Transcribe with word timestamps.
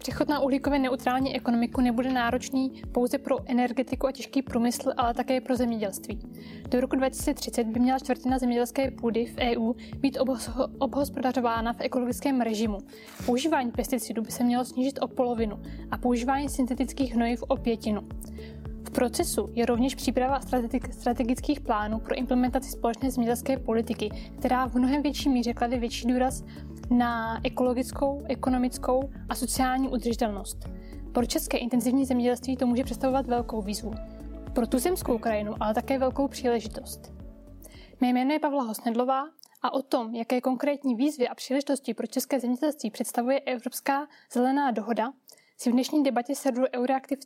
Přechod 0.00 0.28
na 0.28 0.40
uhlíkově 0.40 0.78
neutrální 0.78 1.36
ekonomiku 1.36 1.80
nebude 1.80 2.12
náročný 2.12 2.82
pouze 2.92 3.18
pro 3.18 3.36
energetiku 3.46 4.06
a 4.06 4.12
těžký 4.12 4.42
průmysl, 4.42 4.92
ale 4.96 5.14
také 5.14 5.40
pro 5.40 5.56
zemědělství. 5.56 6.20
Do 6.68 6.80
roku 6.80 6.96
2030 6.96 7.64
by 7.64 7.80
měla 7.80 7.98
čtvrtina 7.98 8.38
zemědělské 8.38 8.90
půdy 8.90 9.26
v 9.26 9.36
EU 9.38 9.72
být 9.96 10.18
obhospodařována 10.78 11.72
v 11.72 11.80
ekologickém 11.80 12.40
režimu. 12.40 12.78
Používání 13.26 13.70
pesticidů 13.70 14.22
by 14.22 14.32
se 14.32 14.44
mělo 14.44 14.64
snížit 14.64 14.98
o 15.02 15.08
polovinu 15.08 15.62
a 15.90 15.98
používání 15.98 16.48
syntetických 16.48 17.14
hnojiv 17.14 17.42
o 17.48 17.56
pětinu. 17.56 18.00
V 18.84 18.92
procesu 18.92 19.50
je 19.52 19.66
rovněž 19.66 19.94
příprava 19.94 20.40
strategických 20.90 21.60
plánů 21.60 21.98
pro 21.98 22.14
implementaci 22.14 22.70
společné 22.70 23.10
zemědělské 23.10 23.58
politiky, 23.58 24.10
která 24.38 24.68
v 24.68 24.74
mnohem 24.74 25.02
větší 25.02 25.28
míře 25.28 25.54
klade 25.54 25.78
větší 25.78 26.08
důraz 26.08 26.44
na 26.90 27.40
ekologickou, 27.44 28.22
ekonomickou 28.28 29.10
a 29.28 29.34
sociální 29.34 29.88
udržitelnost. 29.88 30.58
Pro 31.12 31.26
české 31.26 31.58
intenzivní 31.58 32.04
zemědělství 32.04 32.56
to 32.56 32.66
může 32.66 32.84
představovat 32.84 33.26
velkou 33.26 33.62
výzvu. 33.62 33.94
Pro 34.52 34.66
tuzemskou 34.66 35.18
krajinu 35.18 35.54
ale 35.60 35.74
také 35.74 35.98
velkou 35.98 36.28
příležitost. 36.28 37.12
Mé 38.00 38.08
jméno 38.08 38.32
je 38.32 38.38
Pavla 38.38 38.62
Hosnedlová 38.62 39.24
a 39.62 39.72
o 39.72 39.82
tom, 39.82 40.14
jaké 40.14 40.40
konkrétní 40.40 40.94
výzvy 40.94 41.28
a 41.28 41.34
příležitosti 41.34 41.94
pro 41.94 42.06
české 42.06 42.40
zemědělství 42.40 42.90
představuje 42.90 43.40
Evropská 43.40 44.08
zelená 44.32 44.70
dohoda, 44.70 45.12
si 45.56 45.70
v 45.70 45.72
dnešní 45.72 46.02
debatě 46.02 46.34
serveru 46.34 46.66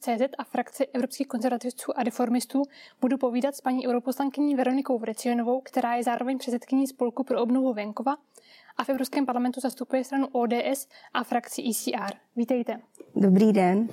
CZ 0.01 0.23
a 0.39 0.45
frakce 0.45 0.87
evropských 0.87 1.27
konzervativců 1.27 1.99
a 1.99 2.03
reformistů 2.03 2.63
budu 3.01 3.19
povídat 3.19 3.57
s 3.57 3.61
paní 3.61 3.89
europoslankyní 3.89 4.55
Veronikou 4.55 4.99
Vrecionovou, 4.99 5.61
která 5.61 5.95
je 5.95 6.03
zároveň 6.03 6.39
předsedkyní 6.39 6.87
Spolku 6.87 7.25
pro 7.25 7.43
obnovu 7.43 7.73
venkova 7.73 8.17
a 8.77 8.85
v 8.85 8.89
Evropském 8.89 9.27
parlamentu 9.27 9.61
zastupuje 9.61 10.05
stranu 10.05 10.27
ODS 10.33 10.89
a 11.15 11.25
frakci 11.25 11.63
ECR. 11.71 12.15
Vítejte. 12.37 12.81
Dobrý 13.17 13.53
den. 13.53 13.89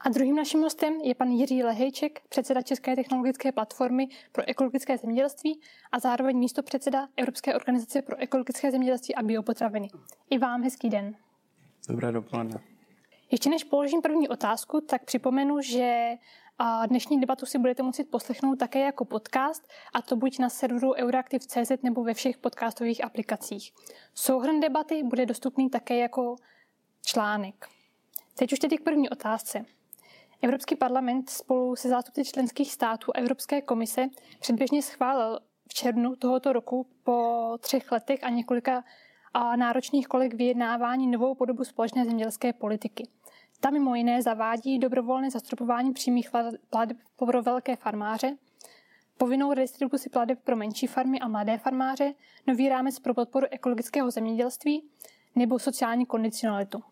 A 0.00 0.08
druhým 0.08 0.36
naším 0.36 0.60
hostem 0.60 0.94
je 1.02 1.14
pan 1.14 1.28
Jiří 1.28 1.62
Lehejček, 1.62 2.20
předseda 2.28 2.62
České 2.62 2.96
technologické 2.96 3.52
platformy 3.52 4.08
pro 4.32 4.48
ekologické 4.48 4.98
zemědělství 4.98 5.60
a 5.92 5.98
zároveň 5.98 6.38
místo 6.38 6.62
předseda 6.62 7.08
Evropské 7.16 7.54
organizace 7.54 8.02
pro 8.02 8.16
ekologické 8.16 8.70
zemědělství 8.70 9.14
a 9.14 9.22
biopotraviny. 9.22 9.88
I 10.30 10.38
vám 10.38 10.62
hezký 10.62 10.90
den. 10.90 11.16
Dobré 11.88 12.12
dopoledne. 12.12 12.60
Ještě 13.30 13.50
než 13.50 13.64
položím 13.64 14.02
první 14.02 14.28
otázku, 14.28 14.80
tak 14.80 15.04
připomenu, 15.04 15.60
že 15.60 16.12
a 16.58 16.86
dnešní 16.86 17.20
debatu 17.20 17.46
si 17.46 17.58
budete 17.58 17.82
moci 17.82 18.04
poslechnout 18.04 18.56
také 18.56 18.80
jako 18.80 19.04
podcast, 19.04 19.68
a 19.94 20.02
to 20.02 20.16
buď 20.16 20.38
na 20.38 20.48
serveru 20.48 20.94
Euraktiv.cz 20.94 21.82
nebo 21.82 22.04
ve 22.04 22.14
všech 22.14 22.38
podcastových 22.38 23.04
aplikacích. 23.04 23.72
Souhrn 24.14 24.60
debaty 24.60 25.02
bude 25.02 25.26
dostupný 25.26 25.70
také 25.70 25.96
jako 25.96 26.36
článek. 27.06 27.68
Teď 28.34 28.52
už 28.52 28.58
tedy 28.58 28.78
k 28.78 28.84
první 28.84 29.10
otázce. 29.10 29.64
Evropský 30.42 30.76
parlament 30.76 31.30
spolu 31.30 31.76
se 31.76 31.88
zástupci 31.88 32.24
členských 32.24 32.72
států 32.72 33.12
Evropské 33.14 33.62
komise 33.62 34.06
předběžně 34.40 34.82
schválil 34.82 35.40
v 35.68 35.74
červnu 35.74 36.16
tohoto 36.16 36.52
roku 36.52 36.86
po 37.04 37.50
třech 37.60 37.92
letech 37.92 38.24
a 38.24 38.30
několika 38.30 38.84
náročných 39.56 40.08
kolek 40.08 40.34
vyjednávání 40.34 41.06
novou 41.06 41.34
podobu 41.34 41.64
společné 41.64 42.04
zemědělské 42.04 42.52
politiky. 42.52 43.08
Ta 43.60 43.70
mimo 43.70 43.94
jiné 43.94 44.22
zavádí 44.22 44.78
dobrovolné 44.78 45.30
zastropování 45.30 45.92
přímých 45.92 46.30
plateb 46.70 46.96
pro 47.16 47.42
velké 47.42 47.76
farmáře, 47.76 48.36
povinnou 49.18 49.52
redistribuci 49.52 50.10
plateb 50.10 50.38
pro 50.44 50.56
menší 50.56 50.86
farmy 50.86 51.20
a 51.20 51.28
mladé 51.28 51.58
farmáře, 51.58 52.14
nový 52.46 52.68
rámec 52.68 52.98
pro 52.98 53.14
podporu 53.14 53.46
ekologického 53.50 54.10
zemědělství 54.10 54.88
nebo 55.34 55.58
sociální 55.58 56.06
kondicionalitu. 56.06 56.82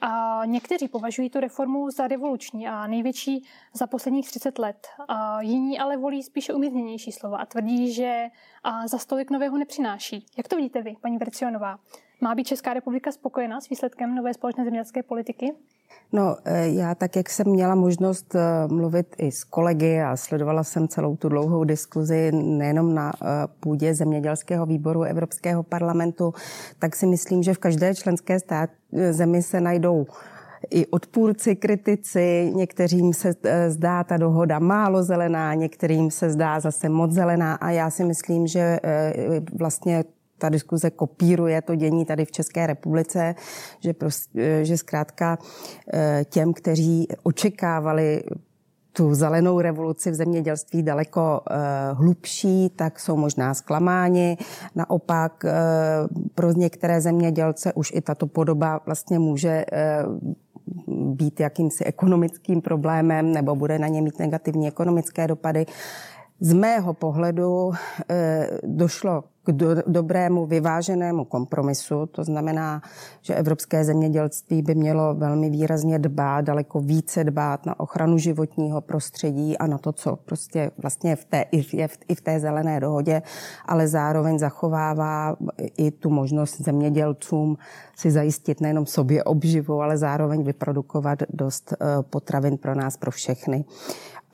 A 0.00 0.42
někteří 0.44 0.88
považují 0.88 1.30
tu 1.30 1.40
reformu 1.40 1.90
za 1.90 2.08
revoluční 2.08 2.68
a 2.68 2.86
největší 2.86 3.44
za 3.72 3.86
posledních 3.86 4.28
30 4.28 4.58
let. 4.58 4.86
A 5.08 5.42
jiní 5.42 5.78
ale 5.78 5.96
volí 5.96 6.22
spíše 6.22 6.54
umírněnější 6.54 7.12
slova 7.12 7.38
a 7.38 7.46
tvrdí, 7.46 7.92
že 7.92 8.26
za 8.86 8.98
stolik 8.98 9.30
nového 9.30 9.58
nepřináší. 9.58 10.26
Jak 10.36 10.48
to 10.48 10.56
vidíte 10.56 10.82
vy, 10.82 10.96
paní 11.00 11.18
Vercionová? 11.18 11.78
Má 12.20 12.34
být 12.34 12.46
Česká 12.46 12.74
republika 12.74 13.12
spokojená 13.12 13.60
s 13.60 13.68
výsledkem 13.68 14.14
nové 14.14 14.34
společné 14.34 14.64
zemědělské 14.64 15.02
politiky? 15.02 15.54
No, 16.12 16.36
e, 16.44 16.68
já 16.68 16.94
tak, 16.94 17.16
jak 17.16 17.30
jsem 17.30 17.46
měla 17.46 17.74
možnost 17.74 18.34
e, 18.34 18.38
mluvit 18.66 19.16
i 19.18 19.32
s 19.32 19.44
kolegy 19.44 20.00
a 20.00 20.16
sledovala 20.16 20.64
jsem 20.64 20.88
celou 20.88 21.16
tu 21.16 21.28
dlouhou 21.28 21.64
diskuzi 21.64 22.32
nejenom 22.32 22.94
na 22.94 23.12
e, 23.12 23.26
půdě 23.60 23.94
zemědělského 23.94 24.66
výboru 24.66 25.02
Evropského 25.02 25.62
parlamentu, 25.62 26.34
tak 26.78 26.96
si 26.96 27.06
myslím, 27.06 27.42
že 27.42 27.54
v 27.54 27.58
každé 27.58 27.94
členské 27.94 28.40
stát, 28.40 28.70
zemi 29.10 29.42
se 29.42 29.60
najdou 29.60 30.06
i 30.70 30.86
odpůrci, 30.86 31.56
kritici, 31.56 32.52
některým 32.54 33.12
se 33.12 33.32
zdá 33.68 34.04
ta 34.04 34.16
dohoda 34.16 34.58
málo 34.58 35.02
zelená, 35.02 35.54
některým 35.54 36.10
se 36.10 36.30
zdá 36.30 36.60
zase 36.60 36.88
moc 36.88 37.12
zelená. 37.12 37.54
A 37.54 37.70
já 37.70 37.90
si 37.90 38.04
myslím, 38.04 38.46
že 38.46 38.80
vlastně 39.58 40.04
ta 40.38 40.48
diskuze 40.48 40.90
kopíruje 40.90 41.62
to 41.62 41.74
dění 41.74 42.04
tady 42.04 42.24
v 42.24 42.32
České 42.32 42.66
republice, 42.66 43.34
že, 43.80 43.92
prostě, 43.92 44.64
že 44.64 44.76
zkrátka 44.76 45.38
eh, 45.92 46.24
těm, 46.28 46.52
kteří 46.52 47.08
očekávali 47.22 48.22
tu 48.92 49.14
zelenou 49.14 49.60
revoluci 49.60 50.10
v 50.10 50.14
zemědělství 50.14 50.82
daleko 50.82 51.40
uh, 51.50 51.98
hlubší, 51.98 52.68
tak 52.76 53.00
jsou 53.00 53.16
možná 53.16 53.54
zklamáni. 53.54 54.38
Naopak 54.74 55.44
uh, 55.44 55.50
pro 56.34 56.52
některé 56.52 57.00
zemědělce 57.00 57.72
už 57.72 57.92
i 57.94 58.00
tato 58.00 58.26
podoba 58.26 58.80
vlastně 58.86 59.18
může 59.18 59.64
uh, 60.06 61.14
být 61.14 61.40
jakýmsi 61.40 61.84
ekonomickým 61.84 62.62
problémem 62.62 63.32
nebo 63.32 63.56
bude 63.56 63.78
na 63.78 63.88
ně 63.88 64.02
mít 64.02 64.18
negativní 64.18 64.68
ekonomické 64.68 65.26
dopady. 65.26 65.66
Z 66.40 66.52
mého 66.52 66.94
pohledu 66.94 67.72
eh, 68.08 68.48
došlo 68.62 69.24
k 69.46 69.52
do, 69.52 69.68
dobrému 69.86 70.46
vyváženému 70.46 71.24
kompromisu. 71.24 72.06
To 72.06 72.24
znamená, 72.24 72.82
že 73.22 73.34
evropské 73.34 73.84
zemědělství 73.84 74.62
by 74.62 74.74
mělo 74.74 75.14
velmi 75.14 75.50
výrazně 75.50 75.98
dbát, 75.98 76.44
daleko 76.44 76.80
více 76.80 77.24
dbát 77.24 77.66
na 77.66 77.80
ochranu 77.80 78.18
životního 78.18 78.80
prostředí 78.80 79.58
a 79.58 79.66
na 79.66 79.78
to, 79.78 79.92
co 79.92 80.16
prostě 80.16 80.70
vlastně 80.78 81.16
v 81.16 81.24
té, 81.24 81.44
je 81.72 81.88
v, 81.88 81.98
i 82.08 82.14
v 82.14 82.20
té 82.20 82.40
zelené 82.40 82.80
dohodě, 82.80 83.22
ale 83.66 83.88
zároveň 83.88 84.38
zachovává 84.38 85.36
i 85.76 85.90
tu 85.90 86.10
možnost 86.10 86.60
zemědělcům 86.60 87.56
si 87.96 88.10
zajistit 88.10 88.60
nejenom 88.60 88.86
sobě 88.86 89.24
obživu, 89.24 89.82
ale 89.82 89.98
zároveň 89.98 90.42
vyprodukovat 90.42 91.22
dost 91.30 91.72
eh, 91.72 92.02
potravin 92.02 92.58
pro 92.58 92.74
nás, 92.74 92.96
pro 92.96 93.10
všechny. 93.10 93.64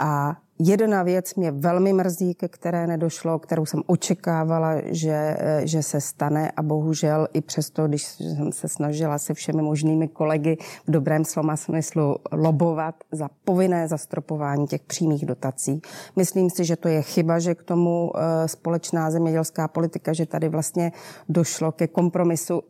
A 0.03 0.37
Jedna 0.65 1.03
věc 1.03 1.35
mě 1.35 1.51
velmi 1.51 1.93
mrzí, 1.93 2.35
ke 2.35 2.49
které 2.49 2.87
nedošlo, 2.87 3.39
kterou 3.39 3.67
jsem 3.67 3.83
očekávala, 3.87 4.75
že, 4.85 5.37
že 5.65 5.83
se 5.83 6.01
stane 6.01 6.51
a 6.51 6.63
bohužel 6.63 7.29
i 7.33 7.41
přesto, 7.41 7.89
když 7.89 8.07
jsem 8.07 8.53
se 8.53 8.69
snažila 8.69 9.19
se 9.19 9.35
všemi 9.35 9.63
možnými 9.63 10.09
kolegy 10.09 10.57
v 10.87 10.91
dobrém 10.91 11.25
slova 11.25 11.57
smyslu 11.57 12.17
lobovat 12.33 12.95
za 13.13 13.29
povinné 13.45 13.89
zastropování 13.89 14.67
těch 14.67 14.83
přímých 14.83 15.27
dotací. 15.27 15.83
Myslím 16.17 16.51
si, 16.51 16.65
že 16.65 16.77
to 16.77 16.89
je 16.89 17.03
chyba, 17.03 17.39
že 17.39 17.55
k 17.55 17.63
tomu 17.63 18.13
eh, 18.17 18.49
společná 18.49 19.11
zemědělská 19.11 19.69
politika, 19.69 20.13
že 20.13 20.27
tady 20.27 20.49
vlastně 20.49 20.93
došlo 21.29 21.73
ke 21.73 21.87
kompromisu 21.87 22.63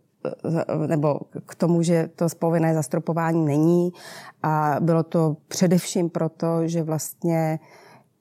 nebo 0.86 1.20
k 1.46 1.54
tomu, 1.54 1.82
že 1.82 2.08
to 2.16 2.26
povinné 2.38 2.74
zastropování 2.74 3.44
není. 3.44 3.92
A 4.42 4.76
bylo 4.80 5.02
to 5.02 5.36
především 5.48 6.10
proto, 6.10 6.68
že 6.68 6.82
vlastně 6.82 7.58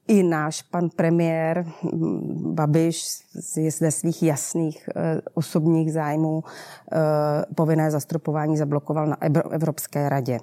i 0.08 0.24
náš 0.24 0.62
pan 0.62 0.90
premiér 0.90 1.66
Babiš 2.54 3.04
ze 3.80 3.92
svých 3.92 4.24
jasných 4.24 4.90
eh, 4.96 5.22
osobních 5.34 5.94
zájmů 5.94 6.44
eh, 6.44 6.98
povinné 7.56 7.92
zastropování 7.92 8.58
zablokoval 8.58 9.08
na 9.08 9.22
Evropské 9.52 10.10
radě. 10.10 10.40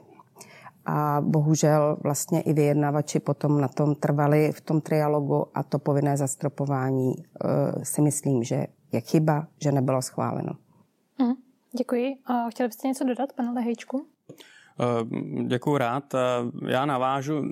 A 0.86 1.20
bohužel 1.20 1.96
vlastně 2.02 2.40
i 2.40 2.52
vyjednavači 2.52 3.20
potom 3.20 3.60
na 3.60 3.68
tom 3.68 3.94
trvali 3.94 4.52
v 4.52 4.60
tom 4.60 4.80
trialogu 4.80 5.46
a 5.54 5.62
to 5.62 5.78
povinné 5.78 6.16
zastropování 6.16 7.14
eh, 7.16 7.84
si 7.84 8.00
myslím, 8.00 8.44
že 8.44 8.66
je 8.92 9.00
chyba, 9.00 9.46
že 9.60 9.72
nebylo 9.72 10.02
schváleno. 10.02 10.52
Mm, 11.18 11.32
děkuji. 11.78 12.16
A 12.26 12.50
chtěli 12.50 12.68
byste 12.68 12.88
něco 12.88 13.04
dodat, 13.04 13.32
pane 13.32 13.52
Lehejčku? 13.52 14.06
Děkuji 15.46 15.78
rád. 15.78 16.14
Já 16.68 16.86
navážu, 16.86 17.42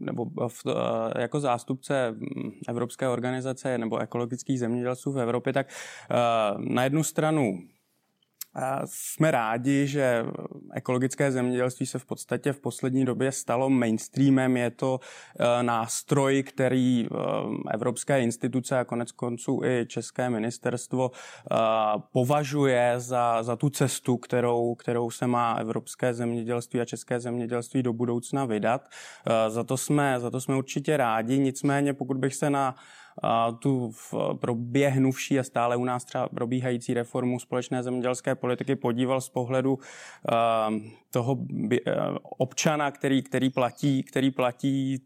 nebo 0.00 0.26
v, 0.48 0.66
jako 1.18 1.40
zástupce 1.40 2.14
Evropské 2.68 3.08
organizace 3.08 3.78
nebo 3.78 3.98
ekologických 3.98 4.58
zemědělců 4.58 5.12
v 5.12 5.20
Evropě, 5.20 5.52
tak 5.52 5.66
na 6.58 6.84
jednu 6.84 7.02
stranu 7.04 7.58
Jsme 8.84 9.30
rádi, 9.30 9.86
že 9.86 10.24
ekologické 10.74 11.32
zemědělství 11.32 11.86
se 11.86 11.98
v 11.98 12.04
podstatě 12.06 12.52
v 12.52 12.60
poslední 12.60 13.04
době 13.04 13.32
stalo 13.32 13.70
mainstreamem. 13.70 14.56
Je 14.56 14.70
to 14.70 15.00
e, 15.38 15.62
nástroj, 15.62 16.42
který 16.42 17.06
e, 17.06 17.08
evropské 17.70 18.22
instituce 18.22 18.78
a 18.78 18.84
konec 18.84 19.12
konců 19.12 19.60
i 19.64 19.86
České 19.86 20.30
ministerstvo 20.30 21.10
e, 21.10 21.56
považuje 22.12 22.94
za, 22.96 23.42
za 23.42 23.56
tu 23.56 23.70
cestu, 23.70 24.16
kterou, 24.16 24.74
kterou 24.74 25.10
se 25.10 25.26
má 25.26 25.54
evropské 25.54 26.14
zemědělství 26.14 26.80
a 26.80 26.84
české 26.84 27.20
zemědělství 27.20 27.82
do 27.82 27.92
budoucna 27.92 28.44
vydat. 28.44 28.88
Za 29.48 29.64
to 29.64 29.76
jsme, 29.76 30.20
za 30.20 30.30
to 30.30 30.40
jsme 30.40 30.56
určitě 30.56 30.96
rádi. 30.96 31.38
Nicméně, 31.38 31.94
pokud 31.94 32.16
bych 32.16 32.34
se 32.34 32.50
na 32.50 32.74
tu 33.58 33.92
proběhnuvší 34.40 35.38
a 35.38 35.42
stále 35.42 35.76
u 35.76 35.84
nás 35.84 36.04
třeba 36.04 36.28
probíhající 36.28 36.94
reformu 36.94 37.38
společné 37.38 37.82
zemědělské 37.82 38.34
politiky 38.34 38.76
podíval 38.76 39.20
z 39.20 39.28
pohledu 39.28 39.78
toho 41.10 41.38
občana, 42.22 42.90
který, 42.90 43.22
který 43.22 43.50
platí, 43.50 44.02
který 44.02 44.30
platí 44.30 44.98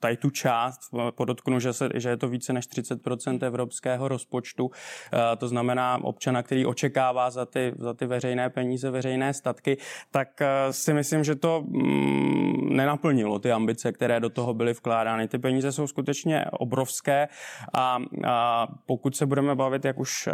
tady 0.00 0.16
tu 0.16 0.30
část, 0.30 0.80
podotknu, 1.10 1.60
že, 1.60 1.72
se, 1.72 1.88
že 1.94 2.08
je 2.08 2.16
to 2.16 2.28
více 2.28 2.52
než 2.52 2.68
30% 2.68 3.46
evropského 3.46 4.08
rozpočtu, 4.08 4.70
eh, 5.12 5.36
to 5.36 5.48
znamená 5.48 6.04
občana, 6.04 6.42
který 6.42 6.66
očekává 6.66 7.30
za 7.30 7.46
ty, 7.46 7.72
za 7.78 7.94
ty 7.94 8.06
veřejné 8.06 8.50
peníze, 8.50 8.90
veřejné 8.90 9.34
statky, 9.34 9.76
tak 10.10 10.42
eh, 10.42 10.72
si 10.72 10.92
myslím, 10.92 11.24
že 11.24 11.34
to 11.34 11.62
mm, 11.62 12.76
nenaplnilo 12.76 13.38
ty 13.38 13.52
ambice, 13.52 13.92
které 13.92 14.20
do 14.20 14.30
toho 14.30 14.54
byly 14.54 14.72
vkládány. 14.72 15.28
Ty 15.28 15.38
peníze 15.38 15.72
jsou 15.72 15.86
skutečně 15.86 16.44
obrovské 16.52 17.28
a, 17.72 17.98
a 18.26 18.66
pokud 18.86 19.16
se 19.16 19.26
budeme 19.26 19.54
bavit, 19.54 19.84
jak 19.84 19.98
už 19.98 20.28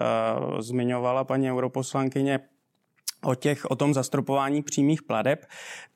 zmiňovala 0.59 1.25
paní 1.25 1.51
europoslankyně, 1.51 2.41
o, 3.25 3.35
těch, 3.35 3.65
o 3.65 3.77
tom 3.77 3.95
zastropování 3.95 4.63
přímých 4.63 5.03
pladeb, 5.03 5.47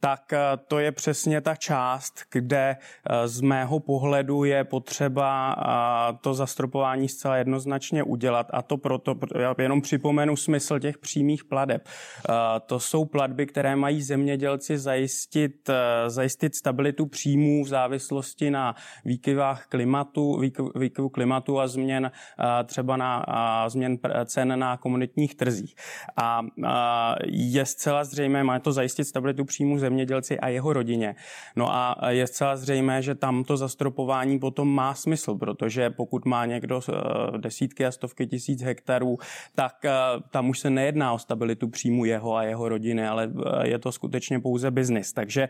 tak 0.00 0.32
eh, 0.32 0.38
to 0.68 0.78
je 0.78 0.92
přesně 0.92 1.40
ta 1.40 1.54
část, 1.54 2.20
kde 2.32 2.76
eh, 2.76 3.28
z 3.28 3.40
mého 3.40 3.80
pohledu 3.80 4.44
je 4.44 4.64
potřeba 4.64 5.56
eh, 5.58 6.18
to 6.20 6.34
zastropování 6.34 7.08
zcela 7.08 7.36
jednoznačně 7.36 8.02
udělat. 8.02 8.46
A 8.50 8.62
to 8.62 8.76
proto, 8.76 9.14
já 9.38 9.54
jenom 9.58 9.80
připomenu 9.80 10.36
smysl 10.36 10.78
těch 10.78 10.98
přímých 10.98 11.44
pladeb. 11.44 11.88
To 12.66 12.80
jsou 12.80 13.04
platby, 13.04 13.46
které 13.46 13.76
mají 13.76 14.02
zemědělci 14.02 14.78
zajistit, 14.78 15.70
zajistit 16.06 16.54
stabilitu 16.54 17.06
příjmů 17.06 17.64
v 17.64 17.68
závislosti 17.68 18.50
na 18.50 18.74
výkyvách 19.04 19.66
klimatu, 19.66 20.40
výkyvu 20.74 21.08
klimatu 21.08 21.60
a 21.60 21.68
změn 21.68 22.10
třeba 22.64 22.96
na 22.96 23.24
změn 23.68 23.98
cen 24.24 24.58
na 24.58 24.76
komunitních 24.76 25.34
trzích. 25.34 25.74
A 26.16 26.42
je 27.26 27.66
zcela 27.66 28.04
zřejmé, 28.04 28.44
má 28.44 28.58
to 28.58 28.72
zajistit 28.72 29.04
stabilitu 29.04 29.44
příjmu 29.44 29.78
zemědělci 29.78 30.40
a 30.40 30.48
jeho 30.48 30.72
rodině. 30.72 31.14
No 31.56 31.74
a 31.74 31.96
je 32.08 32.26
zcela 32.26 32.56
zřejmé, 32.56 33.02
že 33.02 33.14
tam 33.14 33.44
to 33.44 33.56
zastropování 33.56 34.38
potom 34.38 34.74
má 34.74 34.94
smysl, 34.94 35.34
protože 35.34 35.90
pokud 35.90 36.24
má 36.24 36.46
někdo 36.46 36.80
eh, 36.88 36.92
desítky 37.38 37.86
a 37.86 37.92
stovky 37.92 38.26
tisíc 38.26 38.62
hektarů, 38.62 39.18
tak 39.54 39.84
eh, 39.84 39.90
tam 40.30 40.48
už 40.48 40.58
se 40.58 40.70
nejedná 40.70 41.12
o 41.12 41.18
stabilitu 41.18 41.68
příjmu 41.68 42.04
jeho 42.04 42.36
a 42.36 42.42
jeho 42.42 42.68
rodiny, 42.68 43.06
ale 43.06 43.32
eh, 43.32 43.68
je 43.68 43.78
to 43.78 43.92
skutečně 43.92 44.40
pouze 44.40 44.70
biznis. 44.70 45.12
Takže 45.12 45.48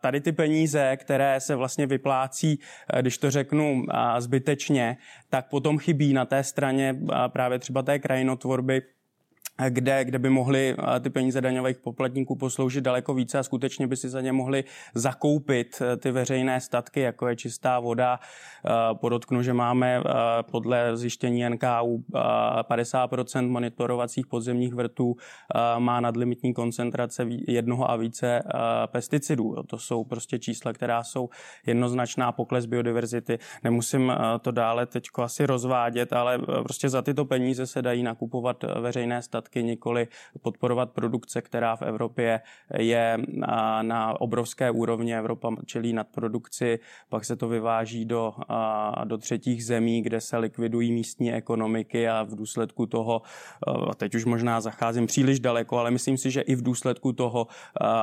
tady 0.00 0.20
ty 0.20 0.32
peníze, 0.32 0.96
které 0.96 1.40
se 1.40 1.56
vlastně 1.56 1.86
vyplácí, 1.86 2.60
když 3.00 3.18
to 3.18 3.30
řeknu 3.30 3.84
zbytečně, 4.18 4.96
tak 5.30 5.48
potom 5.50 5.78
chybí 5.78 6.12
na 6.12 6.24
té 6.24 6.44
straně 6.44 6.98
právě 7.28 7.58
třeba 7.58 7.82
té 7.82 7.98
krajinotvorby, 7.98 8.82
kde, 9.68 10.04
kde 10.04 10.18
by 10.18 10.30
mohly 10.30 10.76
ty 11.00 11.10
peníze 11.10 11.40
daňových 11.40 11.78
poplatníků 11.78 12.36
posloužit 12.36 12.84
daleko 12.84 13.14
více 13.14 13.38
a 13.38 13.42
skutečně 13.42 13.86
by 13.86 13.96
si 13.96 14.08
za 14.08 14.20
ně 14.20 14.32
mohli 14.32 14.64
zakoupit 14.94 15.82
e, 15.82 15.96
ty 15.96 16.10
veřejné 16.10 16.60
statky, 16.60 17.00
jako 17.00 17.28
je 17.28 17.36
čistá 17.36 17.80
voda. 17.80 18.20
E, 18.20 18.94
podotknu, 18.94 19.42
že 19.42 19.52
máme 19.52 20.02
podle 20.50 20.96
zjištění 20.96 21.48
NKU 21.50 22.04
50% 22.62 23.48
monitorovacích 23.48 24.26
podzemních 24.26 24.74
vrtů 24.74 25.16
má 25.78 26.00
nadlimitní 26.00 26.54
koncentrace 26.54 27.26
jednoho 27.48 27.90
a 27.90 27.96
více 27.96 28.42
pesticidů. 28.86 29.62
To 29.66 29.78
jsou 29.78 30.04
prostě 30.04 30.38
čísla, 30.38 30.72
která 30.72 31.02
jsou 31.02 31.28
jednoznačná 31.66 32.32
pokles 32.32 32.66
biodiverzity. 32.66 33.38
Nemusím 33.64 34.12
to 34.40 34.50
dále 34.50 34.86
teď 34.86 35.04
asi 35.18 35.46
rozvádět, 35.46 36.12
ale 36.12 36.38
prostě 36.38 36.88
za 36.88 37.02
tyto 37.02 37.24
peníze 37.24 37.66
se 37.66 37.82
dají 37.82 38.02
nakupovat 38.02 38.64
veřejné 38.80 39.22
statky 39.22 39.45
statky, 39.46 39.62
nikoli 39.62 40.08
podporovat 40.42 40.90
produkce, 40.90 41.42
která 41.42 41.76
v 41.76 41.82
Evropě 41.82 42.40
je 42.78 43.18
na 43.82 44.20
obrovské 44.20 44.70
úrovni. 44.70 45.16
Evropa 45.16 45.56
čelí 45.66 45.92
nadprodukci, 45.92 46.78
pak 47.08 47.24
se 47.24 47.36
to 47.36 47.48
vyváží 47.48 48.04
do, 48.04 48.34
do 49.04 49.18
třetích 49.18 49.64
zemí, 49.64 50.02
kde 50.02 50.20
se 50.20 50.36
likvidují 50.38 50.92
místní 50.92 51.32
ekonomiky 51.32 52.08
a 52.08 52.22
v 52.22 52.34
důsledku 52.34 52.86
toho, 52.86 53.22
teď 53.96 54.14
už 54.14 54.24
možná 54.24 54.60
zacházím 54.60 55.06
příliš 55.06 55.40
daleko, 55.40 55.78
ale 55.78 55.90
myslím 55.90 56.18
si, 56.18 56.30
že 56.30 56.40
i 56.40 56.54
v 56.54 56.62
důsledku 56.62 57.12
toho 57.12 57.46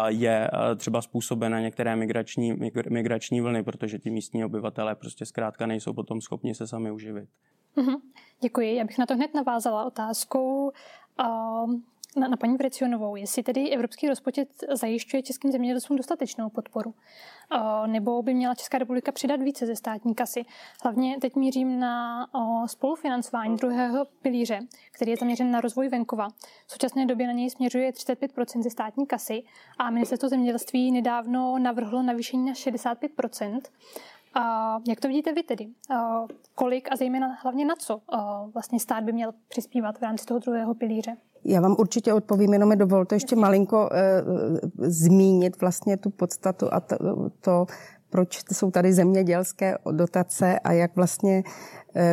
je 0.08 0.50
třeba 0.78 1.02
způsobena 1.02 1.60
některé 1.60 1.96
migrační, 1.96 2.54
migrační 2.90 3.42
vlny, 3.42 3.64
protože 3.64 4.00
ti 4.00 4.10
místní 4.10 4.46
obyvatelé 4.46 4.96
prostě 4.96 5.26
zkrátka 5.26 5.66
nejsou 5.66 5.94
potom 5.94 6.22
schopni 6.22 6.56
se 6.56 6.68
sami 6.68 6.92
uživit. 6.92 7.30
Mm-hmm. 7.78 7.98
Děkuji. 8.42 8.76
Já 8.76 8.84
bych 8.84 8.98
na 8.98 9.06
to 9.06 9.16
hned 9.16 9.34
navázala 9.34 9.86
otázkou, 9.86 10.72
na, 12.18 12.28
na 12.28 12.38
paní 12.38 12.58
Vrecionovou, 12.58 13.16
jestli 13.16 13.44
tedy 13.44 13.70
evropský 13.70 14.10
rozpočet 14.10 14.50
zajišťuje 14.72 15.24
českým 15.24 15.52
zemědělcům 15.52 15.98
dostatečnou 15.98 16.50
podporu, 16.50 16.94
nebo 17.86 18.22
by 18.22 18.34
měla 18.34 18.56
Česká 18.56 18.78
republika 18.78 19.12
přidat 19.12 19.42
více 19.42 19.66
ze 19.66 19.76
státní 19.76 20.16
kasy. 20.16 20.46
Hlavně 20.84 21.18
teď 21.22 21.36
mířím 21.36 21.80
na 21.80 22.28
spolufinancování 22.66 23.58
druhého 23.58 24.06
pilíře, 24.22 24.60
který 24.92 25.12
je 25.12 25.18
zaměřen 25.18 25.52
na 25.52 25.62
rozvoj 25.62 25.90
venkova. 25.90 26.30
V 26.68 26.72
současné 26.72 27.06
době 27.06 27.28
na 27.28 27.34
něj 27.34 27.50
směřuje 27.50 27.92
35% 27.92 28.62
ze 28.62 28.70
státní 28.70 29.06
kasy 29.06 29.44
a 29.78 29.90
ministerstvo 29.90 30.30
zemědělství 30.30 30.92
nedávno 30.92 31.60
navrhlo 31.60 32.04
navýšení 32.04 32.46
na 32.46 32.54
65%. 32.54 33.62
A 34.34 34.78
jak 34.88 35.00
to 35.00 35.08
vidíte 35.08 35.34
vy 35.34 35.44
tedy? 35.44 35.68
Kolik 36.56 36.92
a 36.92 36.96
zejména 36.96 37.28
hlavně 37.44 37.66
na 37.66 37.76
co 37.76 38.02
vlastně 38.54 38.80
stát 38.80 39.04
by 39.04 39.14
měl 39.14 39.34
přispívat 39.48 39.98
v 39.98 40.02
rámci 40.02 40.26
toho 40.26 40.40
druhého 40.40 40.74
pilíře? 40.74 41.18
Já 41.46 41.62
vám 41.62 41.76
určitě 41.80 42.14
odpovím, 42.14 42.54
jenom 42.54 42.70
mi 42.70 42.76
dovolte 42.76 43.16
ještě 43.16 43.36
malinko 43.36 43.90
e, 43.92 44.24
zmínit 44.78 45.62
vlastně 45.62 45.98
tu 45.98 46.10
podstatu 46.10 46.74
a 46.74 46.80
to, 46.80 46.98
to, 47.42 47.66
proč 48.10 48.44
jsou 48.54 48.72
tady 48.72 48.94
zemědělské 48.94 49.78
dotace 49.92 50.60
a 50.60 50.72
jak 50.72 50.96
vlastně 50.96 51.44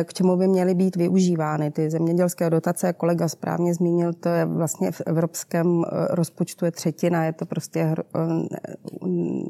k 0.03 0.13
čemu 0.13 0.35
by 0.37 0.47
měly 0.47 0.75
být 0.75 0.95
využívány. 0.95 1.71
Ty 1.71 1.89
zemědělské 1.89 2.49
dotace, 2.49 2.93
kolega 2.93 3.27
správně 3.27 3.73
zmínil, 3.73 4.13
to 4.13 4.29
je 4.29 4.45
vlastně 4.45 4.91
v 4.91 5.01
evropském 5.05 5.83
eh, 5.83 6.07
rozpočtu 6.09 6.65
je 6.65 6.71
třetina, 6.71 7.25
je 7.25 7.33
to 7.33 7.45
prostě 7.45 7.79
eh, 7.79 7.95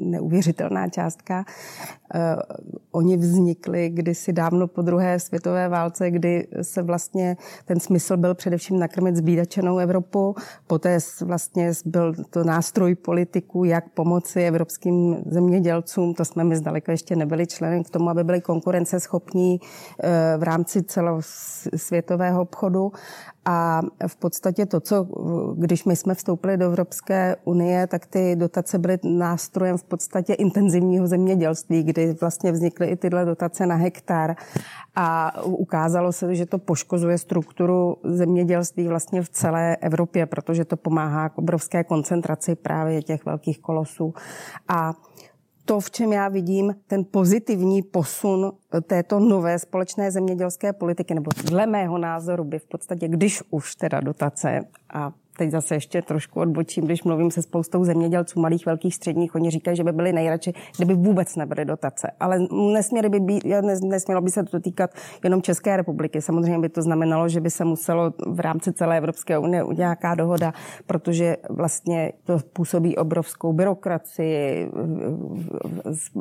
neuvěřitelná 0.00 0.88
částka. 0.88 1.44
Oni 2.92 3.16
vznikli 3.16 3.90
kdysi 3.90 4.32
dávno 4.32 4.68
po 4.68 4.82
druhé 4.82 5.20
světové 5.20 5.68
válce, 5.68 6.10
kdy 6.10 6.46
se 6.62 6.82
vlastně 6.82 7.36
ten 7.64 7.80
smysl 7.80 8.16
byl 8.16 8.34
především 8.34 8.78
nakrmit 8.78 9.16
zbídačenou 9.16 9.78
Evropu. 9.78 10.34
Poté 10.66 10.98
vlastně 11.20 11.72
byl 11.84 12.14
to 12.30 12.44
nástroj 12.44 12.94
politiků, 12.94 13.64
jak 13.64 13.88
pomoci 13.88 14.42
evropským 14.42 15.16
zemědělcům. 15.26 16.14
To 16.14 16.24
jsme 16.24 16.44
my 16.44 16.56
zdaleka 16.56 16.92
ještě 16.92 17.16
nebyli 17.16 17.46
členy 17.46 17.84
k 17.84 17.90
tomu, 17.90 18.10
aby 18.10 18.24
byli 18.24 18.40
konkurenceschopní 18.40 19.60
v 20.38 20.42
rámci 20.42 20.82
celosvětového 20.82 22.42
obchodu. 22.42 22.92
A 23.44 23.82
v 24.06 24.16
podstatě 24.16 24.66
to, 24.66 24.80
co 24.80 25.06
když 25.56 25.84
my 25.84 25.96
jsme 25.96 26.14
vstoupili 26.14 26.56
do 26.56 26.64
Evropské 26.64 27.36
unie, 27.44 27.86
tak 27.86 28.06
ty 28.06 28.36
dotace 28.36 28.78
byly 28.78 28.98
nástrojem 29.04 29.78
v 29.78 29.84
podstatě 29.84 30.34
intenzivního 30.34 31.06
zemědělství, 31.06 31.82
kdy 31.82 32.16
vlastně 32.20 32.52
vznikly 32.52 32.86
i 32.86 32.96
tyhle 32.96 33.24
dotace 33.24 33.66
na 33.66 33.74
hektar. 33.74 34.36
A 34.96 35.32
ukázalo 35.44 36.12
se, 36.12 36.34
že 36.34 36.46
to 36.46 36.58
poškozuje 36.58 37.18
strukturu 37.18 37.96
zemědělství 38.04 38.88
vlastně 38.88 39.22
v 39.22 39.28
celé 39.28 39.76
Evropě, 39.76 40.26
protože 40.26 40.64
to 40.64 40.76
pomáhá 40.76 41.28
k 41.28 41.38
obrovské 41.38 41.84
koncentraci 41.84 42.54
právě 42.54 43.02
těch 43.02 43.24
velkých 43.24 43.60
kolosů. 43.60 44.14
A 44.68 44.94
to, 45.64 45.80
v 45.80 45.90
čem 45.90 46.12
já 46.12 46.28
vidím 46.28 46.74
ten 46.86 47.04
pozitivní 47.10 47.82
posun 47.82 48.52
této 48.86 49.20
nové 49.20 49.58
společné 49.58 50.10
zemědělské 50.10 50.72
politiky, 50.72 51.14
nebo 51.14 51.30
dle 51.44 51.66
mého 51.66 51.98
názoru 51.98 52.44
by 52.44 52.58
v 52.58 52.66
podstatě, 52.66 53.08
když 53.08 53.42
už 53.50 53.74
teda 53.74 54.00
dotace 54.00 54.60
a 54.94 55.12
teď 55.36 55.50
zase 55.50 55.74
ještě 55.74 56.02
trošku 56.02 56.40
odbočím, 56.40 56.84
když 56.84 57.02
mluvím 57.02 57.30
se 57.30 57.42
spoustou 57.42 57.84
zemědělců, 57.84 58.40
malých, 58.40 58.66
velkých, 58.66 58.94
středních, 58.94 59.34
oni 59.34 59.50
říkají, 59.50 59.76
že 59.76 59.84
by 59.84 59.92
byli 59.92 60.12
nejradši, 60.12 60.52
kdyby 60.76 60.94
vůbec 60.94 61.36
nebyly 61.36 61.64
dotace. 61.64 62.10
Ale 62.20 62.38
nesměly 62.72 63.08
by 63.08 63.20
být, 63.20 63.44
nesmělo 63.82 64.20
by 64.20 64.30
se 64.30 64.42
to 64.42 64.60
týkat 64.60 64.90
jenom 65.24 65.42
České 65.42 65.76
republiky. 65.76 66.22
Samozřejmě 66.22 66.58
by 66.58 66.68
to 66.68 66.82
znamenalo, 66.82 67.28
že 67.28 67.40
by 67.40 67.50
se 67.50 67.64
muselo 67.64 68.12
v 68.26 68.40
rámci 68.40 68.72
celé 68.72 68.98
Evropské 68.98 69.38
unie 69.38 69.64
nějaká 69.76 70.14
dohoda, 70.14 70.52
protože 70.86 71.36
vlastně 71.50 72.12
to 72.24 72.38
působí 72.52 72.96
obrovskou 72.96 73.52
byrokracii, 73.52 74.70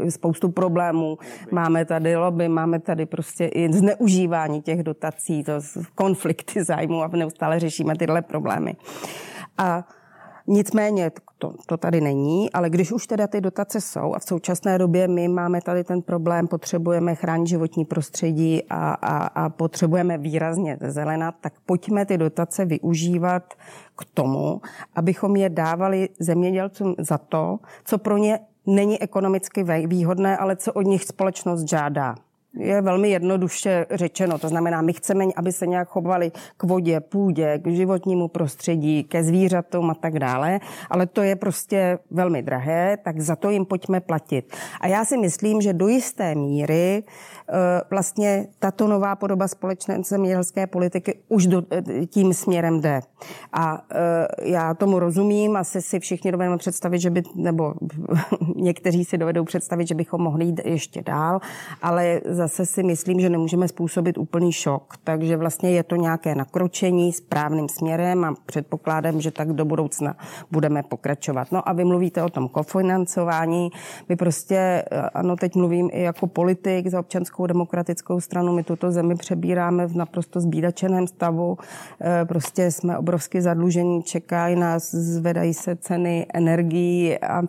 spoustu 0.09 0.49
problémů. 0.49 1.17
Máme 1.51 1.85
tady 1.85 2.15
lobby, 2.15 2.49
máme 2.49 2.79
tady 2.79 3.05
prostě 3.05 3.45
i 3.45 3.73
zneužívání 3.73 4.61
těch 4.61 4.83
dotací, 4.83 5.43
to 5.43 5.53
konflikty 5.95 6.63
zájmu 6.63 7.01
a 7.01 7.07
neustále 7.07 7.59
řešíme 7.59 7.95
tyhle 7.95 8.21
problémy. 8.21 8.75
A 9.57 9.87
Nicméně 10.47 11.11
to, 11.37 11.53
to 11.65 11.77
tady 11.77 12.01
není, 12.01 12.51
ale 12.51 12.69
když 12.69 12.91
už 12.91 13.07
teda 13.07 13.27
ty 13.27 13.41
dotace 13.41 13.81
jsou 13.81 14.13
a 14.13 14.19
v 14.19 14.23
současné 14.23 14.77
době 14.77 15.07
my 15.07 15.27
máme 15.27 15.61
tady 15.61 15.83
ten 15.83 16.01
problém, 16.01 16.47
potřebujeme 16.47 17.15
chránit 17.15 17.47
životní 17.47 17.85
prostředí 17.85 18.63
a, 18.69 18.91
a, 18.93 19.17
a 19.27 19.49
potřebujeme 19.49 20.17
výrazně 20.17 20.77
zelenat, 20.81 21.35
tak 21.41 21.53
pojďme 21.65 22.05
ty 22.05 22.17
dotace 22.17 22.65
využívat 22.65 23.53
k 23.97 24.05
tomu, 24.13 24.61
abychom 24.95 25.35
je 25.35 25.49
dávali 25.49 26.09
zemědělcům 26.19 26.95
za 26.99 27.17
to, 27.17 27.59
co 27.85 27.97
pro 27.97 28.17
ně 28.17 28.39
není 28.65 29.01
ekonomicky 29.01 29.65
výhodné, 29.87 30.37
ale 30.37 30.55
co 30.55 30.73
od 30.73 30.81
nich 30.81 31.03
společnost 31.03 31.69
žádá 31.69 32.15
je 32.59 32.81
velmi 32.81 33.09
jednoduše 33.09 33.85
řečeno. 33.91 34.39
To 34.39 34.49
znamená, 34.49 34.81
my 34.81 34.93
chceme, 34.93 35.25
aby 35.35 35.51
se 35.51 35.67
nějak 35.67 35.87
chovali 35.87 36.31
k 36.57 36.63
vodě, 36.63 36.99
půdě, 36.99 37.59
k 37.63 37.67
životnímu 37.67 38.27
prostředí, 38.27 39.03
ke 39.03 39.23
zvířatům 39.23 39.89
a 39.89 39.93
tak 39.93 40.19
dále, 40.19 40.59
ale 40.89 41.05
to 41.05 41.21
je 41.21 41.35
prostě 41.35 41.99
velmi 42.11 42.41
drahé, 42.41 42.97
tak 43.03 43.19
za 43.19 43.35
to 43.35 43.49
jim 43.49 43.65
pojďme 43.65 43.99
platit. 43.99 44.55
A 44.81 44.87
já 44.87 45.05
si 45.05 45.17
myslím, 45.17 45.61
že 45.61 45.73
do 45.73 45.87
jisté 45.87 46.35
míry 46.35 47.03
Eh, 47.53 47.81
vlastně 47.89 48.47
tato 48.59 48.87
nová 48.87 49.15
podoba 49.15 49.47
společné 49.47 50.03
zemědělské 50.03 50.67
politiky 50.67 51.19
už 51.29 51.47
do, 51.47 51.63
eh, 51.71 52.05
tím 52.05 52.33
směrem 52.33 52.81
jde. 52.81 53.01
A 53.53 53.81
eh, 53.91 54.27
já 54.51 54.73
tomu 54.73 54.99
rozumím, 54.99 55.55
asi 55.55 55.81
si 55.81 55.99
všichni 55.99 56.31
dovedeme 56.31 56.57
představit, 56.57 56.99
že 56.99 57.09
by, 57.09 57.23
nebo 57.35 57.73
někteří 58.55 59.05
si 59.05 59.17
dovedou 59.17 59.43
představit, 59.43 59.87
že 59.87 59.95
bychom 59.95 60.21
mohli 60.21 60.45
jít 60.45 60.61
ještě 60.65 61.01
dál, 61.01 61.39
ale 61.81 62.21
zase 62.41 62.65
si 62.65 62.83
myslím, 62.83 63.19
že 63.19 63.29
nemůžeme 63.29 63.67
způsobit 63.67 64.17
úplný 64.17 64.51
šok. 64.51 64.93
Takže 65.03 65.37
vlastně 65.37 65.71
je 65.71 65.83
to 65.83 65.95
nějaké 65.95 66.35
nakročení 66.35 67.13
správným 67.13 67.69
směrem 67.69 68.23
a 68.23 68.33
předpokládám, 68.45 69.21
že 69.21 69.31
tak 69.31 69.53
do 69.53 69.65
budoucna 69.65 70.17
budeme 70.51 70.83
pokračovat. 70.83 71.51
No 71.51 71.69
a 71.69 71.73
vy 71.73 71.85
mluvíte 71.85 72.23
o 72.23 72.29
tom 72.29 72.49
kofinancování. 72.49 73.69
My 74.09 74.15
prostě, 74.15 74.83
ano, 75.13 75.35
teď 75.35 75.55
mluvím 75.55 75.89
i 75.93 76.01
jako 76.01 76.27
politik 76.27 76.87
za 76.87 76.99
občanskou 76.99 77.45
demokratickou 77.45 78.19
stranu. 78.19 78.53
My 78.53 78.63
tuto 78.63 78.91
zemi 78.91 79.15
přebíráme 79.15 79.87
v 79.87 79.95
naprosto 79.95 80.39
zbídačeném 80.41 81.07
stavu. 81.07 81.57
Eh, 82.01 82.25
prostě 82.25 82.71
jsme 82.71 82.97
obrovsky 82.97 83.41
zadlužení, 83.41 84.03
čekají 84.03 84.55
nás, 84.55 84.91
zvedají 84.91 85.53
se 85.53 85.75
ceny 85.75 86.25
energií 86.33 87.19
a, 87.19 87.41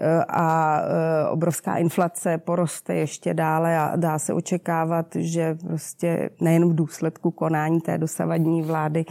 eh, 0.00 0.24
a 0.28 0.80
eh, 0.80 1.28
obrovská 1.28 1.76
inflace 1.76 2.38
poroste 2.38 2.94
ještě 2.94 3.34
dále 3.34 3.78
a 3.78 3.96
dá 3.96 4.18
se 4.18 4.29
očekávat, 4.32 5.06
že 5.16 5.58
prostě 5.66 6.30
nejen 6.40 6.68
v 6.68 6.74
důsledku 6.74 7.30
konání 7.30 7.80
té 7.80 7.98
dosavadní 7.98 8.62
vlády 8.62 9.04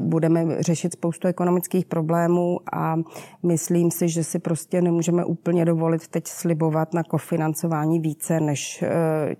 budeme 0.00 0.62
řešit 0.62 0.92
spoustu 0.92 1.28
ekonomických 1.28 1.86
problémů 1.86 2.58
a 2.72 2.96
myslím 3.42 3.90
si, 3.90 4.08
že 4.08 4.24
si 4.24 4.38
prostě 4.38 4.82
nemůžeme 4.82 5.24
úplně 5.24 5.64
dovolit 5.64 6.08
teď 6.08 6.26
slibovat 6.26 6.94
na 6.94 7.02
kofinancování 7.02 8.00
více 8.00 8.40
než 8.40 8.84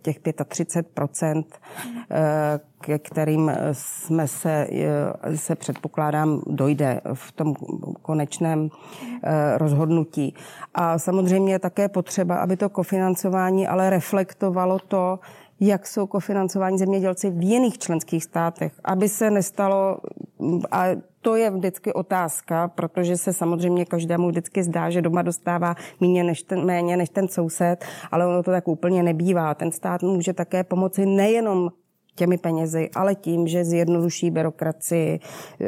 těch 0.02 0.18
35 0.48 1.00
eh, 2.10 2.60
ke 2.80 2.98
kterým 2.98 3.52
jsme 3.72 4.28
se, 4.28 4.66
eh, 4.72 5.36
se 5.36 5.54
předpokládám, 5.54 6.42
dojde 6.46 7.00
v 7.14 7.32
tom 7.32 7.54
konečném 8.02 8.68
eh, 9.22 9.58
rozhodnutí. 9.58 10.34
A 10.74 10.98
samozřejmě 10.98 11.52
je 11.52 11.58
také 11.58 11.88
potřeba, 11.88 12.36
aby 12.36 12.56
to 12.56 12.68
kofinancování 12.68 13.68
ale 13.68 13.90
reflektovalo 13.90 14.78
to, 14.78 15.18
jak 15.60 15.86
jsou 15.86 16.06
kofinancování 16.06 16.78
zemědělci 16.78 17.30
v 17.30 17.42
jiných 17.42 17.78
členských 17.78 18.24
státech, 18.24 18.72
aby 18.84 19.08
se 19.08 19.30
nestalo, 19.30 19.98
a 20.70 20.84
to 21.20 21.36
je 21.36 21.50
vždycky 21.50 21.92
otázka, 21.92 22.68
protože 22.68 23.16
se 23.16 23.32
samozřejmě 23.32 23.84
každému 23.84 24.28
vždycky 24.28 24.62
zdá, 24.62 24.90
že 24.90 25.02
doma 25.02 25.22
dostává 25.22 25.74
méně 26.00 26.24
než 26.24 26.42
ten, 26.42 26.64
méně 26.64 26.96
než 26.96 27.08
ten 27.08 27.28
soused, 27.28 27.84
ale 28.10 28.26
ono 28.26 28.42
to 28.42 28.50
tak 28.50 28.68
úplně 28.68 29.02
nebývá. 29.02 29.54
Ten 29.54 29.72
stát 29.72 30.02
může 30.02 30.32
také 30.32 30.64
pomoci 30.64 31.06
nejenom 31.06 31.70
těmi 32.20 32.38
penězi, 32.38 32.90
ale 32.94 33.14
tím, 33.14 33.48
že 33.48 33.64
zjednoduší 33.64 34.30
byrokracii, 34.30 35.20
eh, 35.60 35.66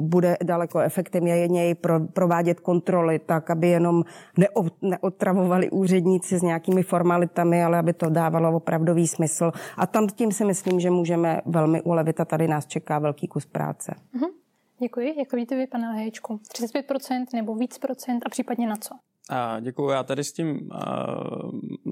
bude 0.00 0.36
daleko 0.44 0.78
efektivněji 0.78 1.74
provádět 2.12 2.60
kontroly 2.60 3.18
tak, 3.18 3.50
aby 3.50 3.68
jenom 3.68 4.04
neotravovali 4.82 5.70
úředníci 5.70 6.38
s 6.38 6.42
nějakými 6.42 6.82
formalitami, 6.82 7.64
ale 7.64 7.78
aby 7.78 7.92
to 7.92 8.10
dávalo 8.10 8.56
opravdový 8.56 9.06
smysl. 9.06 9.52
A 9.76 9.86
tam 9.86 10.06
tím 10.06 10.32
si 10.32 10.44
myslím, 10.44 10.80
že 10.80 10.90
můžeme 10.90 11.40
velmi 11.46 11.82
ulevit 11.82 12.20
a 12.20 12.24
tady 12.24 12.48
nás 12.48 12.66
čeká 12.66 12.98
velký 12.98 13.28
kus 13.28 13.46
práce. 13.46 13.94
Mm-hmm. 14.14 14.30
Děkuji. 14.78 15.14
Jak 15.18 15.32
vidíte 15.32 15.56
vy, 15.56 15.66
pane 15.66 15.92
Hejčku? 15.92 16.40
35% 16.54 17.24
nebo 17.34 17.54
víc 17.54 17.78
procent 17.78 18.22
a 18.26 18.28
případně 18.28 18.68
na 18.68 18.76
co? 18.76 18.94
Děkuji. 19.60 19.90
Já 19.90 20.02
tady 20.02 20.24
s 20.24 20.32
tím 20.32 20.68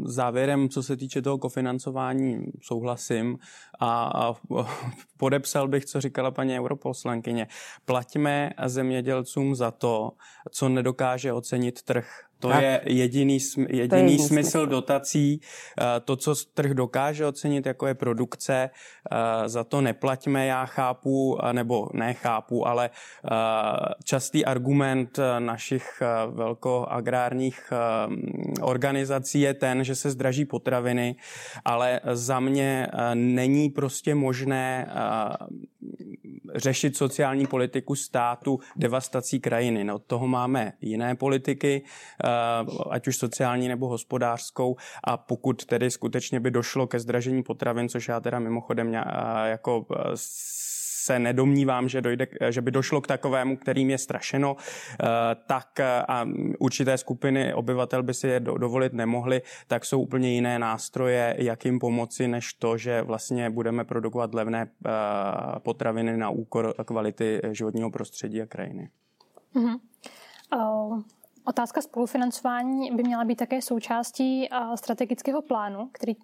závěrem, 0.05 0.69
co 0.69 0.83
se 0.83 0.97
týče 0.97 1.23
toho 1.23 1.39
kofinancování, 1.39 2.47
souhlasím 2.63 3.39
a, 3.81 4.05
a 4.05 4.35
podepsal 5.17 5.69
bych, 5.69 5.85
co 5.85 6.01
říkala 6.01 6.31
paní 6.31 6.59
europoslankyně. 6.59 7.47
Plaťme 7.85 8.51
zemědělcům 8.67 9.55
za 9.55 9.71
to, 9.71 10.13
co 10.51 10.69
nedokáže 10.69 11.33
ocenit 11.33 11.83
trh. 11.83 12.24
To 12.39 12.49
tak. 12.49 12.63
je 12.63 12.81
jediný, 12.85 13.39
jediný, 13.57 13.89
to 13.89 13.95
je 13.95 14.01
jediný 14.01 14.19
smysl, 14.19 14.29
smysl 14.29 14.67
dotací. 14.67 15.41
Eh, 15.41 16.01
to, 16.01 16.17
co 16.17 16.35
trh 16.55 16.71
dokáže 16.71 17.27
ocenit, 17.27 17.67
jako 17.67 17.87
je 17.87 17.95
produkce, 17.95 18.71
eh, 18.71 19.49
za 19.49 19.65
to 19.65 19.81
neplaťme, 19.81 20.47
já 20.47 20.67
chápu, 20.67 21.39
nebo 21.53 21.89
nechápu, 21.93 22.67
ale 22.67 22.91
eh, 22.91 23.31
častý 24.05 24.45
argument 24.45 25.21
našich 25.39 26.03
velkoagrárních 26.31 27.73
organizací 28.61 29.41
je 29.41 29.55
ten, 29.55 29.85
že 29.85 29.95
se 29.95 30.11
zdraží 30.11 30.45
potraviny, 30.45 31.17
ale 31.65 32.01
za 32.13 32.41
mě 32.41 32.89
není 33.15 33.71
prostě 33.71 34.15
možné 34.15 34.87
řešit 36.55 36.97
sociální 36.97 37.47
politiku 37.47 37.95
státu 37.95 38.61
devastací 38.77 39.41
krajiny. 39.41 39.85
No, 39.85 39.95
od 39.95 40.05
toho 40.05 40.27
máme 40.29 40.73
jiné 40.81 41.15
politiky, 41.15 41.83
eh, 42.24 42.24
ať 42.91 43.09
už 43.09 43.17
sociální 43.17 43.69
nebo 43.69 43.89
hospodářskou 43.89 44.77
a 45.05 45.17
pokud 45.17 45.65
tedy 45.65 45.91
skutečně 45.91 46.41
by 46.41 46.51
došlo 46.51 46.87
ke 46.87 47.01
zdražení 47.01 47.43
potravin, 47.43 47.89
což 47.89 48.09
já 48.09 48.21
teda 48.21 48.39
mimochodem 48.39 48.95
eh, 48.95 49.03
jako 49.45 49.87
eh, 49.97 50.17
se 51.05 51.19
nedomnívám, 51.19 51.89
že, 51.89 52.01
dojde, 52.01 52.27
že 52.51 52.63
by 52.63 52.71
došlo 52.71 53.01
k 53.01 53.07
takovému, 53.07 53.57
kterým 53.57 53.91
je 53.91 53.99
strašeno, 53.99 54.57
eh, 54.57 55.07
tak 55.47 55.81
eh, 55.81 56.03
a 56.09 56.27
určité 56.59 56.99
skupiny 56.99 57.55
obyvatel 57.55 58.03
by 58.03 58.15
si 58.15 58.29
je 58.29 58.41
dovolit 58.41 58.93
nemohli, 58.93 59.43
tak 59.67 59.85
jsou 59.85 60.01
úplně 60.01 60.33
jiné 60.33 60.59
nástroje, 60.59 61.37
jak 61.39 61.65
jim 61.65 61.79
pomoci, 61.79 62.29
než 62.29 62.55
to, 62.55 62.77
že 62.77 63.03
vlastně 63.03 63.51
budeme 63.51 63.85
produkovat 63.85 64.35
levné 64.35 64.67
eh, 64.67 64.91
potraviny 65.59 66.17
na 66.17 66.31
úkor 66.31 66.75
kvality 66.85 67.41
životního 67.53 67.91
prostředí 67.91 68.43
a 68.43 68.47
krajiny. 68.47 68.89
Mm-hmm. 69.55 69.77
Uh... 70.57 71.03
Otázka 71.47 71.83
spolufinancování 71.83 72.91
by 72.91 73.03
měla 73.03 73.25
být 73.25 73.37
také 73.37 73.63
součástí 73.63 74.49
strategického 74.75 75.43
plánu, 75.43 75.89
který 75.93 76.17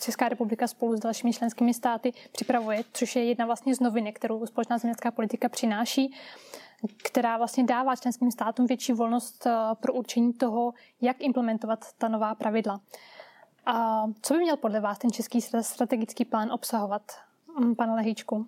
Česká 0.00 0.28
republika 0.28 0.66
spolu 0.66 0.96
s 0.96 1.00
dalšími 1.00 1.32
členskými 1.32 1.74
státy 1.74 2.12
připravuje, 2.32 2.84
což 2.92 3.16
je 3.16 3.24
jedna 3.24 3.46
vlastně 3.46 3.74
z 3.74 3.80
novinek, 3.80 4.16
kterou 4.16 4.46
společná 4.46 4.78
zemědělská 4.78 5.10
politika 5.10 5.48
přináší, 5.48 6.14
která 7.04 7.36
vlastně 7.36 7.64
dává 7.64 7.96
členským 7.96 8.30
státům 8.30 8.66
větší 8.66 8.92
volnost 8.92 9.46
pro 9.80 9.92
určení 9.92 10.32
toho, 10.32 10.74
jak 11.00 11.20
implementovat 11.20 11.92
ta 11.98 12.08
nová 12.08 12.34
pravidla. 12.34 12.80
A 13.66 14.04
co 14.22 14.34
by 14.34 14.40
měl 14.40 14.56
podle 14.56 14.80
vás 14.80 14.98
ten 14.98 15.12
český 15.12 15.40
strategický 15.60 16.24
plán 16.24 16.52
obsahovat, 16.52 17.02
pane 17.76 17.94
Lehičku? 17.94 18.46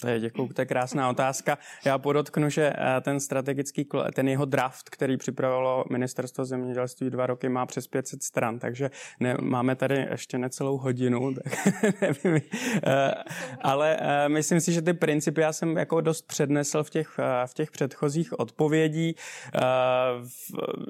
To 0.00 0.08
je, 0.08 0.20
děkuju, 0.20 0.48
to 0.48 0.62
je 0.62 0.66
krásná 0.66 1.10
otázka. 1.10 1.58
Já 1.84 1.98
podotknu, 1.98 2.50
že 2.50 2.72
eh, 2.76 3.00
ten 3.00 3.20
strategický, 3.20 3.88
ten 4.14 4.28
jeho 4.28 4.44
draft, 4.44 4.90
který 4.90 5.16
připravilo 5.16 5.84
ministerstvo 5.90 6.44
zemědělství 6.44 7.10
dva 7.10 7.26
roky, 7.26 7.48
má 7.48 7.66
přes 7.66 7.86
500 7.86 8.22
stran, 8.22 8.58
takže 8.58 8.90
ne, 9.20 9.36
máme 9.40 9.76
tady 9.76 10.06
ještě 10.10 10.38
necelou 10.38 10.78
hodinu, 10.78 11.34
tak 12.00 12.24
nevím. 12.24 12.42
Eh, 12.86 13.14
ale 13.60 13.96
eh, 14.00 14.28
myslím 14.28 14.60
si, 14.60 14.72
že 14.72 14.82
ty 14.82 14.94
principy 14.94 15.40
já 15.40 15.52
jsem 15.52 15.76
jako 15.76 16.00
dost 16.00 16.26
přednesl 16.26 16.84
v 16.84 16.90
těch, 16.90 17.08
v 17.46 17.54
těch 17.54 17.70
předchozích 17.70 18.38
odpovědí. 18.38 19.14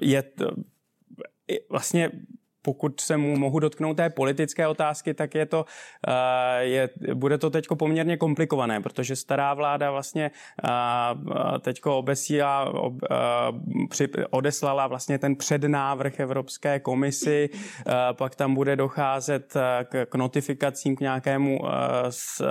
Je 0.03 0.23
to, 0.23 0.51
vlastně 1.71 2.11
pokud 2.63 3.01
se 3.01 3.17
mu 3.17 3.37
mohu 3.37 3.59
dotknout 3.59 3.97
té 3.97 4.11
politické 4.11 4.67
otázky, 4.67 5.15
tak 5.15 5.35
je 5.35 5.47
to, 5.47 5.65
eh, 6.09 6.65
je, 6.65 6.91
bude 7.15 7.39
to 7.39 7.51
teď 7.51 7.67
poměrně 7.79 8.17
komplikované, 8.17 8.81
protože 8.81 9.17
stará 9.17 9.55
vláda 9.55 9.91
vlastně 9.91 10.31
eh, 10.65 11.59
teď 11.61 11.87
obesíla, 11.87 12.73
eh, 13.11 14.27
odeslala 14.31 14.87
vlastně 14.87 15.19
ten 15.19 15.37
přednávrh 15.37 16.21
Evropské 16.21 16.81
komisi, 16.81 17.51
pak 18.13 18.35
tam 18.35 18.55
bude 18.55 18.77
docházet 18.77 19.55
k, 20.09 20.15
notifikacím 20.15 20.97
k 20.97 21.01
nějakému 21.01 21.59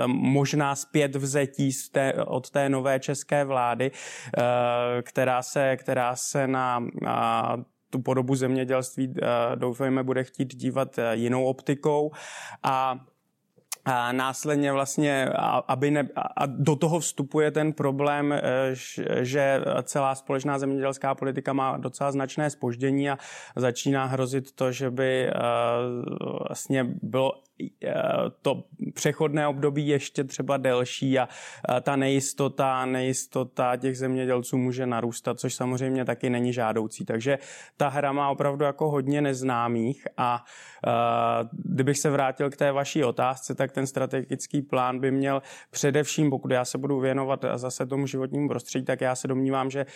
možná 0.06 0.74
zpět 0.74 1.16
vzetí 1.16 1.72
z 1.72 1.88
té, 1.88 2.12
od 2.12 2.50
té 2.50 2.68
nové 2.68 3.00
české 3.00 3.44
vlády, 3.44 3.90
která 5.02 5.42
se, 5.42 5.76
která 5.76 6.16
se 6.16 6.46
na 6.46 6.80
tu 7.90 8.02
podobu 8.02 8.34
zemědělství 8.34 9.14
eh, 9.16 9.56
doufejme 9.56 10.02
bude 10.02 10.24
chtít 10.24 10.54
dívat 10.54 10.98
eh, 10.98 11.16
jinou 11.16 11.44
optikou. 11.44 12.10
A 12.62 13.00
a 13.84 14.12
následně 14.12 14.72
vlastně, 14.72 15.28
aby 15.68 15.90
ne, 15.90 16.08
a 16.36 16.46
do 16.46 16.76
toho 16.76 17.00
vstupuje 17.00 17.50
ten 17.50 17.72
problém, 17.72 18.32
eh, 18.32 18.40
že 19.20 19.60
celá 19.82 20.14
společná 20.14 20.58
zemědělská 20.58 21.14
politika 21.14 21.52
má 21.52 21.76
docela 21.76 22.12
značné 22.12 22.50
spoždění 22.50 23.10
a 23.10 23.18
začíná 23.56 24.04
hrozit 24.04 24.52
to, 24.52 24.72
že 24.72 24.90
by 24.90 25.30
vlastně 26.48 26.86
bylo 27.02 27.32
to 28.42 28.64
přechodné 28.94 29.48
období 29.48 29.88
ještě 29.88 30.24
třeba 30.24 30.56
delší 30.56 31.18
a 31.18 31.28
ta 31.80 31.96
nejistota, 31.96 32.86
nejistota 32.86 33.76
těch 33.76 33.98
zemědělců 33.98 34.58
může 34.58 34.86
narůstat, 34.86 35.40
což 35.40 35.54
samozřejmě 35.54 36.04
taky 36.04 36.30
není 36.30 36.52
žádoucí. 36.52 37.04
Takže 37.04 37.38
ta 37.76 37.88
hra 37.88 38.12
má 38.12 38.30
opravdu 38.30 38.64
jako 38.64 38.90
hodně 38.90 39.20
neznámých 39.20 40.06
a 40.16 40.44
kdybych 41.52 41.98
se 41.98 42.10
vrátil 42.10 42.50
k 42.50 42.56
té 42.56 42.72
vaší 42.72 43.04
otázce, 43.04 43.54
tak 43.54 43.72
ten 43.72 43.86
strategický 43.86 44.62
plán 44.62 44.98
by 45.00 45.10
měl 45.10 45.42
především, 45.70 46.30
pokud 46.30 46.50
já 46.50 46.64
se 46.64 46.78
budu 46.78 47.00
věnovat 47.00 47.44
zase 47.54 47.86
tomu 47.86 48.06
životnímu 48.06 48.48
prostředí, 48.48 48.84
tak 48.84 49.00
já 49.00 49.14
se 49.14 49.28
domnívám, 49.28 49.70
že 49.70 49.86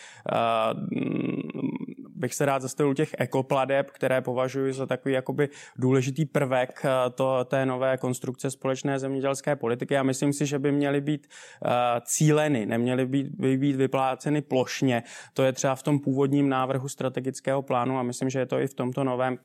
bych 2.23 2.35
se 2.35 2.47
rád 2.47 2.63
zastavil 2.63 2.95
těch 2.95 3.15
ekopladeb, 3.19 3.91
které 3.91 4.21
považuji 4.21 4.73
za 4.73 4.87
takový 4.87 5.15
jakoby 5.15 5.49
důležitý 5.77 6.25
prvek 6.25 6.83
to, 7.15 7.45
té 7.45 7.67
nové 7.67 7.97
konstrukce 7.97 8.51
společné 8.51 8.99
zemědělské 8.99 9.57
politiky 9.57 9.97
a 9.97 10.03
myslím 10.03 10.33
si, 10.33 10.47
že 10.47 10.59
by 10.59 10.73
měly 10.73 11.01
být 11.01 11.27
uh, 11.27 11.71
cíleny, 12.05 12.67
neměly 12.67 13.07
být, 13.07 13.27
by 13.29 13.57
být 13.57 13.77
vypláceny 13.77 14.43
plošně. 14.43 15.03
To 15.35 15.43
je 15.43 15.53
třeba 15.53 15.75
v 15.75 15.83
tom 15.83 15.99
původním 15.99 16.49
návrhu 16.49 16.89
strategického 16.89 17.63
plánu 17.63 17.99
a 17.99 18.03
myslím, 18.03 18.31
že 18.31 18.39
je 18.39 18.47
to 18.47 18.61
i 18.61 18.67
v 18.67 18.75
tomto 18.75 19.05
novém 19.05 19.39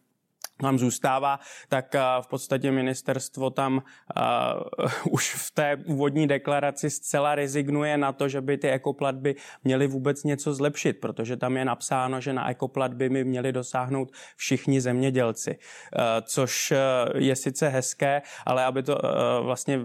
nám 0.61 0.79
zůstává, 0.79 1.39
tak 1.69 1.95
v 2.21 2.27
podstatě 2.27 2.71
ministerstvo 2.71 3.49
tam 3.49 3.73
uh, 3.77 4.91
už 5.13 5.33
v 5.33 5.51
té 5.51 5.77
úvodní 5.85 6.27
deklaraci 6.27 6.89
zcela 6.89 7.35
rezignuje 7.35 7.97
na 7.97 8.11
to, 8.11 8.29
že 8.29 8.41
by 8.41 8.57
ty 8.57 8.69
ekoplatby 8.69 9.35
měly 9.63 9.87
vůbec 9.87 10.23
něco 10.23 10.53
zlepšit, 10.53 10.93
protože 10.93 11.37
tam 11.37 11.57
je 11.57 11.65
napsáno, 11.65 12.21
že 12.21 12.33
na 12.33 12.49
ekoplatby 12.49 13.09
by 13.09 13.23
měli 13.23 13.51
dosáhnout 13.51 14.11
všichni 14.35 14.81
zemědělci, 14.81 15.51
uh, 15.51 16.01
což 16.21 16.73
je 17.15 17.35
sice 17.35 17.69
hezké, 17.69 18.21
ale 18.45 18.65
aby 18.65 18.83
to 18.83 18.95
uh, 18.95 19.45
vlastně 19.45 19.79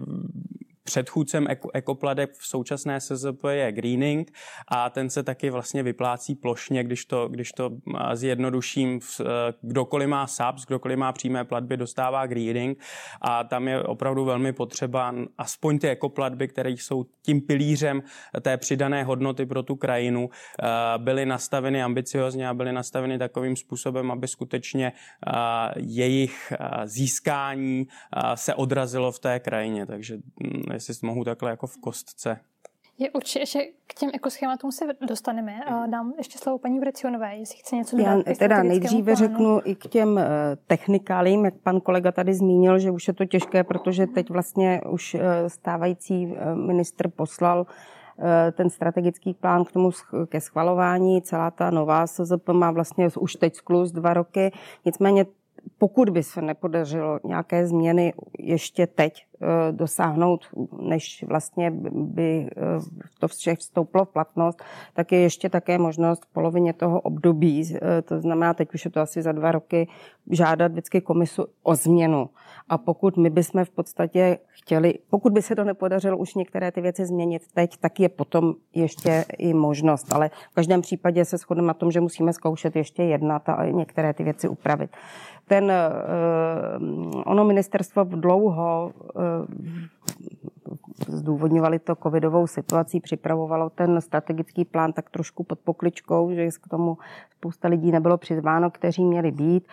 Předchůdcem 0.85 1.47
ekopladeb 1.75 2.31
v 2.33 2.47
současné 2.47 3.01
SZP 3.01 3.45
je 3.51 3.73
greening 3.73 4.33
a 4.69 4.91
ten 4.91 5.11
se 5.11 5.23
taky 5.23 5.51
vlastně 5.51 5.83
vyplácí 5.83 6.35
plošně, 6.35 6.85
když 6.85 7.05
to, 7.05 7.29
když 7.29 7.53
to 7.53 7.71
zjednoduším, 8.13 9.01
e, 9.21 9.25
kdokoliv 9.63 10.09
má 10.09 10.27
SAPS, 10.27 10.65
kdokoliv 10.65 10.99
má 10.99 11.13
přímé 11.13 11.45
platby, 11.45 11.77
dostává 11.77 12.27
greening 12.27 12.79
a 13.21 13.45
tam 13.45 13.69
je 13.69 13.83
opravdu 13.83 14.25
velmi 14.25 14.53
potřeba 14.53 15.15
aspoň 15.39 15.79
ty 15.79 15.89
ekoplatby, 15.89 16.49
které 16.49 16.71
jsou 16.71 17.07
tím 17.23 17.41
pilířem 17.41 18.03
té 18.41 18.57
přidané 18.57 19.05
hodnoty 19.05 19.47
pro 19.47 19.63
tu 19.63 19.77
krajinu, 19.77 20.31
e, 20.31 20.99
byly 20.99 21.27
nastaveny 21.27 21.83
ambiciozně 21.83 22.49
a 22.49 22.55
byly 22.55 22.73
nastaveny 22.73 23.19
takovým 23.19 23.57
způsobem, 23.57 24.11
aby 24.11 24.29
skutečně 24.29 24.87
e, 24.87 24.93
jejich 25.77 26.53
získání 26.85 27.87
se 28.35 28.55
odrazilo 28.55 29.13
v 29.13 29.19
té 29.19 29.41
krajině. 29.41 29.87
Takže 29.87 30.19
jestli 30.73 30.95
mohu 31.03 31.25
takhle 31.25 31.51
jako 31.51 31.67
v 31.67 31.77
kostce. 31.77 32.41
Je 32.99 33.11
určitě, 33.11 33.47
že 33.47 33.61
k 33.87 33.95
těm 33.95 34.11
ekoschématům 34.15 34.73
se 34.73 34.85
dostaneme. 35.09 35.61
Dám 35.87 36.13
ještě 36.19 36.39
slovo 36.39 36.59
paní 36.59 36.81
Vrecionové, 36.81 37.37
jestli 37.37 37.59
chce 37.59 37.77
něco 37.77 37.97
dodat. 37.97 38.27
Já 38.27 38.35
teda 38.35 38.63
nejdříve 38.63 39.13
plánu. 39.13 39.29
řeknu 39.29 39.61
i 39.65 39.75
k 39.75 39.87
těm 39.87 40.19
eh, 40.19 40.27
technikálím, 40.67 41.45
jak 41.45 41.55
pan 41.55 41.81
kolega 41.81 42.13
tady 42.13 42.35
zmínil, 42.35 42.79
že 42.79 42.91
už 42.91 43.09
je 43.09 43.15
to 43.15 43.25
těžké, 43.25 43.65
protože 43.65 44.07
teď 44.07 44.31
vlastně 44.31 44.81
už 44.91 45.15
eh, 45.15 45.21
stávající 45.49 46.35
eh, 46.37 46.55
ministr 46.55 47.09
poslal 47.09 47.67
ten 48.53 48.71
strategický 48.71 49.35
plán 49.35 49.65
k 49.65 49.73
tomu 49.73 49.91
ke 50.27 50.41
schvalování. 50.41 51.23
Celá 51.23 51.51
ta 51.51 51.71
nová 51.71 52.07
SZP 52.07 52.49
má 52.53 52.71
vlastně 52.71 53.09
už 53.21 53.33
teď 53.33 53.55
sklus 53.55 53.93
dva 53.93 54.15
roky. 54.15 54.53
Nicméně 54.85 55.27
pokud 55.79 56.11
by 56.11 56.23
se 56.23 56.43
nepodařilo 56.43 57.21
nějaké 57.25 57.67
změny 57.67 58.13
ještě 58.39 58.87
teď 58.87 59.27
dosáhnout, 59.71 60.47
než 60.81 61.25
vlastně 61.29 61.71
by 61.93 62.51
eh, 62.57 62.63
to 63.19 63.29
vše 63.29 63.55
vstoupilo 63.55 64.05
v 64.05 64.09
platnost, 64.09 64.63
tak 64.95 65.13
je 65.13 65.19
ještě 65.19 65.49
také 65.49 65.79
možnost 65.79 66.25
v 66.25 66.33
polovině 66.33 66.73
toho 66.73 67.01
období, 67.01 67.75
eh, 67.75 68.03
to 68.03 68.21
znamená, 68.21 68.55
teď 68.55 68.75
už 68.75 68.85
je 68.85 68.91
to 68.91 69.01
asi 69.01 69.23
za 69.23 69.33
dva 69.33 69.53
roky, 69.53 69.89
žádat 70.31 70.73
vždycky 70.73 71.01
komisu 71.01 71.45
o 71.63 71.75
změnu. 71.75 72.31
A 72.69 72.79
pokud 72.79 73.17
my 73.17 73.31
bychom 73.31 73.65
v 73.65 73.71
podstatě 73.71 74.39
chtěli, 74.49 74.95
pokud 75.11 75.33
by 75.33 75.43
se 75.43 75.57
to 75.57 75.65
nepodařilo 75.65 76.17
už 76.17 76.35
některé 76.35 76.73
ty 76.73 76.81
věci 76.81 77.07
změnit 77.07 77.43
teď, 77.55 77.77
tak 77.77 78.01
je 78.01 78.09
potom 78.09 78.55
ještě 78.75 79.25
i 79.39 79.55
možnost. 79.55 80.13
Ale 80.13 80.31
v 80.51 80.55
každém 80.55 80.81
případě 80.81 81.25
se 81.25 81.39
shodneme 81.39 81.67
na 81.67 81.75
tom, 81.75 81.91
že 81.91 82.01
musíme 82.01 82.33
zkoušet 82.33 82.77
ještě 82.77 83.03
jednat 83.03 83.49
a 83.49 83.65
některé 83.65 84.15
ty 84.15 84.25
věci 84.25 84.49
upravit 84.49 84.91
ten, 85.53 85.71
eh, 85.71 85.83
ono 87.25 87.45
ministerstvo 87.45 88.05
dlouho 88.05 88.93
eh, 88.93 89.21
zdůvodňovali 91.09 91.79
to 91.79 91.97
covidovou 91.97 92.47
situací, 92.47 93.01
připravovalo 93.01 93.71
ten 93.71 94.01
strategický 94.01 94.65
plán 94.65 94.93
tak 94.93 95.11
trošku 95.11 95.45
pod 95.45 95.59
pokličkou, 95.59 96.33
že 96.33 96.49
k 96.63 96.69
tomu 96.69 96.99
spousta 97.31 97.69
lidí 97.69 97.93
nebylo 97.93 98.19
přizváno, 98.19 98.71
kteří 98.71 99.05
měli 99.05 99.31
být. 99.31 99.69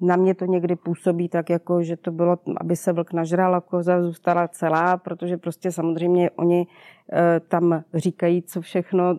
Na 0.00 0.16
mě 0.16 0.34
to 0.34 0.44
někdy 0.44 0.76
působí 0.76 1.28
tak, 1.28 1.50
jako, 1.50 1.82
že 1.82 1.96
to 1.96 2.10
bylo, 2.10 2.38
aby 2.60 2.76
se 2.76 2.92
vlk 2.92 3.12
nažral 3.12 3.54
a 3.54 3.60
koza 3.60 4.02
zůstala 4.02 4.48
celá, 4.48 4.96
protože 4.96 5.36
prostě 5.36 5.72
samozřejmě 5.72 6.30
oni 6.30 6.66
tam 7.48 7.84
říkají, 7.94 8.42
co 8.42 8.60
všechno 8.60 9.18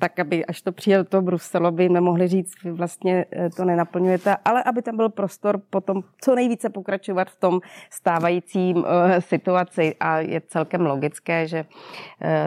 tak, 0.00 0.18
aby 0.18 0.46
až 0.46 0.62
to 0.62 0.72
přijel 0.72 1.04
to 1.04 1.22
Bruselo, 1.22 1.70
by 1.70 1.88
nemohli 1.88 2.28
říct, 2.28 2.64
vy 2.64 2.72
vlastně 2.72 3.24
eh, 3.32 3.50
to 3.50 3.64
nenaplňujete, 3.64 4.36
ale 4.44 4.62
aby 4.62 4.82
tam 4.82 4.96
byl 4.96 5.08
prostor 5.08 5.60
potom 5.70 6.02
co 6.20 6.34
nejvíce 6.34 6.70
pokračovat 6.70 7.30
v 7.30 7.40
tom 7.40 7.60
stávajícím 7.90 8.76
uh, 8.76 8.84
situaci. 9.18 9.94
A 10.00 10.18
je 10.18 10.40
celkem 10.40 10.86
logické, 10.86 11.46
že 11.48 11.64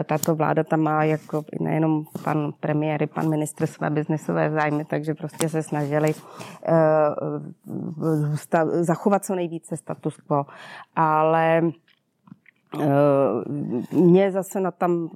tato 0.04 0.34
vláda 0.34 0.64
tam 0.64 0.80
má 0.80 1.04
jako 1.04 1.44
nejenom 1.60 2.04
pan 2.24 2.52
premiér, 2.60 3.06
pan 3.06 3.30
ministr 3.30 3.66
své 3.66 3.90
biznesové 3.90 4.50
zájmy, 4.50 4.84
takže 4.84 5.14
prostě 5.14 5.48
se 5.48 5.62
snažili 5.62 6.14
zachovat 8.80 9.24
co 9.24 9.34
nejvíce 9.34 9.76
status 9.76 10.16
quo, 10.16 10.46
ale 10.96 11.62
mě 13.92 14.32
zase 14.32 14.60
na 14.60 14.70
tam, 14.70 15.10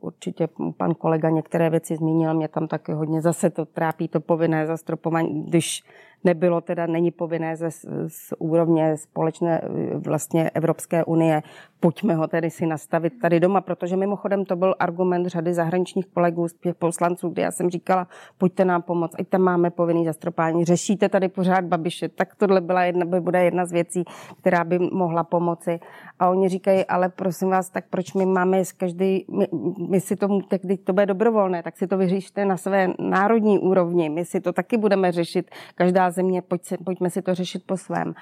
určitě 0.00 0.48
pan 0.76 0.94
kolega 0.94 1.30
některé 1.30 1.70
věci 1.70 1.96
zmínil, 1.96 2.34
mě 2.34 2.48
tam 2.48 2.68
taky 2.68 2.92
hodně 2.92 3.20
zase 3.20 3.50
to 3.50 3.64
trápí, 3.64 4.08
to 4.08 4.20
povinné 4.20 4.66
zastropování, 4.66 5.44
když 5.44 5.84
nebylo 6.24 6.60
teda, 6.60 6.86
není 6.86 7.10
povinné 7.10 7.56
ze 7.56 7.70
z 8.08 8.32
úrovně 8.38 8.96
společné 8.96 9.60
vlastně 9.94 10.50
Evropské 10.50 11.04
unie, 11.04 11.42
pojďme 11.80 12.14
ho 12.14 12.26
tedy 12.26 12.50
si 12.50 12.66
nastavit 12.66 13.12
tady 13.22 13.40
doma, 13.40 13.60
protože 13.60 13.96
mimochodem 13.96 14.44
to 14.44 14.56
byl 14.56 14.74
argument 14.78 15.26
řady 15.26 15.54
zahraničních 15.54 16.06
kolegů 16.06 16.46
poslanců, 16.78 17.28
kdy 17.28 17.42
já 17.42 17.50
jsem 17.50 17.70
říkala, 17.70 18.06
pojďte 18.38 18.64
nám 18.64 18.82
pomoct, 18.82 19.14
ať 19.18 19.28
tam 19.28 19.40
máme 19.40 19.70
povinný 19.70 20.04
zastropání, 20.04 20.64
řešíte 20.64 21.08
tady 21.08 21.28
pořád 21.28 21.64
babiše, 21.64 22.08
tak 22.08 22.34
tohle 22.34 22.60
byla 22.60 22.84
jedna, 22.84 23.04
by 23.04 23.20
bude 23.20 23.44
jedna 23.44 23.66
z 23.66 23.72
věcí, 23.72 24.04
která 24.40 24.64
by 24.64 24.78
mohla 24.78 25.24
pomoci. 25.24 25.80
A 26.18 26.28
oni 26.30 26.48
říkají, 26.48 26.84
ale 26.84 27.08
prosím 27.08 27.48
vás, 27.48 27.70
tak 27.70 27.84
proč 27.90 28.14
my 28.14 28.26
máme 28.26 28.64
z 28.64 28.72
každý, 28.72 29.24
my, 29.30 29.46
my 29.88 30.00
si 30.00 30.16
to, 30.16 30.40
tak 30.48 30.60
když 30.62 30.78
to 30.84 30.92
bude 30.92 31.06
dobrovolné, 31.06 31.62
tak 31.62 31.76
si 31.76 31.86
to 31.86 31.96
vyřešte 31.98 32.44
na 32.44 32.56
své 32.56 32.88
národní 32.98 33.58
úrovni, 33.58 34.08
my 34.08 34.24
si 34.24 34.40
to 34.40 34.52
taky 34.52 34.76
budeme 34.76 35.12
řešit, 35.12 35.50
každá 35.74 36.10
země, 36.12 36.42
pojď 36.42 36.64
se, 36.64 36.78
pojďme 36.78 37.10
si 37.10 37.22
to 37.22 37.34
řešit 37.34 37.66
po 37.66 37.76
svém. 37.76 38.14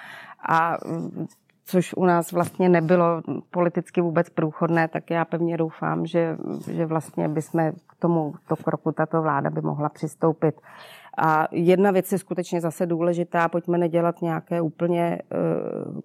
A 0.48 0.76
což 1.64 1.94
u 1.94 2.04
nás 2.04 2.32
vlastně 2.32 2.68
nebylo 2.68 3.22
politicky 3.50 4.00
vůbec 4.00 4.30
průchodné, 4.30 4.88
tak 4.88 5.10
já 5.10 5.24
pevně 5.24 5.56
doufám, 5.56 6.06
že, 6.06 6.36
že 6.70 6.86
vlastně 6.86 7.28
bychom 7.28 7.72
k 7.72 7.94
tomu 7.98 8.34
to 8.48 8.56
kroku 8.56 8.92
tato 8.92 9.22
vláda 9.22 9.50
by 9.50 9.60
mohla 9.60 9.88
přistoupit. 9.88 10.60
A 11.18 11.48
jedna 11.52 11.90
věc 11.90 12.12
je 12.12 12.18
skutečně 12.18 12.60
zase 12.60 12.86
důležitá, 12.86 13.48
pojďme 13.48 13.78
nedělat 13.78 14.22
nějaké 14.22 14.60
úplně 14.60 15.02
eh, 15.02 15.36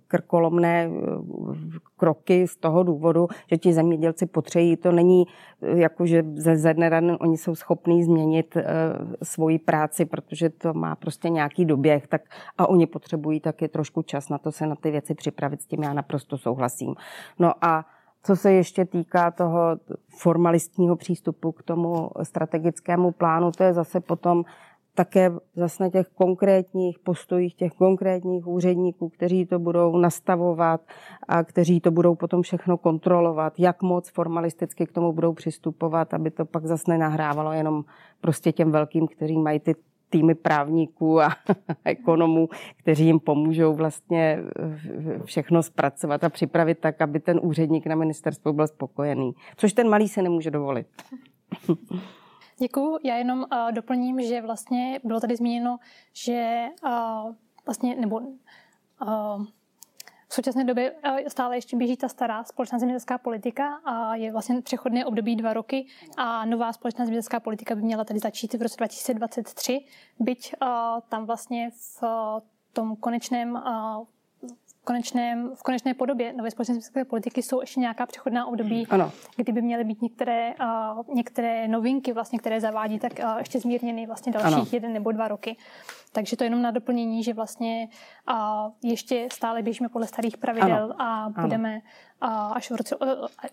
krkolomné 0.07 0.89
eh, 0.89 1.79
kroky 1.97 2.47
z 2.47 2.57
toho 2.57 2.83
důvodu, 2.83 3.27
že 3.49 3.57
ti 3.57 3.73
zemědělci 3.73 4.25
potřebují. 4.25 4.77
To 4.77 4.91
není 4.91 5.23
eh, 5.61 5.79
jako, 5.79 6.05
že 6.05 6.23
ze, 6.35 6.57
ze 6.57 6.73
dne 6.73 7.17
oni 7.19 7.37
jsou 7.37 7.55
schopní 7.55 8.03
změnit 8.03 8.57
svoji 9.23 9.59
práci, 9.59 10.05
protože 10.05 10.49
to 10.49 10.73
má 10.73 10.95
prostě 10.95 11.29
nějaký 11.29 11.65
doběh, 11.65 12.07
tak 12.07 12.21
a 12.57 12.69
oni 12.69 12.87
potřebují 12.87 13.39
taky 13.39 13.67
trošku 13.67 14.01
čas 14.01 14.29
na 14.29 14.37
to 14.37 14.51
se 14.51 14.67
na 14.67 14.75
ty 14.75 14.91
věci 14.91 15.15
připravit, 15.15 15.61
s 15.61 15.65
tím 15.65 15.83
já 15.83 15.93
naprosto 15.93 16.37
souhlasím. 16.37 16.95
No 17.39 17.53
a 17.61 17.85
co 18.25 18.35
se 18.35 18.53
ještě 18.53 18.85
týká 18.85 19.31
toho 19.31 19.59
formalistního 20.07 20.95
přístupu 20.95 21.51
k 21.51 21.63
tomu 21.63 22.09
strategickému 22.23 23.11
plánu, 23.11 23.51
to 23.51 23.63
je 23.63 23.73
zase 23.73 23.99
potom 23.99 24.43
také 24.95 25.31
zase 25.55 25.83
na 25.83 25.89
těch 25.89 26.07
konkrétních 26.07 26.99
postojích 26.99 27.55
těch 27.55 27.71
konkrétních 27.71 28.47
úředníků, 28.47 29.09
kteří 29.09 29.45
to 29.45 29.59
budou 29.59 29.97
nastavovat 29.97 30.81
a 31.27 31.43
kteří 31.43 31.79
to 31.79 31.91
budou 31.91 32.15
potom 32.15 32.41
všechno 32.41 32.77
kontrolovat, 32.77 33.59
jak 33.59 33.81
moc 33.81 34.09
formalisticky 34.09 34.85
k 34.85 34.91
tomu 34.91 35.13
budou 35.13 35.33
přistupovat, 35.33 36.13
aby 36.13 36.31
to 36.31 36.45
pak 36.45 36.65
zase 36.65 36.91
nenahrávalo 36.91 37.53
jenom 37.53 37.83
prostě 38.21 38.51
těm 38.51 38.71
velkým, 38.71 39.07
kteří 39.07 39.37
mají 39.37 39.59
ty 39.59 39.75
týmy 40.09 40.35
právníků 40.35 41.21
a 41.21 41.29
ekonomů, 41.85 42.49
kteří 42.77 43.05
jim 43.05 43.19
pomůžou 43.19 43.73
vlastně 43.73 44.43
všechno 45.23 45.63
zpracovat 45.63 46.23
a 46.23 46.29
připravit 46.29 46.79
tak, 46.79 47.01
aby 47.01 47.19
ten 47.19 47.39
úředník 47.43 47.87
na 47.87 47.95
ministerstvu 47.95 48.53
byl 48.53 48.67
spokojený. 48.67 49.31
Což 49.57 49.73
ten 49.73 49.89
malý 49.89 50.07
se 50.07 50.21
nemůže 50.21 50.51
dovolit. 50.51 50.87
Děkuju. 52.59 52.97
Já 53.03 53.15
jenom 53.15 53.39
uh, 53.39 53.71
doplním, 53.71 54.21
že 54.21 54.41
vlastně 54.41 54.99
bylo 55.03 55.19
tady 55.19 55.35
zmíněno, 55.35 55.79
že 56.13 56.65
uh, 56.83 57.35
vlastně, 57.65 57.95
nebo 57.95 58.17
uh, 58.17 59.45
v 60.27 60.33
současné 60.33 60.63
době 60.63 60.95
stále 61.27 61.57
ještě 61.57 61.77
běží 61.77 61.97
ta 61.97 62.07
stará 62.09 62.43
společná 62.43 62.79
zemědělská 62.79 63.17
politika 63.17 63.75
a 63.75 64.15
je 64.15 64.31
vlastně 64.31 64.61
přechodné 64.61 65.05
období 65.05 65.35
dva 65.35 65.53
roky 65.53 65.87
a 66.17 66.45
nová 66.45 66.73
společná 66.73 67.05
zemědělská 67.05 67.39
politika 67.39 67.75
by 67.75 67.81
měla 67.81 68.03
tady 68.03 68.19
začít 68.19 68.53
v 68.53 68.61
roce 68.61 68.75
2023, 68.77 69.85
byť 70.19 70.55
tam 71.09 71.25
vlastně 71.25 71.69
v 71.69 72.03
tom 72.73 72.95
konečném 72.95 73.63
konečném, 74.85 75.51
v 75.55 75.63
konečné 75.63 75.93
podobě 75.93 76.33
nové 76.33 76.51
společenské 76.51 77.05
politiky 77.05 77.43
jsou 77.43 77.61
ještě 77.61 77.79
nějaká 77.79 78.05
přechodná 78.05 78.45
období, 78.45 78.87
ano. 78.89 79.11
kdy 79.35 79.51
by 79.51 79.61
měly 79.61 79.83
být 79.83 80.01
některé, 80.01 80.53
uh, 80.61 81.15
některé 81.15 81.67
novinky, 81.67 82.13
vlastně, 82.13 82.39
které 82.39 82.61
zavádí, 82.61 82.99
tak 82.99 83.11
uh, 83.23 83.37
ještě 83.37 83.59
zmírněny 83.59 84.07
vlastně 84.07 84.31
dalších 84.31 84.57
ano. 84.57 84.67
jeden 84.71 84.93
nebo 84.93 85.11
dva 85.11 85.27
roky. 85.27 85.57
Takže 86.11 86.37
to 86.37 86.43
je 86.43 86.45
jenom 86.45 86.61
na 86.61 86.71
doplnění, 86.71 87.23
že 87.23 87.33
vlastně 87.33 87.87
uh, 88.29 88.71
ještě 88.83 89.27
stále 89.31 89.61
běžíme 89.61 89.89
podle 89.89 90.07
starých 90.07 90.37
pravidel 90.37 90.95
ano. 90.97 91.01
a 91.01 91.41
budeme 91.41 91.81
uh, 92.23 92.29
až 92.29 92.71
v 92.71 92.75
roce, 92.75 92.95
uh, 92.95 93.07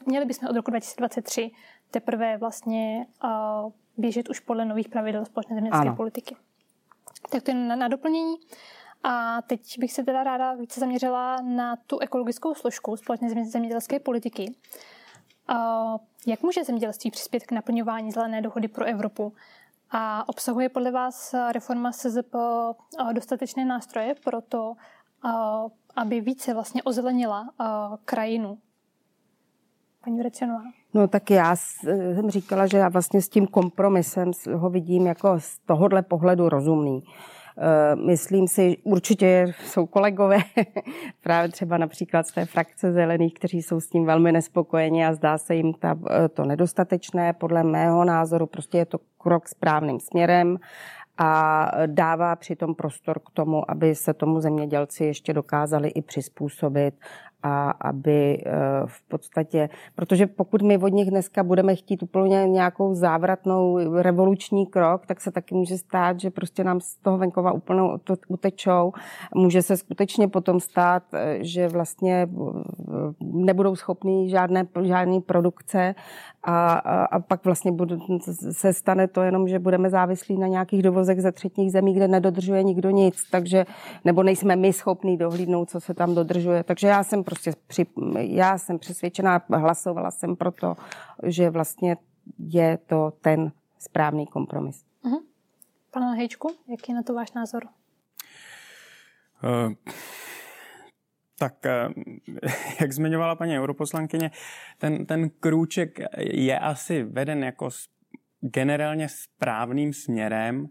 měli 0.07 0.25
bychom 0.25 0.49
od 0.49 0.57
roku 0.57 0.71
2023 0.71 1.51
teprve 1.91 2.37
vlastně 2.37 3.07
uh, 3.25 3.73
běžet 3.97 4.29
už 4.29 4.41
podle 4.41 4.65
nových 4.65 4.89
pravidel 4.89 5.25
společné 5.25 5.55
zemědělské 5.55 5.93
politiky. 5.93 6.37
Tak 7.31 7.43
to 7.43 7.51
je 7.51 7.55
na, 7.55 7.77
na 7.77 7.89
doplnění. 7.89 8.35
A 9.03 9.43
teď 9.43 9.79
bych 9.79 9.93
se 9.93 10.05
teda 10.05 10.25
ráda 10.25 10.55
více 10.55 10.81
zaměřila 10.81 11.37
na 11.41 11.77
tu 11.77 11.99
ekologickou 11.99 12.55
složku 12.55 12.97
společné 12.97 13.45
zemědělské 13.45 14.01
politiky. 14.01 14.55
Jak 16.27 16.43
může 16.43 16.65
zemědělství 16.65 17.11
přispět 17.11 17.47
k 17.47 17.53
naplňování 17.53 18.13
zelené 18.13 18.43
dohody 18.43 18.69
pro 18.69 18.85
Evropu? 18.85 19.33
A 19.91 20.29
obsahuje 20.29 20.69
podle 20.69 20.91
vás 20.91 21.35
reforma 21.53 21.93
SZP 21.93 22.35
dostatečné 23.13 23.65
nástroje 23.65 24.15
pro 24.25 24.41
to, 24.41 24.75
aby 25.97 26.21
více 26.21 26.55
vlastně 26.55 26.83
ozelenila 26.83 27.51
krajinu? 28.05 28.59
Paní 30.05 30.19
Vrecionová. 30.19 30.63
No 30.95 31.09
tak 31.09 31.31
já 31.31 31.57
jsem 31.57 32.31
říkala, 32.31 32.67
že 32.67 32.79
já 32.79 32.89
vlastně 32.89 33.23
s 33.23 33.29
tím 33.29 33.47
kompromisem 33.47 34.31
ho 34.55 34.71
vidím 34.71 35.07
jako 35.07 35.41
z 35.41 35.59
tohohle 35.59 36.03
pohledu 36.03 36.49
rozumný. 36.49 37.03
Eh, 37.59 37.97
myslím 37.97 38.49
si, 38.49 38.77
určitě 38.85 39.53
jsou 39.65 39.87
kolegové, 39.87 40.39
právě 41.21 41.53
třeba 41.53 41.79
například 41.79 42.27
z 42.27 42.33
té 42.33 42.47
frakce 42.47 42.93
zelených, 42.93 43.35
kteří 43.35 43.63
jsou 43.63 43.81
s 43.81 43.89
tím 43.89 44.07
velmi 44.07 44.33
nespokojeni 44.33 45.07
a 45.07 45.13
zdá 45.13 45.39
se 45.39 45.55
jim 45.55 45.75
ta, 45.75 45.99
eh, 46.11 46.29
to 46.29 46.45
nedostatečné. 46.45 47.33
Podle 47.33 47.63
mého 47.63 48.05
názoru 48.05 48.47
prostě 48.47 48.79
je 48.79 48.87
to 48.87 48.99
krok 49.19 49.49
správným 49.49 50.01
směrem 50.01 50.59
a 51.19 51.71
dává 51.87 52.37
přitom 52.37 52.75
prostor 52.75 53.19
k 53.19 53.31
tomu, 53.31 53.71
aby 53.71 53.95
se 53.95 54.15
tomu 54.15 54.41
zemědělci 54.41 55.05
ještě 55.05 55.33
dokázali 55.33 55.89
i 55.89 56.03
přizpůsobit 56.03 56.95
a 57.43 57.71
aby 57.71 58.43
eh, 58.47 58.51
v 58.87 59.09
podstatě, 59.09 59.69
protože 59.95 60.27
pokud 60.27 60.63
my 60.63 60.79
od 60.79 60.89
nich 60.89 61.11
dneska 61.11 61.43
budeme 61.43 61.77
chtít 61.77 62.03
úplně 62.03 62.49
nějakou 62.49 62.95
závratnou 62.95 63.79
revoluční 64.03 64.67
krok, 64.67 65.07
tak 65.07 65.21
se 65.21 65.31
taky 65.31 65.55
může 65.55 65.79
stát, 65.79 66.21
že 66.21 66.31
prostě 66.31 66.65
nám 66.65 66.81
z 66.81 66.97
toho 66.97 67.19
venkova 67.19 67.53
úplně 67.53 67.83
utečou. 68.29 68.93
Může 69.35 69.63
se 69.63 69.77
skutečně 69.77 70.29
potom 70.29 70.61
stát, 70.61 71.03
eh, 71.13 71.39
že 71.41 71.69
vlastně 71.69 72.29
eh, 72.29 72.53
nebudou 73.21 73.77
schopní 73.77 74.31
žádné, 74.31 74.67
žádné 74.83 75.21
produkce 75.21 75.95
a, 76.45 76.73
a, 76.73 77.05
a 77.05 77.19
pak 77.21 77.45
vlastně 77.45 77.73
bude, 77.73 77.97
se 78.53 78.73
stane 78.73 79.09
to 79.09 79.23
jenom, 79.23 79.49
že 79.49 79.59
budeme 79.59 79.91
závislí 79.91 80.39
na 80.39 80.47
nějakých 80.47 80.83
dovozech 80.83 81.23
ze 81.23 81.33
třetích 81.33 81.73
zemí, 81.73 81.95
kde 81.95 82.09
nedodržuje 82.09 82.63
nikdo 82.63 82.91
nic, 82.91 83.31
takže, 83.31 83.67
nebo 84.05 84.23
nejsme 84.23 84.57
my 84.57 84.73
schopní 84.73 85.17
dohlídnout, 85.17 85.71
co 85.71 85.81
se 85.81 85.95
tam 85.95 86.15
dodržuje. 86.15 86.63
Takže 86.63 86.89
já 86.89 87.05
jsem 87.05 87.25
prostě, 87.33 87.53
při, 87.67 87.87
já 88.19 88.59
jsem 88.59 88.79
přesvědčená, 88.79 89.43
hlasovala 89.51 90.11
jsem 90.11 90.37
proto, 90.37 90.77
že 91.23 91.51
vlastně 91.51 91.97
je 92.39 92.79
to 92.87 93.13
ten 93.21 93.53
správný 93.79 94.27
kompromis. 94.27 94.85
Uh-huh. 95.05 95.23
Pane 95.91 96.17
Hejčku, 96.17 96.51
jaký 96.69 96.93
je 96.93 96.97
na 96.97 97.03
to 97.03 97.15
váš 97.15 97.33
názor? 97.33 97.65
Uh 99.43 99.73
tak 101.43 101.67
eh, 101.67 101.89
jak 102.81 102.93
zmiňovala 102.93 103.35
paní 103.35 103.59
europoslankyně, 103.59 104.31
ten, 104.79 105.07
ten 105.07 105.31
krůček 105.31 105.99
je 106.19 106.59
asi 106.59 107.03
veden 107.03 107.45
jako 107.45 107.69
generálně 108.41 109.09
správným 109.09 109.93
směrem, 109.93 110.67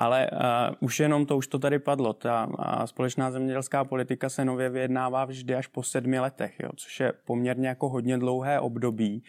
ale 0.00 0.30
uh, 0.32 0.38
už 0.80 1.00
jenom 1.00 1.26
to, 1.26 1.36
už 1.36 1.46
to 1.46 1.58
tady 1.58 1.78
padlo, 1.78 2.12
ta 2.12 2.46
uh, 2.46 2.84
společná 2.84 3.30
zemědělská 3.30 3.84
politika 3.84 4.28
se 4.28 4.44
nově 4.44 4.70
vyjednává 4.70 5.24
vždy 5.24 5.54
až 5.54 5.66
po 5.66 5.82
sedmi 5.82 6.20
letech, 6.20 6.60
jo, 6.60 6.70
což 6.76 7.00
je 7.00 7.12
poměrně 7.24 7.68
jako 7.68 7.88
hodně 7.88 8.18
dlouhé 8.18 8.60
období. 8.60 9.22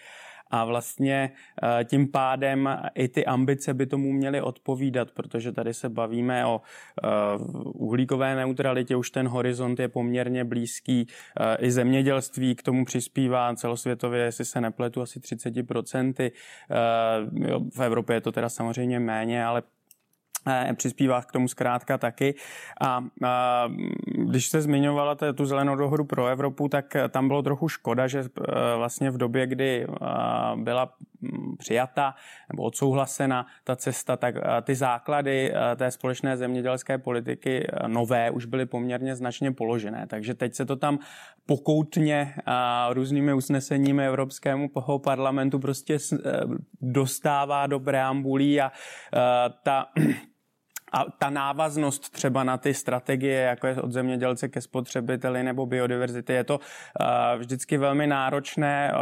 A 0.54 0.66
vlastně 0.66 1.32
eh, 1.64 1.84
tím 1.84 2.12
pádem 2.12 2.70
i 2.96 3.08
ty 3.08 3.26
ambice 3.26 3.74
by 3.74 3.86
tomu 3.86 4.12
měly 4.12 4.42
odpovídat, 4.42 5.12
protože 5.12 5.52
tady 5.52 5.74
se 5.74 5.90
bavíme 5.90 6.46
o 6.46 6.62
uhlíkové 7.64 8.36
neutralitě, 8.36 8.96
už 8.96 9.12
ten 9.12 9.28
horizont 9.28 9.80
je 9.80 9.88
poměrně 9.88 10.46
blízký, 10.46 11.08
i 11.60 11.72
zemědělství 11.72 12.56
k 12.56 12.64
tomu 12.64 12.86
přispívá 12.86 13.56
celosvětově, 13.56 14.24
jestli 14.24 14.46
se 14.46 14.62
nepletu, 14.62 15.02
asi 15.02 15.20
30%. 15.20 16.32
V 17.76 17.80
Evropě 17.80 18.16
je 18.16 18.22
to 18.22 18.32
teda 18.32 18.50
samozřejmě 18.50 19.00
méně, 19.00 19.46
ale 19.46 19.64
přispívá 20.76 21.22
k 21.22 21.32
tomu 21.32 21.48
zkrátka 21.48 21.98
taky. 21.98 22.36
A, 22.82 23.04
a 23.24 23.68
když 24.08 24.48
se 24.48 24.62
zmiňovala 24.62 25.16
tu 25.36 25.46
zelenou 25.46 25.76
dohodu 25.76 26.04
pro 26.04 26.28
Evropu, 26.28 26.68
tak 26.68 26.96
tam 27.10 27.28
bylo 27.28 27.42
trochu 27.42 27.70
škoda, 27.70 28.08
že 28.08 28.20
eh, 28.20 28.52
vlastně 28.76 29.12
v 29.12 29.18
době, 29.18 29.48
kdy 29.48 29.88
eh, 29.90 29.96
byla 30.56 30.94
mm, 31.22 31.58
přijata 31.58 32.16
nebo 32.52 32.64
odsouhlasena 32.64 33.46
ta 33.64 33.76
cesta, 33.76 34.18
tak 34.18 34.36
ty 34.64 34.76
základy 34.76 35.54
té 35.76 35.92
společné 35.92 36.38
zemědělské 36.38 36.98
politiky 36.98 37.68
nové 37.88 38.32
už 38.32 38.46
byly 38.46 38.66
poměrně 38.66 39.16
značně 39.16 39.52
položené. 39.52 40.08
Takže 40.08 40.34
teď 40.34 40.56
se 40.56 40.66
to 40.66 40.76
tam 40.76 41.00
pokoutně 41.46 42.34
různými 42.90 43.34
usneseními 43.34 44.08
Evropskému 44.08 44.70
parlamentu 45.04 45.60
prostě 45.60 45.98
dostává 46.82 47.68
do 47.68 47.80
preambulí 47.80 48.62
a 48.62 48.72
ta 49.64 49.86
a 50.92 51.06
ta 51.18 51.30
návaznost 51.30 52.10
třeba 52.10 52.44
na 52.44 52.58
ty 52.58 52.74
strategie, 52.74 53.42
jako 53.42 53.68
je 53.68 53.82
od 53.82 53.92
zemědělce 53.92 54.50
ke 54.50 54.62
spotřebiteli 54.62 55.44
nebo 55.44 55.66
biodiverzity, 55.66 56.34
je 56.34 56.44
to 56.44 56.58
uh, 56.58 57.40
vždycky 57.40 57.78
velmi 57.78 58.08
náročné, 58.08 58.94
uh, 58.94 59.02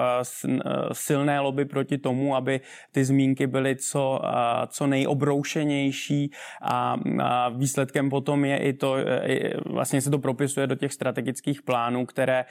silné 0.91 1.39
lobby 1.39 1.65
proti 1.65 1.97
tomu, 1.97 2.35
aby 2.35 2.61
ty 2.91 3.05
zmínky 3.05 3.47
byly 3.47 3.75
co, 3.75 4.21
co 4.67 4.87
nejobroušenější. 4.87 6.31
A 6.61 6.95
výsledkem 7.49 8.09
potom 8.09 8.45
je 8.45 8.57
i 8.57 8.73
to, 8.73 8.95
vlastně 9.65 10.01
se 10.01 10.09
to 10.09 10.19
propisuje 10.19 10.67
do 10.67 10.75
těch 10.75 10.93
strategických 10.93 11.61
plánů, 11.61 12.05
které 12.05 12.45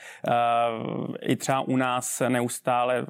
i 1.21 1.35
třeba 1.35 1.61
u 1.61 1.75
nás 1.77 2.21
neustále 2.29 3.05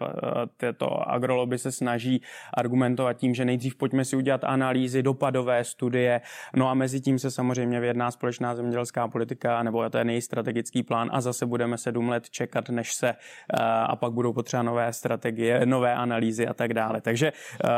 této 0.57 1.09
agrolobby 1.09 1.57
se 1.57 1.71
snaží 1.71 2.21
argumentovat 2.53 3.13
tím, 3.13 3.35
že 3.35 3.45
nejdřív 3.45 3.75
pojďme 3.75 4.05
si 4.05 4.15
udělat 4.15 4.43
analýzy, 4.43 5.03
dopadové 5.03 5.63
studie, 5.63 6.18
No 6.55 6.69
a 6.69 6.73
mezi 6.73 7.01
tím 7.01 7.19
se 7.19 7.31
samozřejmě 7.31 7.79
vyjedná 7.79 8.11
společná 8.11 8.55
zemědělská 8.55 9.07
politika, 9.07 9.63
nebo 9.63 9.89
to 9.89 9.97
je 9.97 10.03
nejstrategický 10.03 10.83
plán 10.83 11.09
a 11.13 11.21
zase 11.21 11.45
budeme 11.45 11.77
sedm 11.77 12.09
let 12.09 12.29
čekat, 12.29 12.69
než 12.69 12.93
se 12.93 13.09
eh, 13.09 13.63
a 13.63 13.95
pak 13.95 14.13
budou 14.13 14.33
potřeba 14.33 14.63
nové 14.63 14.93
strategie, 14.93 15.65
nové 15.65 15.93
analýzy 15.93 16.47
a 16.47 16.53
tak 16.53 16.73
dále. 16.73 17.01
Takže 17.01 17.31
eh, 17.31 17.69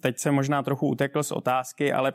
teď 0.00 0.18
se 0.18 0.30
možná 0.30 0.62
trochu 0.62 0.88
utekl 0.88 1.22
z 1.22 1.32
otázky, 1.32 1.92
ale 1.92 2.12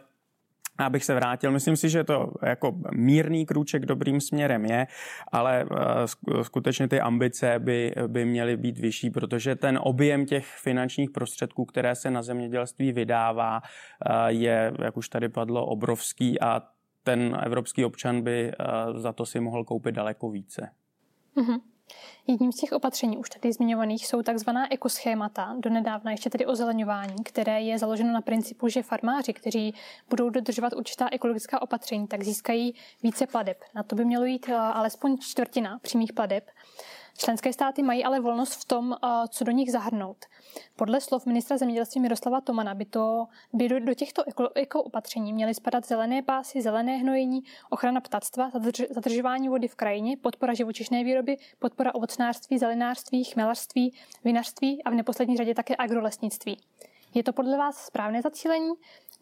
abych 0.77 1.05
se 1.05 1.15
vrátil, 1.15 1.51
myslím 1.51 1.75
si, 1.75 1.89
že 1.89 2.03
to 2.03 2.31
jako 2.43 2.75
mírný 2.95 3.45
krůček 3.45 3.85
dobrým 3.85 4.21
směrem 4.21 4.65
je, 4.65 4.87
ale 5.31 5.65
eh, 5.71 6.43
skutečně 6.43 6.87
ty 6.87 7.01
ambice 7.01 7.59
by, 7.59 7.93
by 8.07 8.25
měly 8.25 8.57
být 8.57 8.79
vyšší, 8.79 9.09
protože 9.09 9.55
ten 9.55 9.79
objem 9.83 10.25
těch 10.25 10.45
finančních 10.45 11.11
prostředků, 11.11 11.65
které 11.65 11.95
se 11.95 12.11
na 12.11 12.21
zemědělství 12.21 12.91
vydává, 12.91 13.61
eh, 13.61 14.31
je, 14.31 14.73
jak 14.79 14.97
už 14.97 15.09
tady 15.09 15.29
padlo, 15.29 15.65
obrovský 15.65 16.41
a 16.41 16.61
ten 17.03 17.37
evropský 17.43 17.85
občan 17.85 18.21
by 18.21 18.51
eh, 18.51 18.65
za 18.99 19.13
to 19.13 19.25
si 19.25 19.39
mohl 19.39 19.63
koupit 19.63 19.95
daleko 19.95 20.29
více. 20.29 20.69
Mm-hmm. 21.37 21.59
Jedním 22.27 22.51
z 22.51 22.55
těch 22.55 22.71
opatření 22.71 23.17
už 23.17 23.29
tady 23.29 23.53
zmiňovaných 23.53 24.07
jsou 24.07 24.21
takzvaná 24.21 24.73
ekoschémata, 24.73 25.55
donedávna 25.59 26.11
ještě 26.11 26.29
tedy 26.29 26.45
ozeleňování, 26.45 27.23
které 27.23 27.61
je 27.61 27.79
založeno 27.79 28.13
na 28.13 28.21
principu, 28.21 28.67
že 28.67 28.83
farmáři, 28.83 29.33
kteří 29.33 29.73
budou 30.09 30.29
dodržovat 30.29 30.73
určitá 30.73 31.09
ekologická 31.11 31.61
opatření, 31.61 32.07
tak 32.07 32.23
získají 32.23 32.75
více 33.03 33.27
pladeb. 33.27 33.57
Na 33.75 33.83
to 33.83 33.95
by 33.95 34.05
mělo 34.05 34.25
jít 34.25 34.49
eh, 34.49 34.55
alespoň 34.55 35.17
čtvrtina 35.17 35.79
přímých 35.81 36.13
pladeb. 36.13 36.49
Členské 37.17 37.53
státy 37.53 37.83
mají 37.83 38.03
ale 38.03 38.19
volnost 38.19 38.53
v 38.53 38.65
tom, 38.65 38.93
eh, 38.93 39.07
co 39.29 39.43
do 39.43 39.51
nich 39.51 39.71
zahrnout. 39.71 40.17
Podle 40.75 41.01
slov 41.01 41.25
ministra 41.25 41.57
zemědělství 41.57 42.01
Miroslava 42.01 42.41
Tomana 42.41 42.75
by, 42.75 42.85
to, 42.85 43.27
by 43.53 43.69
do, 43.69 43.79
do 43.79 43.93
těchto 43.93 44.23
eko, 44.55 44.83
opatření 44.83 45.33
měly 45.33 45.53
spadat 45.53 45.87
zelené 45.87 46.21
pásy, 46.21 46.61
zelené 46.61 46.97
hnojení, 46.97 47.43
ochrana 47.69 48.01
ptactva, 48.01 48.49
zadrž, 48.49 48.81
zadržování 48.89 49.49
vody 49.49 49.67
v 49.67 49.75
krajině, 49.75 50.17
podpora 50.17 50.53
živočišné 50.53 51.03
výroby, 51.03 51.37
podpora 51.59 51.95
ovocnářství, 51.95 52.57
zelenářství, 52.57 53.23
chmelařství, 53.23 53.93
vinařství 54.23 54.83
a 54.83 54.89
v 54.89 54.93
neposlední 54.93 55.37
řadě 55.37 55.55
také 55.55 55.75
agrolesnictví. 55.77 56.57
Je 57.13 57.23
to 57.23 57.33
podle 57.33 57.57
vás 57.57 57.85
správné 57.85 58.21
zacílení, 58.21 58.73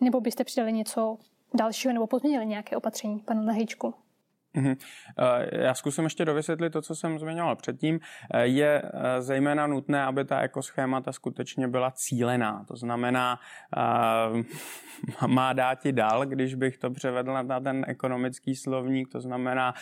nebo 0.01 0.21
byste 0.21 0.43
přidali 0.43 0.73
něco 0.73 1.17
dalšího 1.53 1.93
nebo 1.93 2.07
pozměnili 2.07 2.45
nějaké 2.45 2.77
opatření, 2.77 3.19
pane 3.19 3.41
Lehejčku? 3.41 3.93
Mhm. 4.55 4.75
Eh, 5.19 5.63
já 5.63 5.73
zkusím 5.73 6.03
ještě 6.03 6.25
dovysvětlit 6.25 6.69
to, 6.69 6.81
co 6.81 6.95
jsem 6.95 7.19
zmiňoval 7.19 7.55
předtím. 7.55 7.99
Eh, 8.33 8.45
je 8.45 8.81
eh, 8.85 9.21
zejména 9.21 9.67
nutné, 9.67 10.03
aby 10.03 10.25
ta 10.25 10.39
ekoschémata 10.39 11.11
skutečně 11.11 11.67
byla 11.67 11.91
cílená. 11.91 12.65
To 12.67 12.75
znamená, 12.75 13.39
má 15.27 15.53
dát 15.53 15.75
ti 15.75 15.91
dal, 15.91 16.25
když 16.25 16.55
bych 16.55 16.77
to 16.77 16.89
převedl 16.89 17.33
na 17.43 17.59
ten 17.59 17.85
ekonomický 17.87 18.55
slovník. 18.55 19.11
To 19.11 19.21
znamená, 19.21 19.73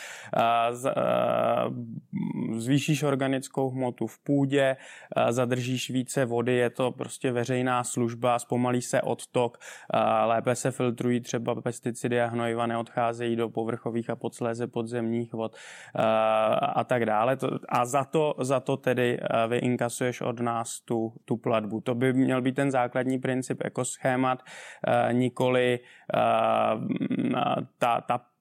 zvýšíš 2.58 3.04
organickou 3.04 3.70
hmotu 3.70 4.08
v 4.08 4.20
půdě, 4.20 4.78
zadržíš 5.30 5.90
více 5.90 6.26
vody, 6.26 6.54
je 6.54 6.70
to 6.70 6.92
prostě 6.92 7.32
veřejná 7.32 7.84
služba, 7.84 8.40
zpomalí 8.40 8.82
se 8.82 9.02
odtok, 9.02 9.58
lépe 10.26 10.56
se 10.56 10.72
filtrují 10.72 11.22
třeba 11.22 11.62
pesticidy 11.62 12.22
a 12.22 12.28
hnojiva 12.28 12.68
neodcházejí 12.68 13.36
do 13.36 13.50
povrchových 13.50 14.10
a 14.10 14.16
podsléze 14.16 14.63
ze 14.64 14.68
podzemních 14.68 15.34
vod 15.34 15.56
eh, 15.56 16.02
a 16.76 16.84
tak 16.84 17.06
dále. 17.06 17.38
A 17.70 17.86
za 17.86 18.04
to, 18.04 18.36
za 18.40 18.60
to 18.60 18.78
tedy 18.78 19.20
eh, 19.20 19.48
vy 19.48 19.58
inkasuješ 19.58 20.22
od 20.22 20.40
nás 20.40 20.80
tu, 20.88 21.14
tu 21.26 21.38
platbu. 21.38 21.82
To 21.82 21.96
by 21.96 22.14
měl 22.14 22.42
být 22.42 22.56
ten 22.56 22.72
základní 22.72 23.20
princip 23.20 23.62
ekoschémat, 23.66 24.40
eh, 24.88 25.14
nikoli 25.14 25.80
ta, 27.78 28.02
ta 28.02 28.33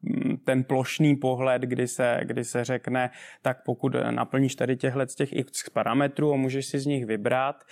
ten 0.44 0.64
plošný 0.64 1.16
pohled, 1.16 1.62
kdy 1.62 1.88
se, 1.88 2.20
kdy 2.24 2.44
se 2.44 2.64
řekne, 2.64 3.10
tak 3.42 3.64
pokud 3.64 3.96
naplníš 4.10 4.54
tady 4.54 4.76
těchhle 4.76 5.08
z 5.08 5.14
těch 5.14 5.32
x 5.32 5.70
parametrů 5.70 6.32
a 6.32 6.36
můžeš 6.36 6.66
si 6.66 6.78
z 6.78 6.86
nich 6.86 7.06
vybrat, 7.06 7.64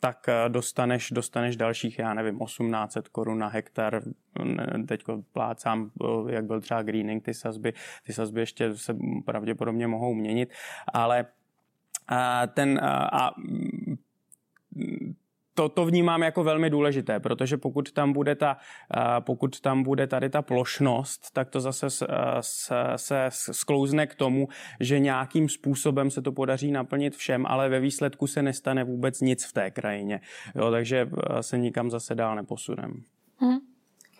tak 0.00 0.26
dostaneš, 0.48 1.10
dostaneš 1.10 1.56
dalších, 1.56 1.98
já 1.98 2.14
nevím, 2.14 2.38
1800 2.38 3.08
korun 3.08 3.38
na 3.38 3.48
hektar. 3.48 4.02
Teď 4.86 5.04
plácám, 5.32 5.90
jak 6.28 6.44
byl 6.44 6.60
třeba 6.60 6.82
greening, 6.82 7.24
ty 7.24 7.34
sazby, 7.34 7.72
ty 8.06 8.12
sazby 8.12 8.40
ještě 8.40 8.76
se 8.76 8.96
pravděpodobně 9.24 9.86
mohou 9.86 10.14
měnit, 10.14 10.52
ale 10.92 11.26
ten 12.54 12.80
a 13.12 13.30
to, 15.54 15.68
to 15.68 15.84
vnímám 15.84 16.22
jako 16.22 16.44
velmi 16.44 16.70
důležité, 16.70 17.20
protože 17.20 17.56
pokud 17.56 17.92
tam 17.92 18.12
bude, 18.12 18.34
ta, 18.34 18.56
pokud 19.20 19.60
tam 19.60 19.82
bude 19.82 20.06
tady 20.06 20.30
ta 20.30 20.42
plošnost, 20.42 21.30
tak 21.32 21.50
to 21.50 21.60
zase 21.60 21.90
se, 21.90 22.06
se 22.96 23.28
sklouzne 23.30 24.06
k 24.06 24.14
tomu, 24.14 24.48
že 24.80 24.98
nějakým 24.98 25.48
způsobem 25.48 26.10
se 26.10 26.22
to 26.22 26.32
podaří 26.32 26.72
naplnit 26.72 27.16
všem, 27.16 27.46
ale 27.46 27.68
ve 27.68 27.80
výsledku 27.80 28.26
se 28.26 28.42
nestane 28.42 28.84
vůbec 28.84 29.20
nic 29.20 29.44
v 29.44 29.52
té 29.52 29.70
krajině. 29.70 30.20
Jo, 30.54 30.70
takže 30.70 31.10
se 31.40 31.58
nikam 31.58 31.90
zase 31.90 32.14
dál 32.14 32.36
neposuneme. 32.36 32.94
Hmm. 33.36 33.71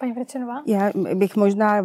Paní 0.03 0.13
Vrečenová? 0.13 0.63
Já 0.67 0.91
bych 1.15 1.37
možná, 1.37 1.83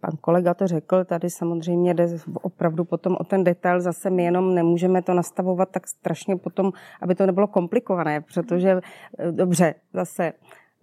pan 0.00 0.16
kolega 0.20 0.54
to 0.54 0.66
řekl, 0.66 1.04
tady 1.04 1.30
samozřejmě 1.30 1.94
jde 1.94 2.08
opravdu 2.42 2.84
potom 2.84 3.16
o 3.20 3.24
ten 3.24 3.44
detail, 3.44 3.80
zase 3.80 4.10
my 4.10 4.24
jenom 4.24 4.54
nemůžeme 4.54 5.02
to 5.02 5.14
nastavovat 5.14 5.68
tak 5.70 5.86
strašně 5.86 6.36
potom, 6.36 6.72
aby 7.02 7.14
to 7.14 7.26
nebylo 7.26 7.46
komplikované, 7.46 8.20
protože 8.20 8.80
dobře, 9.30 9.74
zase 9.92 10.32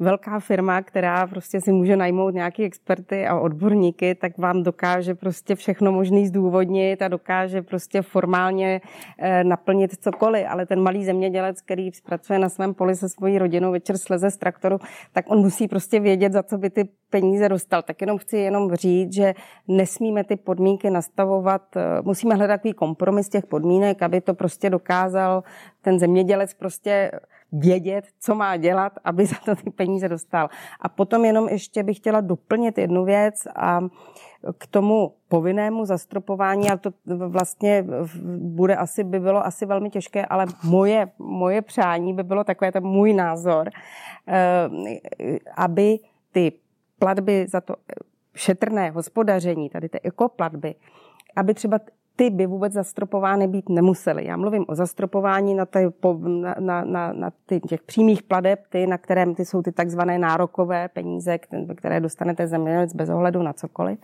velká 0.02 0.40
firma, 0.40 0.82
která 0.82 1.28
prostě 1.28 1.62
si 1.62 1.72
může 1.72 1.98
najmout 1.98 2.34
nějaký 2.34 2.64
experty 2.64 3.28
a 3.28 3.40
odborníky, 3.40 4.16
tak 4.16 4.38
vám 4.38 4.64
dokáže 4.64 5.16
prostě 5.16 5.56
všechno 5.56 5.92
možný 5.92 6.28
zdůvodnit 6.28 7.02
a 7.02 7.08
dokáže 7.08 7.62
prostě 7.62 8.02
formálně 8.02 8.82
eh, 9.20 9.44
naplnit 9.44 9.92
cokoliv. 10.04 10.46
Ale 10.50 10.66
ten 10.66 10.84
malý 10.84 11.06
zemědělec, 11.06 11.62
který 11.62 11.92
zpracuje 11.92 12.40
na 12.40 12.50
svém 12.50 12.74
poli 12.74 12.96
se 12.96 13.10
svojí 13.10 13.38
rodinou, 13.38 13.72
večer 13.72 13.98
sleze 13.98 14.32
z 14.32 14.38
traktoru, 14.38 14.78
tak 15.12 15.26
on 15.32 15.40
musí 15.40 15.68
prostě 15.68 16.00
vědět, 16.00 16.34
za 16.34 16.44
co 16.44 16.58
by 16.58 16.70
ty 16.70 16.90
peníze 17.10 17.50
dostal. 17.50 17.82
Tak 17.82 18.02
jenom 18.02 18.18
chci 18.18 18.38
jenom 18.38 18.76
říct, 18.76 19.14
že 19.14 19.34
nesmíme 19.68 20.24
ty 20.24 20.36
podmínky 20.36 20.90
nastavovat, 20.90 21.76
eh, 21.76 21.82
musíme 22.04 22.36
hledat 22.36 22.58
takový 22.58 22.74
kompromis 22.74 23.30
těch 23.30 23.46
podmínek, 23.46 24.02
aby 24.02 24.22
to 24.22 24.34
prostě 24.34 24.70
dokázal 24.70 25.44
ten 25.82 26.00
zemědělec 26.00 26.54
prostě 26.54 27.12
vědět, 27.52 28.06
co 28.20 28.36
má 28.36 28.58
dělat, 28.58 28.94
aby 29.04 29.26
za 29.26 29.36
to 29.46 29.56
ty 29.56 29.70
peníze 29.70 30.10
dostal. 30.10 30.50
A 30.80 30.90
potom 30.90 31.26
jenom 31.26 31.50
ještě 31.50 31.84
bych 31.84 31.98
chtěla 31.98 32.22
doplnit 32.22 32.78
jednu 32.78 33.06
věc 33.06 33.48
a 33.56 33.80
k 34.58 34.68
tomu 34.68 35.14
povinnému 35.28 35.86
zastropování, 35.86 36.70
ale 36.70 36.78
to 36.78 36.92
vlastně 37.06 37.86
bude 38.38 38.76
asi, 38.76 39.04
by 39.04 39.20
bylo 39.20 39.46
asi 39.46 39.66
velmi 39.66 39.90
těžké, 39.90 40.26
ale 40.26 40.46
moje, 40.64 41.12
moje 41.20 41.62
přání 41.62 42.14
by 42.14 42.24
bylo 42.24 42.44
takové, 42.44 42.72
to 42.72 42.82
můj 42.82 43.14
názor, 43.14 43.70
eh, 44.28 44.70
aby 45.58 46.00
ty 46.32 46.52
platby 47.00 47.48
za 47.48 47.62
to 47.62 47.76
šetrné 48.36 48.92
hospodaření, 48.92 49.70
tady 49.70 49.90
ty 49.90 50.00
ekoplatby, 50.02 50.76
aby 51.36 51.54
třeba 51.54 51.80
ty 52.22 52.30
by 52.30 52.46
vůbec 52.46 52.74
zastropovány 52.74 53.48
být 53.48 53.70
nemusely. 53.70 54.26
Já 54.26 54.38
mluvím 54.38 54.66
o 54.68 54.76
zastropování 54.76 55.56
na, 55.56 55.66
ty, 55.66 55.80
na, 56.28 56.56
na, 56.60 56.84
na, 56.84 57.14
na 57.14 57.32
ty, 57.46 57.60
těch 57.60 57.82
přímých 57.82 58.24
pladeb, 58.24 58.60
ty, 58.70 58.88
na 58.88 58.98
kterém 58.98 59.36
ty 59.36 59.46
jsou 59.46 59.62
ty 59.62 59.72
takzvané 59.72 60.20
nárokové 60.20 60.90
peníze, 60.90 61.40
které 61.76 62.00
dostanete 62.00 62.48
zemědělec 62.48 62.96
bez 62.96 63.10
ohledu 63.10 63.44
na 63.44 63.54
cokoliv. 63.54 64.00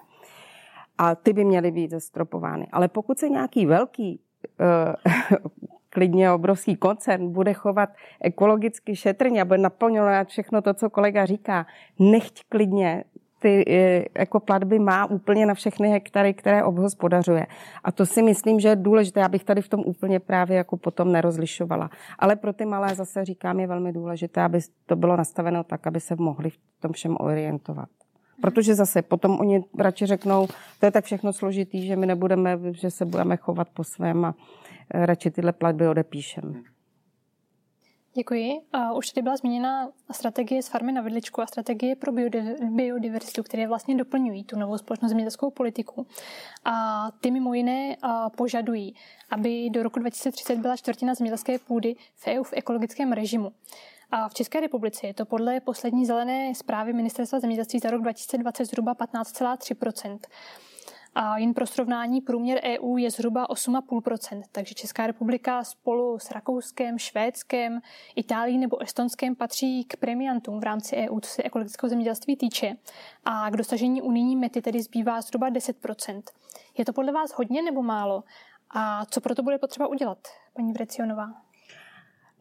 A 0.97 1.15
ty 1.15 1.33
by 1.33 1.45
měly 1.45 1.71
být 1.71 1.91
zastropovány. 1.91 2.67
Ale 2.71 2.87
pokud 2.87 3.19
se 3.19 3.29
nějaký 3.29 3.65
velký 3.65 4.19
uh, 4.59 5.13
klidně 5.89 6.31
obrovský 6.31 6.75
koncern 6.75 7.31
bude 7.31 7.53
chovat 7.53 7.89
ekologicky 8.21 8.95
šetrně 8.95 9.41
a 9.41 9.45
bude 9.45 9.57
naplňovat 9.57 10.27
všechno 10.27 10.61
to, 10.61 10.73
co 10.73 10.89
kolega 10.89 11.25
říká, 11.25 11.65
nechť 11.99 12.43
klidně 12.49 13.03
ty 13.39 13.63
e, 13.67 14.05
jako 14.19 14.39
platby 14.39 14.79
má 14.79 15.05
úplně 15.05 15.45
na 15.45 15.53
všechny 15.53 15.89
hektary, 15.89 16.33
které 16.33 16.63
obhospodařuje. 16.63 17.47
A 17.83 17.91
to 17.91 18.05
si 18.05 18.21
myslím, 18.21 18.59
že 18.59 18.67
je 18.67 18.75
důležité, 18.75 19.23
abych 19.23 19.43
tady 19.43 19.61
v 19.61 19.69
tom 19.69 19.83
úplně 19.85 20.19
právě 20.19 20.57
jako 20.57 20.77
potom 20.77 21.11
nerozlišovala. 21.11 21.89
Ale 22.19 22.35
pro 22.35 22.53
ty 22.53 22.65
malé 22.65 22.95
zase 22.95 23.25
říkám, 23.25 23.59
je 23.59 23.67
velmi 23.67 23.93
důležité, 23.93 24.41
aby 24.41 24.59
to 24.85 24.95
bylo 24.95 25.17
nastaveno 25.17 25.63
tak, 25.63 25.87
aby 25.87 25.99
se 25.99 26.15
mohli 26.15 26.49
v 26.49 26.57
tom 26.79 26.91
všem 26.91 27.17
orientovat. 27.19 27.89
Protože 28.41 28.75
zase 28.75 29.01
potom 29.01 29.39
oni 29.39 29.63
radši 29.79 30.05
řeknou, 30.05 30.47
to 30.79 30.85
je 30.85 30.91
tak 30.91 31.05
všechno 31.05 31.33
složitý, 31.33 31.87
že 31.87 31.95
my 31.95 32.05
nebudeme, 32.05 32.59
že 32.71 32.91
se 32.91 33.05
budeme 33.05 33.37
chovat 33.37 33.67
po 33.73 33.83
svém 33.83 34.25
a 34.25 34.35
e, 34.93 35.05
radši 35.05 35.31
tyhle 35.31 35.51
platby 35.51 35.87
odepíšeme. 35.87 36.76
Děkuji. 38.17 38.61
Už 38.95 39.09
tady 39.09 39.23
byla 39.23 39.37
zmíněna 39.37 39.89
strategie 40.11 40.63
z 40.63 40.67
farmy 40.67 40.91
na 40.91 41.01
vidličku 41.01 41.41
a 41.41 41.47
strategie 41.47 41.95
pro 41.95 42.11
biodiverzitu, 42.69 43.43
které 43.43 43.67
vlastně 43.67 43.95
doplňují 43.95 44.43
tu 44.43 44.59
novou 44.59 44.77
společnou 44.77 45.07
zemědělskou 45.07 45.51
politiku. 45.51 46.07
A 46.65 47.07
ty 47.21 47.31
mimo 47.31 47.53
jiné 47.53 47.97
požadují, 48.37 48.95
aby 49.29 49.69
do 49.69 49.83
roku 49.83 49.99
2030 49.99 50.55
byla 50.55 50.77
čtvrtina 50.77 51.13
zemědělské 51.13 51.59
půdy 51.59 51.95
v 52.15 52.27
EU 52.27 52.43
v 52.43 52.53
ekologickém 52.53 53.11
režimu. 53.11 53.51
A 54.11 54.29
v 54.29 54.33
České 54.33 54.59
republice 54.59 55.07
je 55.07 55.13
to 55.13 55.25
podle 55.25 55.59
poslední 55.59 56.05
zelené 56.05 56.55
zprávy 56.55 56.93
Ministerstva 56.93 57.39
zemědělství 57.39 57.79
za 57.79 57.89
rok 57.89 58.01
2020 58.01 58.65
zhruba 58.65 58.95
15,3 58.95 60.19
a 61.19 61.37
jen 61.37 61.53
pro 61.53 61.65
srovnání 61.65 62.21
průměr 62.21 62.59
EU 62.63 62.97
je 62.97 63.11
zhruba 63.11 63.47
8,5%, 63.47 64.43
takže 64.51 64.75
Česká 64.75 65.07
republika 65.07 65.63
spolu 65.63 66.19
s 66.19 66.31
Rakouskem, 66.31 66.97
Švédskem, 66.97 67.79
Itálií 68.15 68.57
nebo 68.57 68.81
Estonskem 68.81 69.35
patří 69.35 69.83
k 69.83 69.97
premiantům 69.97 70.59
v 70.59 70.63
rámci 70.63 70.95
EU, 70.95 71.19
co 71.19 71.29
se 71.29 71.43
ekologického 71.43 71.89
zemědělství 71.89 72.35
týče. 72.35 72.75
A 73.25 73.49
k 73.49 73.57
dosažení 73.57 74.01
unijní 74.01 74.35
mety 74.35 74.61
tedy 74.61 74.81
zbývá 74.81 75.21
zhruba 75.21 75.49
10%. 75.49 76.21
Je 76.77 76.85
to 76.85 76.93
podle 76.93 77.11
vás 77.11 77.31
hodně 77.31 77.61
nebo 77.61 77.83
málo? 77.83 78.23
A 78.69 79.05
co 79.05 79.21
proto 79.21 79.43
bude 79.43 79.57
potřeba 79.57 79.87
udělat, 79.87 80.17
paní 80.53 80.73
Vrecionová? 80.73 81.46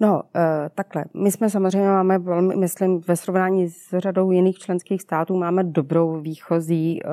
No, 0.01 0.23
eh, 0.37 0.71
takhle. 0.75 1.05
My 1.15 1.31
jsme 1.31 1.51
samozřejmě 1.51 1.89
máme 1.89 2.19
velmi, 2.19 2.57
myslím, 2.57 3.01
ve 3.09 3.17
srovnání 3.17 3.69
s 3.69 3.99
řadou 3.99 4.31
jiných 4.31 4.59
členských 4.59 5.03
států 5.03 5.37
máme 5.37 5.65
dobrou 5.65 6.21
výchozí 6.21 7.01
eh, 7.05 7.09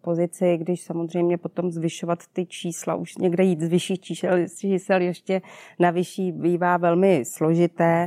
pozici, 0.00 0.56
když 0.56 0.82
samozřejmě 0.82 1.38
potom 1.38 1.70
zvyšovat 1.70 2.18
ty 2.32 2.46
čísla, 2.46 2.94
už 2.94 3.16
někde 3.16 3.44
jít 3.44 3.60
z 3.60 3.68
vyšších 3.68 4.00
čísel, 4.00 4.48
čísel 4.58 5.00
ještě 5.00 5.42
na 5.78 5.90
vyšší 5.90 6.32
bývá 6.32 6.76
velmi 6.76 7.24
složité, 7.24 8.06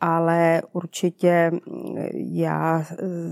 ale 0.00 0.62
určitě 0.72 1.50
mm, 1.50 1.96
já 2.14 2.84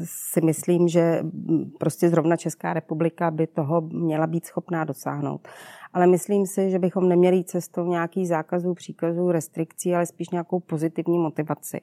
si 0.05 0.41
myslím, 0.41 0.89
že 0.89 1.21
mm, 1.23 1.71
prostě 1.79 2.09
zrovna 2.09 2.37
Česká 2.37 2.73
republika 2.73 3.31
by 3.31 3.47
toho 3.47 3.81
měla 3.81 4.27
být 4.27 4.47
schopná 4.47 4.85
dosáhnout 4.85 5.49
ale 5.95 6.07
myslím 6.07 6.47
si, 6.47 6.71
že 6.71 6.79
bychom 6.79 7.09
neměli 7.09 7.45
cestou 7.45 7.87
nějakých 7.87 8.29
zákazů, 8.29 8.75
příkazů, 8.75 9.31
restrikcí, 9.31 9.95
ale 9.95 10.07
spíš 10.07 10.31
nějakou 10.31 10.61
pozitivní 10.61 11.19
motivaci. 11.19 11.81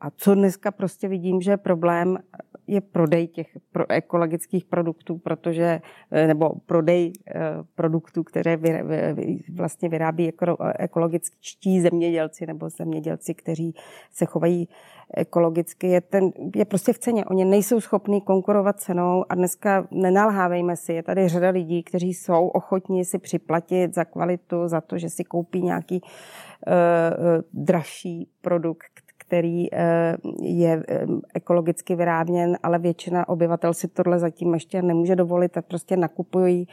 A 0.00 0.10
co 0.10 0.34
dneska 0.34 0.70
prostě 0.70 1.08
vidím, 1.08 1.40
že 1.40 1.56
problém 1.56 2.18
je 2.66 2.80
prodej 2.80 3.28
těch 3.28 3.56
ekologických 3.88 4.64
produktů, 4.64 5.18
protože, 5.18 5.80
eh, 6.10 6.26
nebo 6.26 6.50
prodej 6.66 7.12
eh, 7.26 7.40
produktů, 7.74 8.22
které 8.22 8.58
vlastně 9.54 9.88
vyrábí 9.88 10.32
ekologičtí 10.78 11.80
zemědělci 11.80 12.46
nebo 12.46 12.70
zemědělci, 12.70 13.34
kteří 13.34 13.74
se 14.12 14.26
chovají 14.26 14.68
ekologicky, 15.16 15.86
je, 15.86 16.00
ten, 16.00 16.30
je 16.56 16.64
prostě 16.64 16.92
v 16.92 16.98
ceně. 16.98 17.24
Oni 17.24 17.44
nejsou 17.44 17.80
schopní 17.80 18.20
konkurovat 18.20 18.80
cenou 18.80 19.24
a 19.28 19.34
dneska 19.34 19.88
nenalhávejme 19.90 20.76
si, 20.76 20.92
je 20.92 21.02
tady 21.02 21.28
řada 21.28 21.50
lidí, 21.50 21.82
kteří 21.82 22.14
jsou 22.14 22.48
ochotní 22.48 23.04
si 23.04 23.18
připlatit 23.18 23.94
za 23.94 24.04
kvalitu, 24.04 24.68
za 24.68 24.80
to, 24.80 24.98
že 24.98 25.08
si 25.08 25.24
koupí 25.24 25.62
nějaký 25.62 26.00
uh, 26.00 26.04
dražší 27.52 28.28
produkt, 28.40 29.03
který 29.26 29.68
je 30.42 30.82
ekologicky 31.34 31.94
vyráběn, 31.96 32.58
ale 32.62 32.78
většina 32.78 33.28
obyvatel 33.28 33.74
si 33.74 33.88
tohle 33.88 34.18
zatím 34.18 34.54
ještě 34.54 34.82
nemůže 34.82 35.16
dovolit, 35.16 35.52
tak 35.52 35.66
prostě 35.66 35.96
nakupují 35.96 36.66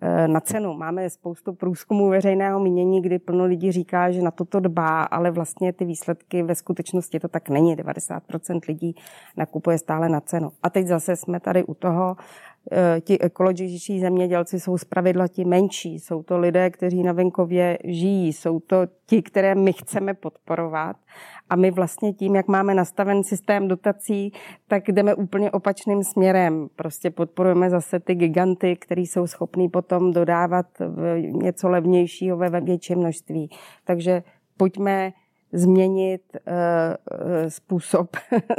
Eh, 0.00 0.28
na 0.28 0.40
cenu. 0.40 0.74
Máme 0.74 1.10
spoustu 1.10 1.52
průzkumů 1.52 2.08
veřejného 2.08 2.60
mínění, 2.60 3.02
kdy 3.02 3.18
plno 3.18 3.44
lidí 3.44 3.72
říká, 3.72 4.10
že 4.10 4.22
na 4.22 4.30
toto 4.30 4.60
dbá, 4.60 5.02
ale 5.02 5.30
vlastně 5.30 5.72
ty 5.72 5.84
výsledky 5.84 6.42
ve 6.42 6.54
skutečnosti 6.54 7.20
to 7.20 7.28
tak 7.28 7.48
není. 7.48 7.76
90% 7.76 8.60
lidí 8.68 8.96
nakupuje 9.36 9.78
stále 9.78 10.08
na 10.08 10.20
cenu. 10.20 10.52
A 10.62 10.70
teď 10.70 10.86
zase 10.86 11.16
jsme 11.16 11.40
tady 11.40 11.64
u 11.64 11.74
toho, 11.74 12.16
Eh, 12.16 12.51
ti 13.00 13.18
ekologičtí 13.18 14.00
zemědělci 14.00 14.60
jsou 14.60 14.78
zpravidla 14.78 15.28
ti 15.28 15.44
menší. 15.44 15.98
Jsou 15.98 16.22
to 16.22 16.38
lidé, 16.38 16.70
kteří 16.70 17.02
na 17.02 17.12
venkově 17.12 17.78
žijí. 17.84 18.32
Jsou 18.32 18.60
to 18.60 18.76
ti, 19.06 19.22
které 19.22 19.54
my 19.54 19.72
chceme 19.72 20.14
podporovat. 20.14 20.96
A 21.50 21.56
my 21.56 21.70
vlastně 21.70 22.12
tím, 22.12 22.34
jak 22.34 22.48
máme 22.48 22.74
nastaven 22.74 23.24
systém 23.24 23.68
dotací, 23.68 24.32
tak 24.68 24.88
jdeme 24.88 25.14
úplně 25.14 25.50
opačným 25.50 26.04
směrem. 26.04 26.68
Prostě 26.76 27.10
podporujeme 27.10 27.70
zase 27.70 28.00
ty 28.00 28.14
giganty, 28.14 28.76
kteří 28.76 29.06
jsou 29.06 29.26
schopní 29.26 29.68
potom 29.68 30.12
dodávat 30.12 30.66
něco 31.18 31.68
levnějšího 31.68 32.36
ve 32.36 32.60
větším 32.60 32.98
množství. 32.98 33.50
Takže 33.84 34.22
pojďme 34.56 35.12
změnit 35.52 36.22
eh, 36.36 36.40
eh, 36.46 37.50
způsob 37.50 38.16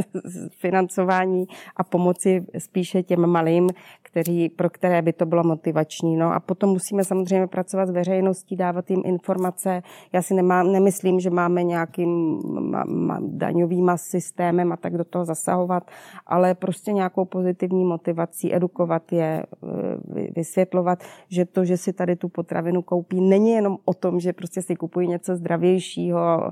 financování 0.50 1.46
a 1.78 1.84
pomoci 1.84 2.46
spíše 2.58 3.04
těm 3.04 3.28
malým, 3.28 3.70
kteří, 4.02 4.50
pro 4.50 4.70
které 4.70 5.02
by 5.02 5.14
to 5.14 5.26
bylo 5.26 5.44
motivační. 5.44 6.18
No 6.18 6.34
a 6.34 6.40
potom 6.40 6.70
musíme 6.70 7.04
samozřejmě 7.04 7.48
pracovat 7.48 7.86
s 7.86 7.92
veřejností, 7.92 8.56
dávat 8.56 8.90
jim 8.90 9.02
informace. 9.06 9.82
Já 10.14 10.22
si 10.22 10.34
nemám, 10.34 10.72
nemyslím, 10.72 11.20
že 11.20 11.30
máme 11.30 11.64
nějakým 11.64 12.40
ma, 12.60 12.84
ma, 12.88 13.20
daňovým 13.22 13.92
systémem 13.96 14.72
a 14.72 14.78
tak 14.78 14.98
do 14.98 15.04
toho 15.04 15.26
zasahovat, 15.26 15.92
ale 16.26 16.56
prostě 16.56 16.92
nějakou 16.92 17.26
pozitivní 17.26 17.86
motivací, 17.86 18.56
edukovat 18.56 19.12
je, 19.12 19.44
eh, 19.44 20.32
vysvětlovat, 20.36 21.04
že 21.30 21.46
to, 21.46 21.66
že 21.66 21.78
si 21.78 21.94
tady 21.94 22.16
tu 22.16 22.30
potravinu 22.30 22.82
koupí, 22.82 23.22
není 23.22 23.52
jenom 23.52 23.78
o 23.86 23.94
tom, 23.94 24.20
že 24.20 24.34
prostě 24.34 24.62
si 24.62 24.76
kupují 24.76 25.08
něco 25.08 25.36
zdravějšího, 25.36 26.52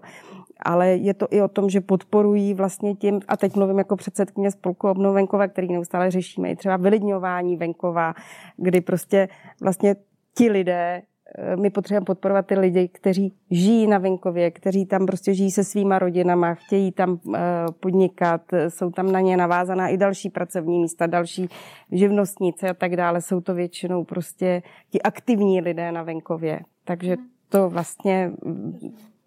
ale 0.62 0.90
je 0.90 1.14
to 1.14 1.28
i 1.32 1.42
o 1.42 1.48
tom, 1.48 1.70
že 1.70 1.82
podporují 1.82 2.54
vlastně 2.54 2.96
tím, 2.96 3.20
a 3.28 3.38
teď 3.38 3.56
mluvím 3.56 3.78
jako 3.78 3.96
předsedkyně 3.96 4.52
spolku 4.52 4.90
obnov 4.90 5.16
venkova, 5.16 5.48
který 5.48 5.68
neustále 5.72 6.12
řešíme, 6.12 6.52
i 6.52 6.56
třeba 6.56 6.78
vylidňování 6.78 7.58
venkova, 7.58 8.14
kdy 8.58 8.82
prostě 8.82 9.30
vlastně 9.62 9.96
ti 10.38 10.50
lidé, 10.50 11.02
eh, 11.38 11.56
my 11.56 11.70
potřebujeme 11.70 12.06
podporovat 12.06 12.46
ty 12.46 12.60
lidi, 12.60 12.88
kteří 12.88 13.34
žijí 13.52 13.88
na 13.88 13.98
venkově, 13.98 14.52
kteří 14.52 14.86
tam 14.86 15.06
prostě 15.06 15.34
žijí 15.34 15.52
se 15.52 15.64
svýma 15.64 16.00
rodinama, 16.00 16.54
chtějí 16.54 16.92
tam 16.92 17.20
eh, 17.36 17.40
podnikat, 17.80 18.42
jsou 18.68 18.92
tam 18.92 19.12
na 19.12 19.20
ně 19.20 19.38
navázaná 19.38 19.88
i 19.88 19.98
další 19.98 20.30
pracovní 20.30 20.80
místa, 20.80 21.08
další 21.08 21.50
živnostníci 21.92 22.70
a 22.70 22.74
tak 22.74 22.96
dále. 22.96 23.22
Jsou 23.22 23.42
to 23.42 23.54
většinou 23.54 24.04
prostě 24.04 24.62
ti 24.90 25.02
aktivní 25.02 25.62
lidé 25.62 25.92
na 25.92 26.04
venkově. 26.04 26.60
Takže 26.84 27.18
to 27.50 27.70
vlastně 27.70 28.32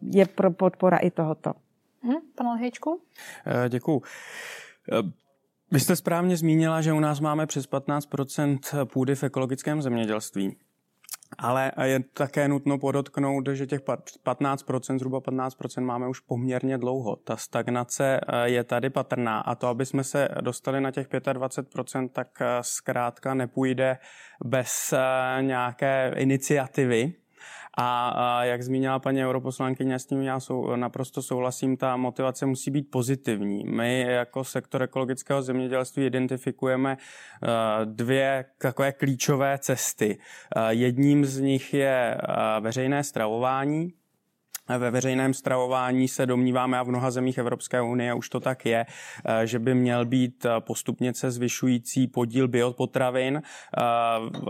je 0.01 0.27
pro 0.27 0.51
podpora 0.51 0.97
i 0.97 1.11
tohoto. 1.11 1.53
Hmm, 2.03 2.21
pan 2.35 2.47
Lhejčku? 2.47 3.01
Eh, 3.47 3.69
děkuju. 3.69 4.03
Eh, 4.93 5.03
vy 5.71 5.81
jste 5.81 5.97
správně 5.97 6.37
zmínila, 6.37 6.81
že 6.81 6.93
u 6.93 7.01
nás 7.01 7.21
máme 7.21 7.47
přes 7.47 7.67
15% 7.67 8.85
půdy 8.85 9.15
v 9.15 9.25
ekologickém 9.25 9.83
zemědělství. 9.83 10.57
Ale 11.39 11.73
je 11.83 12.01
také 12.01 12.49
nutno 12.49 12.79
podotknout, 12.79 13.49
že 13.53 13.67
těch 13.67 13.81
15%, 14.23 14.99
zhruba 14.99 15.21
15% 15.21 15.85
máme 15.85 16.09
už 16.09 16.21
poměrně 16.21 16.79
dlouho. 16.79 17.17
Ta 17.17 17.37
stagnace 17.37 18.21
eh, 18.29 18.49
je 18.49 18.65
tady 18.65 18.91
patrná 18.91 19.41
a 19.41 19.55
to, 19.55 19.67
aby 19.69 19.87
jsme 19.87 20.05
se 20.05 20.29
dostali 20.41 20.81
na 20.81 20.91
těch 20.91 21.09
25%, 21.09 22.09
tak 22.09 22.29
zkrátka 22.61 23.35
nepůjde 23.35 23.99
bez 24.45 24.95
nějaké 25.41 26.13
iniciativy 26.17 27.15
a, 27.77 28.09
a 28.09 28.45
jak 28.45 28.63
zmínila 28.63 28.99
paní 28.99 29.25
europoslankyně, 29.25 29.99
s 29.99 30.07
tím 30.07 30.23
já 30.23 30.41
sou, 30.41 30.77
naprosto 30.77 31.23
souhlasím, 31.23 31.77
ta 31.77 31.97
motivace 31.97 32.47
musí 32.47 32.71
být 32.71 32.91
pozitivní. 32.91 33.65
My 33.65 34.01
jako 34.01 34.45
sektor 34.45 34.83
ekologického 34.83 35.43
zemědělství 35.43 36.07
identifikujeme 36.07 36.97
uh, 36.97 37.49
dvě 37.85 38.45
takové 38.59 38.93
klíčové 38.93 39.59
cesty. 39.59 40.19
Uh, 40.57 40.69
jedním 40.69 41.25
z 41.25 41.41
nich 41.41 41.75
je 41.75 42.19
uh, 42.29 42.65
veřejné 42.65 43.05
stravování, 43.05 43.93
ve 44.69 44.91
veřejném 44.91 45.35
stravování 45.35 46.09
se 46.09 46.27
domníváme, 46.27 46.79
a 46.79 46.83
v 46.83 46.89
mnoha 46.89 47.11
zemích 47.11 47.39
Evropské 47.39 47.83
unie 47.83 48.15
už 48.15 48.29
to 48.29 48.41
tak 48.41 48.67
je, 48.67 48.87
eh, 49.25 49.47
že 49.47 49.59
by 49.59 49.75
měl 49.75 50.05
být 50.05 50.45
eh, 50.45 50.61
postupně 50.61 51.15
se 51.15 51.31
zvyšující 51.31 52.07
podíl 52.07 52.49
biopotravin, 52.49 53.43
eh, 53.43 53.81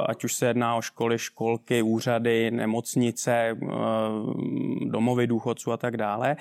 ať 0.07 0.24
už 0.24 0.35
se 0.35 0.46
jedná 0.46 0.77
o 0.77 0.83
školy, 0.83 1.18
školky, 1.18 1.83
úřady, 1.83 2.50
nemocnice, 2.50 3.57
domovy 4.87 5.27
důchodců 5.27 5.72
a 5.72 5.77
tak 5.77 5.96
dále. 5.96 6.37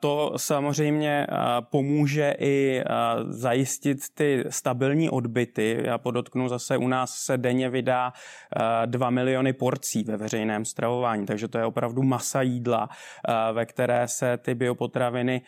To 0.00 0.32
samozřejmě 0.36 1.26
pomůže 1.60 2.34
i 2.38 2.82
zajistit 3.28 3.98
ty 4.14 4.44
stabilní 4.48 5.10
odbyty. 5.10 5.80
Já 5.84 5.98
podotknu 5.98 6.48
zase, 6.48 6.76
u 6.76 6.88
nás 6.88 7.14
se 7.14 7.38
denně 7.38 7.70
vydá 7.70 8.12
2 8.86 9.10
miliony 9.10 9.52
porcí 9.52 10.04
ve 10.04 10.16
veřejném 10.16 10.64
stravování, 10.64 11.26
takže 11.26 11.48
to 11.48 11.58
je 11.58 11.64
opravdu 11.64 12.02
masa 12.02 12.42
jídla, 12.42 12.88
ve 13.52 13.66
které 13.66 14.08
se 14.08 14.36
ty 14.36 14.54
biopotraviny 14.54 15.42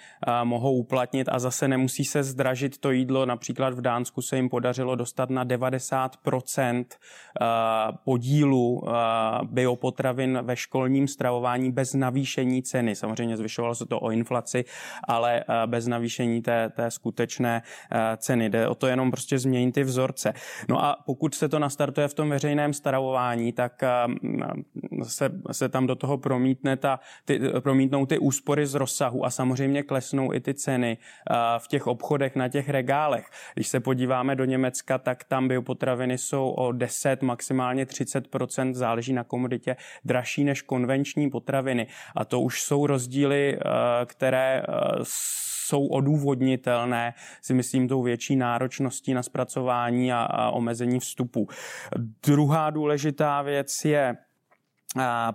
mohou 0.45 0.77
uplatnit 0.77 1.29
a 1.33 1.39
zase 1.39 1.69
nemusí 1.69 2.05
se 2.05 2.23
zdražit 2.23 2.79
to 2.79 2.91
jídlo. 2.91 3.27
Například 3.27 3.75
v 3.75 3.81
Dánsku 3.81 4.23
se 4.23 4.37
jim 4.37 4.49
podařilo 4.49 4.95
dostat 4.97 5.31
na 5.31 5.45
90% 5.45 6.85
podílu 8.05 8.83
biopotravin 9.43 10.39
ve 10.43 10.57
školním 10.57 11.09
stravování 11.09 11.73
bez 11.73 11.95
navýšení 11.95 12.63
ceny. 12.63 12.97
Samozřejmě 12.97 13.37
zvyšovalo 13.37 13.75
se 13.75 13.87
to 13.87 14.01
o 14.01 14.11
inflaci, 14.11 14.65
ale 15.09 15.45
bez 15.67 15.87
navýšení 15.87 16.43
té, 16.43 16.71
té 16.71 16.91
skutečné 16.91 17.63
ceny. 18.17 18.51
Jde 18.51 18.69
o 18.69 18.75
to 18.75 18.87
jenom 18.87 19.11
prostě 19.11 19.39
změnit 19.39 19.73
ty 19.73 19.85
vzorce. 19.85 20.33
No 20.69 20.85
a 20.85 20.97
pokud 21.07 21.35
se 21.35 21.49
to 21.49 21.59
nastartuje 21.59 22.09
v 22.09 22.15
tom 22.15 22.31
veřejném 22.31 22.73
stravování, 22.73 23.53
tak 23.53 23.83
se, 25.03 25.31
se 25.53 25.69
tam 25.69 25.87
do 25.87 25.95
toho 25.95 26.19
promítne 26.19 26.77
ta, 26.77 27.01
ty, 27.25 27.36
promítnou 27.61 28.07
ty 28.07 28.19
úspory 28.19 28.67
z 28.67 28.75
rozsahu 28.75 29.25
a 29.25 29.31
samozřejmě 29.31 29.83
klesnou 29.83 30.33
i 30.33 30.41
ty 30.41 30.55
ceny 30.55 30.99
v 31.59 31.69
těch 31.69 31.87
obchodech, 31.87 32.37
na 32.37 32.49
těch 32.49 32.69
regálech. 32.69 33.27
Když 33.55 33.69
se 33.69 33.81
podíváme 33.81 34.37
do 34.37 34.45
Německa, 34.45 34.99
tak 34.99 35.25
tam 35.25 35.49
biopotraviny 35.49 36.19
jsou 36.19 36.51
o 36.51 36.73
10, 36.73 37.23
maximálně 37.23 37.85
30% 37.85 38.75
záleží 38.75 39.13
na 39.13 39.25
komoditě, 39.25 39.77
dražší 40.05 40.45
než 40.45 40.63
konvenční 40.63 41.31
potraviny. 41.31 41.87
A 42.17 42.25
to 42.25 42.41
už 42.41 42.63
jsou 42.63 42.87
rozdíly, 42.87 43.59
které 44.05 44.63
jsou 45.03 45.87
odůvodnitelné, 45.87 47.15
si 47.43 47.55
myslím, 47.55 47.89
tou 47.89 48.03
větší 48.03 48.37
náročností 48.37 49.15
na 49.15 49.23
zpracování 49.23 50.13
a, 50.13 50.19
a 50.19 50.51
omezení 50.51 51.01
vstupu. 51.01 51.49
Druhá 52.27 52.71
důležitá 52.71 53.43
věc 53.43 53.85
je 53.85 54.17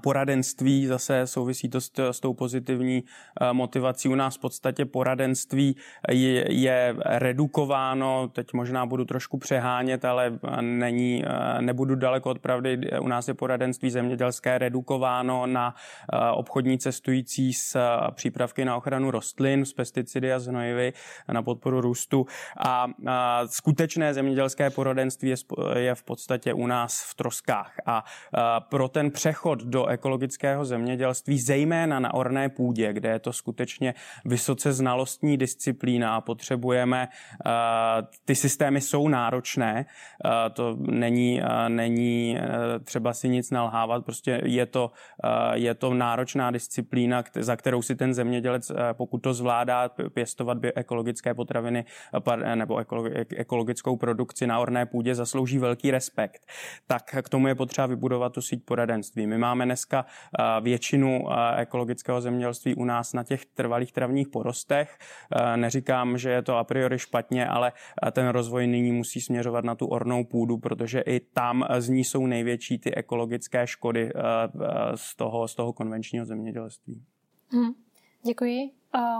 poradenství, 0.04 0.88
zase 0.88 1.28
souvisí 1.28 1.70
to 1.70 1.82
s, 1.82 1.92
s 2.12 2.20
tou 2.20 2.34
pozitivní 2.34 3.04
motivací. 3.52 4.10
U 4.10 4.16
nás 4.16 4.38
v 4.38 4.40
podstatě 4.40 4.86
poradenství 4.86 5.76
je, 6.12 6.54
je 6.54 6.96
redukováno, 7.06 8.28
teď 8.28 8.54
možná 8.54 8.86
budu 8.86 9.06
trošku 9.06 9.38
přehánět, 9.38 10.06
ale 10.06 10.40
není, 10.62 11.24
nebudu 11.60 11.96
daleko 11.96 12.30
od 12.30 12.40
pravdy. 12.40 12.92
U 13.02 13.08
nás 13.08 13.28
je 13.28 13.34
poradenství 13.34 13.90
zemědělské 13.90 14.58
redukováno 14.58 15.46
na 15.46 15.76
obchodní 16.34 16.78
cestující 16.78 17.54
s 17.54 17.78
přípravky 18.12 18.66
na 18.66 18.76
ochranu 18.78 19.12
rostlin, 19.12 19.66
s 19.66 19.74
pesticidy 19.74 20.34
a 20.34 20.40
znojivy 20.40 20.94
na 21.32 21.44
podporu 21.44 21.82
růstu. 21.82 22.26
A, 22.66 22.88
skutečné 23.46 24.14
zemědělské 24.14 24.70
poradenství 24.70 25.30
je, 25.30 25.36
je 25.78 25.96
v 25.96 26.04
podstatě 26.04 26.54
u 26.54 26.68
nás 26.68 27.04
v 27.10 27.16
troskách. 27.16 27.74
A 27.86 28.04
pro 28.70 28.88
ten 28.88 29.12
přechod 29.12 29.51
přechod 29.56 29.70
do 29.70 29.86
ekologického 29.86 30.66
zemědělství, 30.66 31.40
zejména 31.40 32.00
na 32.00 32.14
orné 32.14 32.50
půdě, 32.50 32.94
kde 32.94 33.10
je 33.10 33.20
to 33.20 33.34
skutečně 33.34 33.94
vysoce 34.26 34.74
znalostní 34.74 35.38
disciplína 35.38 36.16
a 36.16 36.22
potřebujeme, 36.22 37.08
uh, 37.46 37.52
ty 38.26 38.36
systémy 38.36 38.82
jsou 38.82 39.08
náročné, 39.08 39.86
uh, 40.26 40.32
to 40.54 40.78
není, 40.80 41.42
uh, 41.42 41.70
není 41.70 42.38
třeba 42.84 43.14
si 43.14 43.30
nic 43.30 43.52
nalhávat, 43.52 44.06
prostě 44.06 44.42
je 44.46 44.66
to, 44.66 44.92
je 45.54 45.74
to 45.74 45.94
náročná 45.94 46.52
disciplína, 46.52 47.24
za 47.36 47.56
kterou 47.56 47.82
si 47.82 47.96
ten 47.96 48.14
zemědělec, 48.14 48.72
pokud 48.94 49.18
to 49.18 49.34
zvládá 49.34 49.90
pěstovat 50.14 50.58
ekologické 50.76 51.34
potraviny 51.34 51.86
nebo 52.56 52.84
ekologickou 53.36 53.98
produkci 53.98 54.48
na 54.48 54.60
orné 54.60 54.86
půdě, 54.86 55.16
zaslouží 55.16 55.58
velký 55.58 55.92
respekt. 55.92 56.48
Tak 56.88 57.16
k 57.22 57.30
tomu 57.30 57.48
je 57.48 57.56
potřeba 57.56 57.88
vybudovat 57.88 58.34
tu 58.34 58.42
síť 58.42 58.66
poradenství. 58.66 59.28
My 59.32 59.38
máme 59.38 59.66
dneska 59.66 60.06
eh, 60.06 60.62
většinu 60.62 61.32
eh, 61.32 61.62
ekologického 61.62 62.22
zemědělství 62.22 62.76
u 62.76 62.86
nás 62.86 63.14
na 63.14 63.24
těch 63.24 63.46
trvalých 63.46 63.92
travních 63.92 64.28
porostech. 64.28 64.98
Eh, 65.36 65.58
neříkám, 65.58 66.18
že 66.18 66.30
je 66.30 66.42
to 66.42 66.58
a 66.58 66.64
priori 66.64 67.00
špatně, 67.00 67.48
ale 67.48 67.72
ten 68.12 68.28
rozvoj 68.28 68.68
nyní 68.68 68.92
musí 68.92 69.22
směřovat 69.22 69.66
na 69.66 69.76
tu 69.76 69.86
ornou 69.86 70.24
půdu, 70.24 70.58
protože 70.58 71.00
i 71.00 71.20
tam 71.20 71.66
z 71.80 71.90
ní 71.90 72.04
jsou 72.04 72.28
největší 72.28 72.80
ty 72.80 72.96
ekologické 72.96 73.68
škody 73.68 74.12
z 74.96 75.16
toho, 75.16 75.48
z 75.48 75.56
toho 75.56 75.74
konvenčního 75.74 76.26
zemědělství. 76.26 77.04
Hmm. 77.52 77.72
Děkuji. 78.26 78.72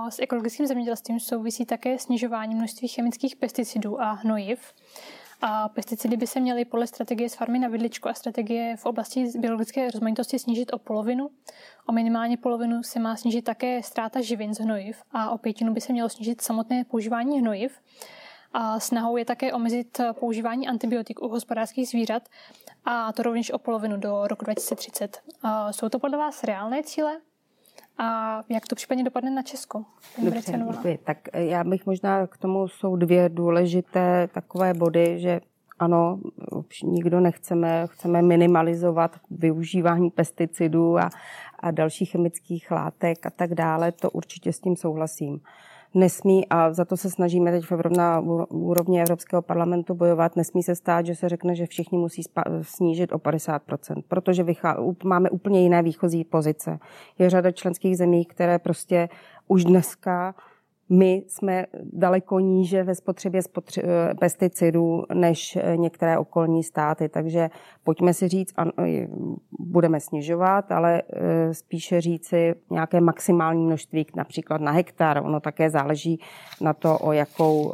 S 0.10 0.20
ekologickým 0.20 0.68
zemědělstvím 0.68 1.20
souvisí 1.20 1.66
také 1.66 2.00
snižování 2.00 2.56
množství 2.56 2.88
chemických 2.88 3.36
pesticidů 3.36 4.02
a 4.02 4.12
hnojiv. 4.12 4.74
A 5.42 5.70
pesticidy 5.70 6.18
by 6.18 6.28
se 6.28 6.40
měly 6.40 6.66
podle 6.66 6.88
strategie 6.88 7.30
z 7.30 7.36
farmy 7.36 7.60
na 7.60 7.68
vidličku 7.68 8.10
a 8.10 8.14
strategie 8.14 8.78
v 8.78 8.86
oblasti 8.86 9.26
biologické 9.38 9.92
rozmanitosti 9.92 10.40
snížit 10.40 10.74
o 10.74 10.78
polovinu. 10.78 11.30
O 11.86 11.92
minimálně 11.92 12.38
polovinu 12.38 12.84
se 12.84 13.00
má 13.00 13.16
snížit 13.16 13.42
také 13.42 13.84
ztráta 13.84 14.22
živin 14.22 14.54
z 14.54 14.60
hnojiv 14.60 15.04
a 15.12 15.32
o 15.32 15.38
pětinu 15.38 15.74
by 15.74 15.82
se 15.82 15.94
mělo 15.94 16.10
snížit 16.10 16.42
samotné 16.42 16.84
používání 16.84 17.40
hnojiv. 17.40 17.80
A 18.54 18.80
snahou 18.80 19.18
je 19.18 19.26
také 19.26 19.54
omezit 19.54 20.02
používání 20.14 20.68
antibiotik 20.68 21.22
u 21.22 21.28
hospodářských 21.28 21.88
zvířat 21.88 22.24
a 22.86 23.14
to 23.14 23.24
rovněž 23.24 23.52
o 23.52 23.58
polovinu 23.58 23.98
do 23.98 24.28
roku 24.28 24.46
2030. 24.46 25.22
A 25.44 25.74
jsou 25.74 25.90
to 25.90 26.00
podle 26.00 26.18
vás 26.18 26.44
reálné 26.44 26.84
cíle? 26.84 27.22
A 28.02 28.42
jak 28.50 28.68
to 28.68 28.76
případně 28.76 29.04
dopadne 29.04 29.32
na 29.32 29.42
Česko? 29.42 29.84
Dobře, 30.24 30.52
děkuji. 30.72 31.00
Tak 31.04 31.18
eh, 31.34 31.44
já 31.44 31.64
bych 31.64 31.86
možná 31.86 32.28
k 32.28 32.38
tomu 32.38 32.68
jsou 32.68 32.96
dvě 32.96 33.30
důležité 33.30 34.28
takové 34.28 34.74
body, 34.74 35.20
že 35.20 35.42
ano, 35.80 36.20
už 36.52 36.82
nikdo 36.82 37.20
nechceme, 37.20 37.88
chceme 37.88 38.22
minimalizovat 38.22 39.16
využívání 39.32 40.10
pesticidů 40.10 40.98
a, 40.98 41.10
a 41.60 41.72
dalších 41.72 42.12
chemických 42.12 42.72
látek 42.72 43.26
a 43.26 43.30
tak 43.30 43.56
dále, 43.56 43.92
to 43.92 44.12
určitě 44.12 44.54
s 44.54 44.60
tím 44.60 44.76
souhlasím 44.76 45.42
nesmí, 45.94 46.48
a 46.50 46.74
za 46.74 46.86
to 46.86 46.98
se 46.98 47.10
snažíme 47.10 47.52
teď 47.52 47.66
na 47.98 48.20
úrovni 48.50 49.02
Evropského 49.02 49.42
parlamentu 49.42 49.94
bojovat, 49.94 50.36
nesmí 50.36 50.64
se 50.64 50.76
stát, 50.76 51.06
že 51.06 51.16
se 51.16 51.30
řekne, 51.30 51.56
že 51.56 51.66
všichni 51.66 51.98
musí 51.98 52.24
snížit 52.62 53.14
o 53.14 53.18
50%, 53.18 54.04
protože 54.08 54.46
máme 55.04 55.30
úplně 55.30 55.62
jiné 55.62 55.84
výchozí 55.84 56.24
pozice. 56.24 56.80
Je 57.20 57.30
řada 57.30 57.52
členských 57.52 57.98
zemí, 57.98 58.26
které 58.26 58.60
prostě 58.60 59.10
už 59.48 59.66
dneska 59.66 60.36
my 60.92 61.24
jsme 61.28 61.66
daleko 61.94 62.40
níže 62.40 62.84
ve 62.84 62.96
spotřebě 62.96 63.42
spotře- 63.42 63.84
eh, 63.84 64.14
pesticidů 64.20 65.04
než 65.14 65.56
eh, 65.56 65.78
některé 65.78 66.18
okolní 66.18 66.64
státy, 66.64 67.10
takže 67.10 67.50
pojďme 67.84 68.14
si 68.14 68.28
říct, 68.28 68.54
ano, 68.56 68.72
budeme 69.60 70.00
snižovat, 70.00 70.72
ale 70.72 71.02
eh, 71.02 71.54
spíše 71.54 72.02
říci 72.02 72.54
nějaké 72.72 73.02
maximální 73.02 73.66
množství, 73.66 74.06
například 74.16 74.62
na 74.62 74.72
hektar. 74.72 75.22
Ono 75.26 75.40
také 75.40 75.70
záleží 75.70 76.20
na 76.62 76.74
to, 76.74 76.98
o 76.98 77.12
jakou, 77.12 77.72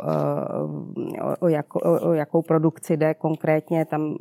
o 1.39 1.47
jakou, 1.47 1.80
o 2.01 2.13
jakou 2.13 2.41
produkci 2.41 2.97
jde 2.97 3.13
konkrétně, 3.13 3.86
tam 3.86 4.15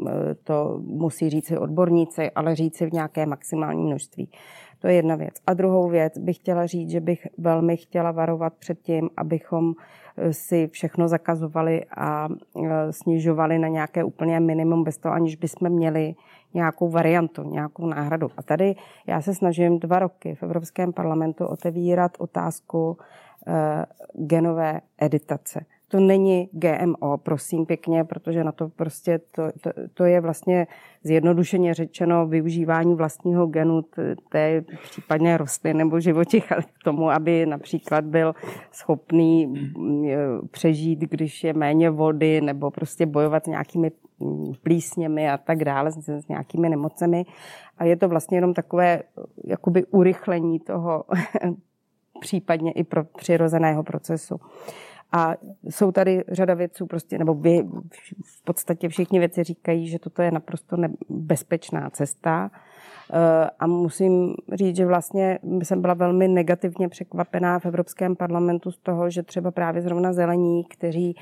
to 0.45 0.81
musí 0.85 1.31
říci 1.31 1.59
odborníci, 1.59 2.31
ale 2.31 2.55
říci 2.55 2.87
v 2.87 2.93
nějaké 2.93 3.27
maximální 3.27 3.85
množství. 3.85 4.31
To 4.79 4.89
je 4.89 4.95
jedna 4.95 5.17
věc. 5.17 5.35
A 5.47 5.55
druhou 5.55 5.89
věc 5.89 6.19
bych 6.19 6.37
chtěla 6.37 6.67
říct, 6.67 6.91
že 6.91 7.01
bych 7.01 7.27
velmi 7.39 7.77
chtěla 7.77 8.13
varovat 8.13 8.53
před 8.59 8.81
tím, 8.83 9.11
abychom 9.17 9.73
eh, 10.17 10.33
si 10.33 10.69
všechno 10.73 11.09
zakazovali 11.09 11.85
a 11.97 12.29
eh, 12.29 12.93
snižovali 12.93 13.59
na 13.59 13.69
nějaké 13.69 14.05
úplně 14.05 14.41
minimum 14.41 14.85
bez 14.85 14.99
toho, 14.99 15.15
aniž 15.15 15.37
bychom 15.37 15.71
měli 15.71 16.15
nějakou 16.55 16.89
variantu, 16.89 17.43
nějakou 17.43 17.87
náhradu. 17.87 18.31
A 18.37 18.43
tady 18.43 18.75
já 19.07 19.21
se 19.23 19.35
snažím 19.35 19.79
dva 19.79 19.99
roky 19.99 20.35
v 20.35 20.43
Evropském 20.43 20.93
parlamentu 20.93 21.47
otevírat 21.47 22.13
otázku 22.19 22.99
eh, 23.47 23.85
genové 24.15 24.81
editace. 24.99 25.61
To 25.89 26.01
není 26.01 26.49
GMO, 26.53 27.19
prosím 27.19 27.67
pěkně, 27.67 28.05
protože 28.05 28.45
na 28.45 28.53
to 28.53 28.69
prostě 28.69 29.19
to, 29.19 29.43
to, 29.61 29.71
to 29.95 30.05
je 30.05 30.21
vlastně 30.21 30.67
zjednodušeně 31.03 31.75
řečeno 31.75 32.27
využívání 32.27 32.95
vlastního 32.95 33.47
genu 33.47 33.83
té 34.29 34.65
případně 34.83 35.37
rostlin 35.37 35.77
nebo 35.77 36.01
živočich 36.01 36.45
k 36.47 36.85
tomu, 36.85 37.11
aby 37.11 37.47
například 37.47 38.05
byl 38.05 38.35
schopný 38.73 39.47
mm, 39.47 40.09
přežít, 40.51 40.99
když 40.99 41.45
je 41.45 41.53
méně 41.53 41.91
vody 41.91 42.41
nebo 42.41 42.71
prostě 42.71 43.07
bojovat 43.07 43.45
s 43.45 43.49
nějakými 43.49 43.91
plísněmi 44.63 45.31
a 45.31 45.39
tak 45.39 45.65
dále, 45.65 45.93
s, 45.93 46.09
s 46.09 46.29
nějakými 46.29 46.69
nemocemi. 46.69 47.25
A 47.79 47.85
je 47.85 47.97
to 47.97 48.09
vlastně 48.09 48.37
jenom 48.37 48.55
takové 48.55 49.03
jakoby 49.45 49.85
urychlení 49.85 50.61
toho 50.61 51.05
případně 52.21 52.73
i 52.73 52.85
pro 52.85 53.05
přirozeného 53.05 53.83
procesu. 53.83 54.41
A 55.17 55.35
jsou 55.71 55.93
tady 55.93 56.25
řada 56.29 56.55
věců, 56.55 56.87
prostě, 56.87 57.19
nebo 57.19 57.35
vy, 57.35 57.63
v 58.25 58.45
podstatě 58.45 58.89
všichni 58.89 59.19
věci 59.19 59.45
říkají, 59.45 59.89
že 59.89 59.99
toto 59.99 60.23
je 60.23 60.31
naprosto 60.31 60.77
nebezpečná 60.77 61.91
cesta. 61.91 62.51
Eh, 63.13 63.51
a 63.59 63.67
musím 63.67 64.35
říct, 64.53 64.77
že 64.77 64.87
vlastně 64.87 65.39
jsem 65.63 65.81
byla 65.81 65.95
velmi 65.95 66.29
negativně 66.29 66.89
překvapená 66.89 67.59
v 67.59 67.67
Evropském 67.67 68.17
parlamentu 68.17 68.71
z 68.71 68.79
toho, 68.79 69.11
že 69.11 69.23
třeba 69.23 69.51
právě 69.51 69.83
zrovna 69.83 70.13
zelení, 70.13 70.65
kteří 70.65 71.17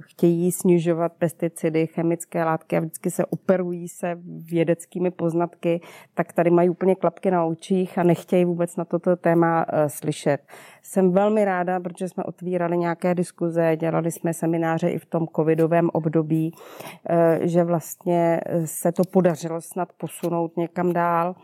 chtějí 0.00 0.52
snižovat 0.52 1.12
pesticidy, 1.12 1.86
chemické 1.86 2.44
látky 2.44 2.76
a 2.76 2.80
vždycky 2.80 3.10
se 3.10 3.26
operují 3.26 3.88
se 3.88 4.18
vědeckými 4.50 5.10
poznatky, 5.10 5.80
tak 6.14 6.32
tady 6.32 6.50
mají 6.50 6.70
úplně 6.70 6.94
klapky 6.94 7.30
na 7.30 7.44
očích 7.44 7.98
a 7.98 8.02
nechtějí 8.02 8.44
vůbec 8.44 8.76
na 8.76 8.84
toto 8.84 9.16
téma 9.16 9.66
uh, 9.72 9.78
slyšet. 9.86 10.40
Jsem 10.82 11.12
velmi 11.12 11.44
ráda, 11.44 11.80
protože 11.80 12.08
jsme 12.08 12.24
otvírali 12.24 12.78
nějaké 12.78 13.14
diskuze, 13.14 13.76
dělali 13.76 14.10
jsme 14.10 14.34
semináře 14.34 14.90
i 14.90 14.98
v 14.98 15.06
tom 15.06 15.26
covidovém 15.36 15.90
období, 15.92 16.52
uh, 16.52 17.46
že 17.46 17.64
vlastně 17.64 18.40
se 18.64 18.92
to 18.92 19.02
podařilo 19.04 19.60
snad 19.60 19.88
posunout 19.92 20.56
někam 20.56 20.92
dál 20.92 21.34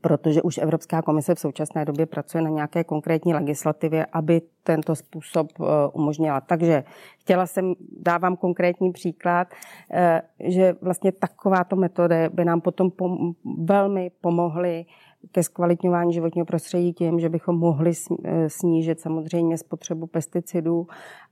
protože 0.00 0.42
už 0.42 0.58
Evropská 0.58 1.02
komise 1.02 1.34
v 1.34 1.40
současné 1.40 1.84
době 1.84 2.06
pracuje 2.06 2.42
na 2.42 2.50
nějaké 2.50 2.84
konkrétní 2.84 3.34
legislativě, 3.34 4.06
aby 4.12 4.42
tento 4.62 4.96
způsob 4.96 5.46
eh, 5.60 5.64
umožnila. 5.92 6.40
Takže 6.40 6.84
chtěla 7.18 7.46
jsem, 7.46 7.74
dávám 8.02 8.36
konkrétní 8.36 8.92
příklad, 8.92 9.48
eh, 9.90 10.22
že 10.40 10.74
vlastně 10.82 11.12
takováto 11.12 11.76
metody 11.76 12.28
by 12.32 12.44
nám 12.44 12.60
potom 12.60 12.88
pom- 12.88 13.34
velmi 13.64 14.10
pomohly 14.20 14.84
ke 15.32 15.42
zkvalitňování 15.42 16.12
životního 16.12 16.46
prostředí 16.46 16.92
tím, 16.92 17.20
že 17.20 17.28
bychom 17.28 17.58
mohli 17.58 17.92
eh, 18.24 18.50
snížit 18.50 19.00
samozřejmě 19.00 19.58
spotřebu 19.58 20.06
pesticidů, 20.06 20.86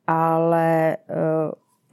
ale 0.07 0.96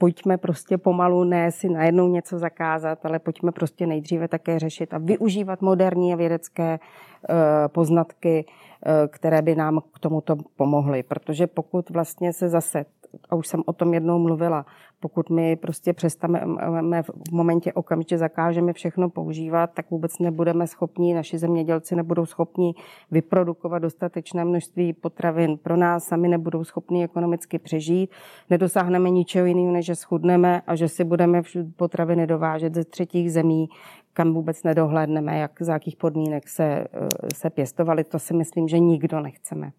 pojďme 0.02 0.38
prostě 0.38 0.78
pomalu 0.78 1.24
ne 1.24 1.52
si 1.52 1.68
najednou 1.68 2.08
něco 2.08 2.38
zakázat, 2.38 3.06
ale 3.06 3.18
pojďme 3.18 3.52
prostě 3.52 3.86
nejdříve 3.86 4.28
také 4.28 4.58
řešit 4.58 4.94
a 4.94 4.98
využívat 4.98 5.62
moderní 5.62 6.12
a 6.12 6.16
vědecké 6.16 6.78
eh, 6.78 7.68
poznatky, 7.68 8.44
eh, 8.46 9.08
které 9.08 9.42
by 9.42 9.54
nám 9.54 9.80
k 9.94 9.98
tomuto 9.98 10.36
pomohly. 10.56 11.02
Protože 11.02 11.46
pokud 11.46 11.90
vlastně 11.90 12.32
se 12.32 12.48
zase 12.48 12.84
a 13.30 13.34
už 13.34 13.46
jsem 13.46 13.62
o 13.66 13.72
tom 13.72 13.94
jednou 13.94 14.18
mluvila, 14.18 14.66
pokud 15.02 15.30
my 15.30 15.56
prostě 15.56 15.92
přestaneme 15.92 17.02
v 17.02 17.32
momentě 17.32 17.72
okamžitě 17.72 18.18
zakážeme 18.18 18.72
všechno 18.72 19.10
používat, 19.10 19.70
tak 19.74 19.90
vůbec 19.90 20.18
nebudeme 20.18 20.66
schopni, 20.66 21.14
naši 21.14 21.38
zemědělci 21.38 21.96
nebudou 21.96 22.26
schopni 22.26 22.74
vyprodukovat 23.10 23.82
dostatečné 23.82 24.44
množství 24.44 24.92
potravin 24.92 25.58
pro 25.58 25.76
nás, 25.76 26.04
sami 26.04 26.28
nebudou 26.28 26.64
schopni 26.64 27.04
ekonomicky 27.04 27.58
přežít, 27.58 28.10
nedosáhneme 28.50 29.10
ničeho 29.10 29.46
jiného, 29.46 29.72
než 29.72 29.86
že 29.86 29.94
schudneme 29.94 30.62
a 30.66 30.76
že 30.76 30.88
si 30.88 31.04
budeme 31.04 31.42
potraviny 31.76 32.26
dovážet 32.26 32.74
ze 32.74 32.84
třetích 32.84 33.32
zemí, 33.32 33.68
kam 34.12 34.34
vůbec 34.34 34.62
nedohlédneme, 34.62 35.38
jak, 35.38 35.62
za 35.62 35.72
jakých 35.72 35.96
podmínek 35.96 36.48
se, 36.48 36.64
eh, 36.64 36.86
se 37.34 37.50
pěstovali. 37.50 38.04
To 38.04 38.18
si 38.18 38.34
myslím, 38.34 38.68
že 38.68 38.78
nikdo 38.78 39.20
nechceme. 39.20 39.72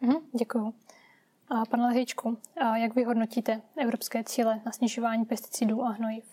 Mhm, 0.00 0.16
děkuji. 0.38 0.72
A 1.48 1.64
pane 1.70 1.82
Lehečku, 1.82 2.38
jak 2.74 2.94
vy 2.94 3.04
hodnotíte 3.04 3.62
evropské 3.76 4.24
cíle 4.24 4.60
na 4.66 4.72
snižování 4.72 5.24
pesticidů 5.24 5.82
a 5.82 5.88
hnojiv? 5.88 6.24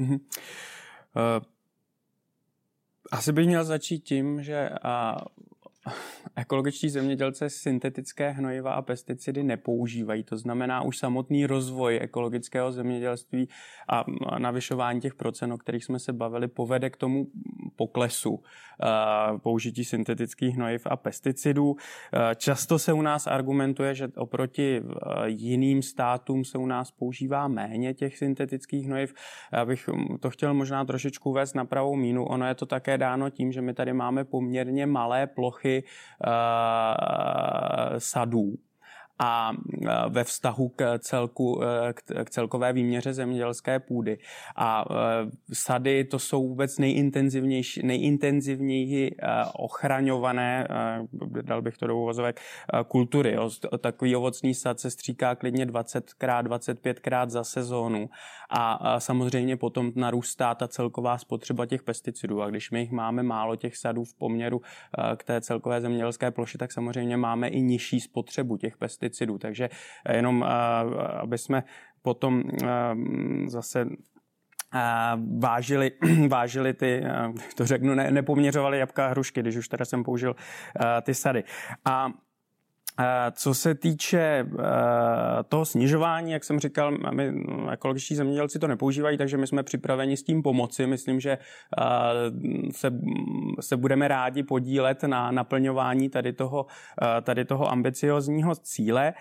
Mm-hmm. 0.00 0.20
Uh, 1.16 1.44
asi 3.10 3.32
bych 3.32 3.46
měl 3.46 3.64
začít 3.64 3.98
tím, 3.98 4.42
že 4.42 4.70
ekologičtí 6.36 6.88
zemědělci 6.88 7.50
syntetické 7.50 8.30
hnojiva 8.30 8.72
a 8.72 8.82
pesticidy 8.82 9.42
nepoužívají. 9.42 10.24
To 10.24 10.36
znamená, 10.36 10.82
už 10.82 10.98
samotný 10.98 11.46
rozvoj 11.46 11.98
ekologického 12.02 12.72
zemědělství 12.72 13.48
a 13.88 14.04
navyšování 14.38 15.00
těch 15.00 15.14
procent, 15.14 15.52
o 15.52 15.58
kterých 15.58 15.84
jsme 15.84 15.98
se 15.98 16.12
bavili, 16.12 16.48
povede 16.48 16.90
k 16.90 16.96
tomu 16.96 17.26
poklesu 17.76 18.42
eh, 18.42 19.38
použití 19.38 19.84
syntetických 19.84 20.54
hnojiv 20.54 20.86
a 20.86 20.96
pesticidů. 20.96 21.76
Eh, 21.76 22.34
často 22.34 22.78
se 22.78 22.92
u 22.92 23.02
nás 23.02 23.26
argumentuje, 23.26 23.94
že 23.94 24.08
oproti 24.16 24.80
eh, 24.80 25.28
jiným 25.28 25.82
státům 25.82 26.44
se 26.44 26.58
u 26.58 26.66
nás 26.66 26.90
používá 26.90 27.48
méně 27.48 27.94
těch 27.94 28.18
syntetických 28.18 28.86
hnojiv. 28.86 29.14
Já 29.52 29.64
bych 29.64 29.88
hm, 29.88 30.18
to 30.20 30.30
chtěl 30.30 30.54
možná 30.54 30.84
trošičku 30.84 31.32
vést 31.32 31.54
na 31.54 31.64
pravou 31.64 31.96
mínu. 31.96 32.24
Ono 32.24 32.46
je 32.46 32.54
to 32.54 32.66
také 32.66 32.98
dáno 32.98 33.30
tím, 33.30 33.52
že 33.52 33.62
my 33.62 33.74
tady 33.74 33.92
máme 33.92 34.24
poměrně 34.24 34.86
malé 34.86 35.26
plochy 35.26 35.79
sadů 37.98 38.54
a 39.20 39.52
ve 40.08 40.24
vztahu 40.24 40.68
k, 40.68 40.98
celku, 40.98 41.60
e, 41.62 42.24
k 42.24 42.30
celkové 42.30 42.72
výměře 42.72 43.12
zemědělské 43.12 43.80
půdy. 43.80 44.18
A 44.56 44.84
e, 44.90 45.54
sady 45.54 46.04
to 46.04 46.18
jsou 46.18 46.48
vůbec 46.48 46.78
nejintenzivnější, 46.78 47.86
nejintenzivněji 47.86 49.10
e, 49.10 49.14
ochraňované, 49.54 50.68
dal 51.42 51.62
bych 51.62 51.78
to 51.78 51.86
do 51.86 51.96
uvozovek, 51.96 52.40
kultury. 52.88 53.36
Takový 53.80 54.16
ovocný 54.16 54.54
sad 54.54 54.80
se 54.80 54.90
stříká 54.90 55.34
klidně 55.34 55.66
20krát, 55.66 56.42
25krát 56.42 57.28
za 57.28 57.44
sezónu 57.44 58.10
a 58.50 59.00
samozřejmě 59.00 59.56
potom 59.56 59.92
narůstá 59.94 60.54
ta 60.54 60.68
celková 60.68 61.18
spotřeba 61.18 61.66
těch 61.66 61.82
pesticidů. 61.82 62.42
A 62.42 62.50
když 62.50 62.70
my 62.70 62.80
jich 62.80 62.90
máme 62.90 63.22
málo 63.22 63.56
těch 63.56 63.76
sadů 63.76 64.04
v 64.04 64.14
poměru 64.14 64.60
k 65.16 65.24
té 65.24 65.40
celkové 65.40 65.80
zemědělské 65.80 66.30
ploše, 66.30 66.58
tak 66.58 66.72
samozřejmě 66.72 67.16
máme 67.16 67.48
i 67.48 67.60
nižší 67.60 68.00
spotřebu 68.00 68.56
těch 68.56 68.76
pesticidů. 68.76 69.09
Takže 69.38 69.68
jenom, 70.12 70.44
aby 71.20 71.38
jsme 71.38 71.64
potom 72.02 72.42
zase 73.46 73.86
vážili, 75.38 75.92
vážili 76.28 76.74
ty, 76.74 77.02
to 77.54 77.66
řeknu, 77.66 77.94
ne, 77.94 78.10
nepoměřovali 78.10 78.78
jabka 78.78 79.06
a 79.06 79.10
hrušky, 79.10 79.40
když 79.40 79.56
už 79.56 79.68
teda 79.68 79.84
jsem 79.84 80.04
použil 80.04 80.36
ty 81.02 81.14
sady. 81.14 81.44
A 81.84 82.08
co 83.32 83.54
se 83.54 83.74
týče 83.74 84.18
eh, 84.20 84.44
toho 85.48 85.64
snižování, 85.64 86.32
jak 86.32 86.44
jsem 86.44 86.60
říkal, 86.60 86.98
my 87.12 87.32
ekologičtí 87.72 88.14
zemědělci 88.14 88.58
to 88.58 88.68
nepoužívají, 88.68 89.18
takže 89.18 89.36
my 89.36 89.46
jsme 89.46 89.62
připraveni 89.62 90.16
s 90.16 90.22
tím 90.22 90.42
pomoci. 90.42 90.86
Myslím, 90.86 91.20
že 91.20 91.30
eh, 91.30 91.82
se, 92.72 92.90
se 93.60 93.76
budeme 93.76 94.08
rádi 94.08 94.42
podílet 94.42 95.02
na 95.02 95.30
naplňování 95.30 96.08
tady 96.08 96.32
toho, 96.32 96.66
eh, 97.02 97.20
tady 97.20 97.44
toho 97.44 97.72
ambiciozního 97.72 98.54
cíle. 98.54 99.12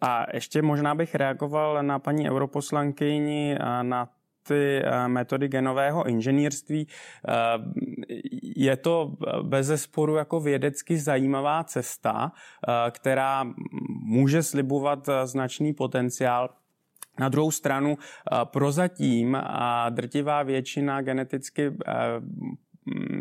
A 0.00 0.26
ještě 0.34 0.62
možná 0.62 0.94
bych 0.94 1.14
reagoval 1.14 1.82
na 1.82 1.98
paní 1.98 2.30
europoslankyni 2.30 3.58
na 3.82 4.08
ty 4.48 4.82
metody 5.06 5.48
genového 5.48 6.06
inženýrství. 6.06 6.86
Eh, 8.60 8.64
je 8.64 8.76
to 8.76 9.12
bez 9.42 9.66
zesporu 9.66 10.14
jako 10.14 10.40
vědecky 10.40 10.98
zajímavá 10.98 11.64
cesta, 11.64 12.32
eh, 12.68 12.90
která 12.90 13.44
může 14.04 14.42
slibovat 14.42 15.08
značný 15.24 15.72
potenciál. 15.72 16.50
Na 17.18 17.28
druhou 17.28 17.50
stranu 17.50 17.98
prozatím 18.44 19.38
drtivá 19.90 20.42
většina 20.42 21.02
geneticky 21.02 21.72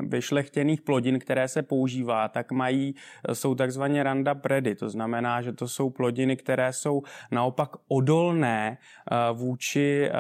vyšlechtěných 0.08 0.82
plodin, 0.82 1.20
které 1.20 1.48
se 1.48 1.62
používá, 1.62 2.28
tak 2.28 2.52
mají, 2.52 2.96
jsou 3.34 3.56
takzvaně 3.56 4.04
randa 4.04 4.36
predy. 4.36 4.76
To 4.76 4.90
znamená, 4.90 5.42
že 5.42 5.54
to 5.54 5.68
jsou 5.68 5.90
plodiny, 5.90 6.38
které 6.38 6.74
jsou 6.74 7.04
naopak 7.32 7.70
odolné 7.88 8.78
eh, 8.78 9.16
vůči 9.34 10.10
eh, 10.10 10.12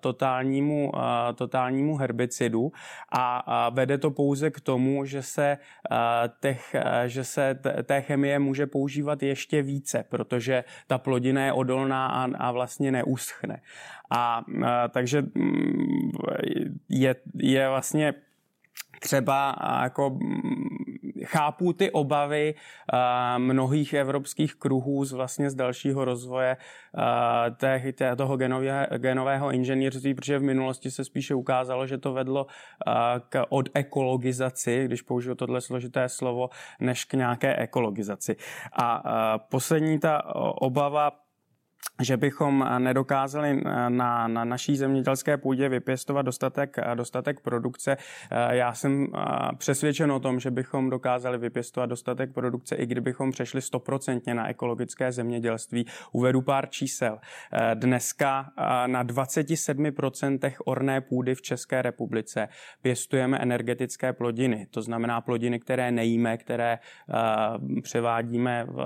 totálnímu, 0.00 0.92
eh, 0.96 1.32
totálnímu 1.34 1.96
herbicidu 1.96 2.72
a 3.12 3.70
vede 3.70 3.98
to 3.98 4.10
pouze 4.10 4.50
k 4.50 4.60
tomu, 4.60 5.04
že 5.04 5.22
se, 5.22 5.58
těch, 6.40 6.76
že 7.06 7.24
se 7.24 7.58
té 7.82 8.00
chemie 8.00 8.38
může 8.38 8.66
používat 8.66 9.22
ještě 9.22 9.62
více, 9.62 10.04
protože 10.08 10.64
ta 10.86 10.98
plodina 10.98 11.44
je 11.44 11.52
odolná 11.52 12.06
a, 12.06 12.28
a 12.38 12.52
vlastně 12.52 12.92
neuschne. 12.92 13.60
A, 14.10 14.44
a 14.66 14.88
takže 14.88 15.22
mm, 15.22 16.10
je, 16.88 17.14
je 17.34 17.68
vlastně 17.68 18.14
třeba 19.00 19.56
jako 19.82 20.18
chápu 21.24 21.72
ty 21.72 21.90
obavy 21.90 22.54
mnohých 23.38 23.92
evropských 23.92 24.54
kruhů 24.54 25.04
z 25.04 25.12
vlastně 25.12 25.50
z 25.50 25.54
dalšího 25.54 26.04
rozvoje 26.04 26.56
toho 28.16 28.36
genového 28.98 29.50
inženýrství, 29.50 30.14
protože 30.14 30.38
v 30.38 30.42
minulosti 30.42 30.90
se 30.90 31.04
spíše 31.04 31.34
ukázalo, 31.34 31.86
že 31.86 31.98
to 31.98 32.12
vedlo 32.12 32.46
k 33.28 33.44
odekologizaci, 33.48 34.84
když 34.84 35.02
použiju 35.02 35.34
tohle 35.34 35.60
složité 35.60 36.08
slovo, 36.08 36.50
než 36.80 37.04
k 37.04 37.14
nějaké 37.14 37.56
ekologizaci. 37.56 38.36
A 38.82 39.38
poslední 39.38 39.98
ta 39.98 40.34
obava 40.60 41.23
že 42.02 42.16
bychom 42.16 42.66
nedokázali 42.78 43.60
na, 43.88 44.28
na 44.28 44.44
naší 44.44 44.76
zemědělské 44.76 45.36
půdě 45.36 45.68
vypěstovat 45.68 46.22
dostatek, 46.22 46.76
dostatek 46.94 47.40
produkce. 47.40 47.96
Já 48.50 48.74
jsem 48.74 49.06
přesvědčen 49.58 50.12
o 50.12 50.20
tom, 50.20 50.40
že 50.40 50.50
bychom 50.50 50.90
dokázali 50.90 51.38
vypěstovat 51.38 51.86
dostatek 51.86 52.32
produkce, 52.32 52.76
i 52.76 52.86
kdybychom 52.86 53.30
přešli 53.30 53.62
stoprocentně 53.62 54.34
na 54.34 54.48
ekologické 54.48 55.12
zemědělství. 55.12 55.86
Uvedu 56.12 56.42
pár 56.42 56.68
čísel. 56.70 57.18
Dneska 57.74 58.50
na 58.86 59.04
27% 59.04 60.52
orné 60.64 61.00
půdy 61.00 61.34
v 61.34 61.42
České 61.42 61.82
republice 61.82 62.48
pěstujeme 62.82 63.38
energetické 63.38 64.12
plodiny. 64.12 64.66
To 64.70 64.82
znamená 64.82 65.20
plodiny, 65.20 65.60
které 65.60 65.92
nejíme, 65.92 66.36
které 66.36 66.78
převádíme 67.82 68.64
v, 68.64 68.76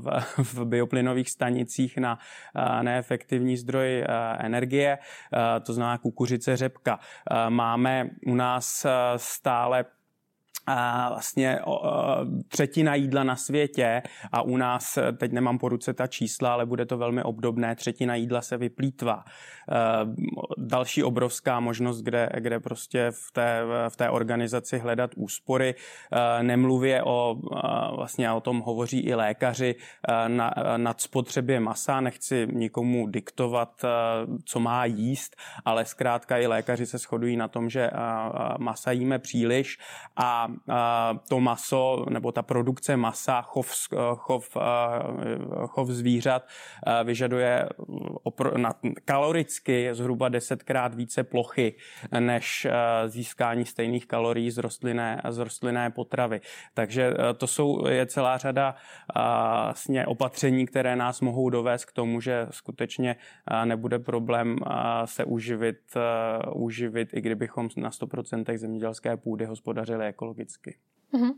v, 0.00 0.38
v 0.38 0.64
bioplynových 0.64 1.30
stanicích 1.30 1.98
na 1.98 2.18
neefektivní 2.82 3.56
zdroj 3.56 4.04
energie, 4.38 4.98
to 5.62 5.72
znamená 5.72 5.98
kukuřice, 5.98 6.56
řepka. 6.56 6.98
Máme 7.48 8.10
u 8.26 8.34
nás 8.34 8.86
stále 9.16 9.84
vlastně 11.08 11.58
třetina 12.48 12.94
jídla 12.94 13.24
na 13.24 13.36
světě 13.36 14.02
a 14.32 14.42
u 14.42 14.56
nás, 14.56 14.98
teď 15.16 15.32
nemám 15.32 15.58
po 15.58 15.68
ruce 15.68 15.94
ta 15.94 16.06
čísla, 16.06 16.52
ale 16.52 16.66
bude 16.66 16.86
to 16.86 16.98
velmi 16.98 17.22
obdobné, 17.22 17.76
třetina 17.76 18.14
jídla 18.14 18.42
se 18.42 18.56
vyplýtvá. 18.56 19.24
Další 20.58 21.02
obrovská 21.02 21.60
možnost, 21.60 22.02
kde, 22.02 22.28
kde 22.38 22.60
prostě 22.60 23.10
v 23.10 23.32
té, 23.32 23.62
v 23.88 23.96
té 23.96 24.10
organizaci 24.10 24.78
hledat 24.78 25.10
úspory. 25.16 25.74
Nemluvě 26.42 27.02
o, 27.02 27.36
vlastně 27.96 28.32
o 28.32 28.40
tom 28.40 28.60
hovoří 28.60 29.00
i 29.00 29.14
lékaři 29.14 29.74
na, 30.28 30.54
nad 30.76 31.00
spotřebě 31.00 31.60
masa, 31.60 32.00
nechci 32.00 32.48
nikomu 32.52 33.06
diktovat, 33.06 33.84
co 34.44 34.60
má 34.60 34.84
jíst, 34.84 35.36
ale 35.64 35.84
zkrátka 35.84 36.38
i 36.38 36.46
lékaři 36.46 36.86
se 36.86 36.98
shodují 36.98 37.36
na 37.36 37.48
tom, 37.48 37.70
že 37.70 37.90
masa 38.58 38.92
jíme 38.92 39.18
příliš 39.18 39.78
a 40.16 40.48
to 41.28 41.40
maso 41.40 42.06
nebo 42.10 42.32
ta 42.32 42.42
produkce 42.42 42.96
masa, 42.96 43.42
chov, 43.42 43.70
chov, 44.14 44.56
chov 45.66 45.88
zvířat 45.88 46.46
vyžaduje 47.04 47.68
na, 48.56 48.74
kaloricky 49.04 49.88
zhruba 49.92 50.28
desetkrát 50.28 50.94
více 50.94 51.24
plochy 51.24 51.74
než 52.20 52.66
získání 53.06 53.64
stejných 53.64 54.06
kalorií 54.06 54.50
z 54.50 54.58
rostlinné, 54.58 55.22
z 55.28 55.38
rostlinné 55.38 55.90
potravy. 55.90 56.40
Takže 56.74 57.14
to 57.36 57.46
jsou, 57.46 57.86
je 57.86 58.06
celá 58.06 58.38
řada 58.38 58.74
vlastně 59.64 60.06
opatření, 60.06 60.66
které 60.66 60.96
nás 60.96 61.20
mohou 61.20 61.50
dovést 61.50 61.84
k 61.84 61.92
tomu, 61.92 62.20
že 62.20 62.46
skutečně 62.50 63.16
nebude 63.64 63.98
problém 63.98 64.56
se 65.04 65.24
uživit, 65.24 65.94
uživit 66.54 67.14
i 67.14 67.20
kdybychom 67.20 67.68
na 67.76 67.90
100% 67.90 68.56
zemědělské 68.56 69.16
půdy 69.16 69.44
hospodařili 69.44 70.06
ekologicky 70.06 70.39
logicky. 70.40 70.78
Mm-hmm. 71.12 71.34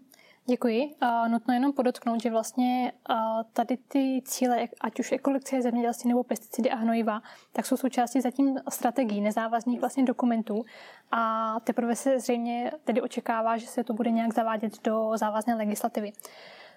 Děkuji. 0.46 0.94
Uh, 1.03 1.28
nutno 1.28 1.55
jenom 1.55 1.72
podotknout, 1.72 2.22
že 2.22 2.30
vlastně 2.30 2.92
tady 3.53 3.76
ty 3.76 4.22
cíle, 4.24 4.68
ať 4.80 5.00
už 5.00 5.12
ekologie 5.12 5.62
zemědělství 5.62 6.09
nebo 6.09 6.24
pesticidy 6.24 6.70
a 6.70 6.76
hnojiva, 6.76 7.22
tak 7.53 7.66
jsou 7.66 7.76
součástí 7.76 8.20
zatím 8.20 8.59
strategií 8.68 9.20
nezávazných 9.20 9.80
vlastně 9.80 10.05
dokumentů 10.05 10.64
a 11.11 11.55
teprve 11.61 11.96
se 11.96 12.20
zřejmě 12.20 12.72
tedy 12.84 13.00
očekává, 13.00 13.57
že 13.57 13.66
se 13.66 13.84
to 13.84 13.94
bude 13.94 14.11
nějak 14.11 14.34
zavádět 14.34 14.82
do 14.84 15.12
závazné 15.14 15.55
legislativy. 15.55 16.12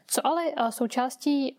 Co 0.07 0.27
ale 0.27 0.43
součástí 0.69 1.57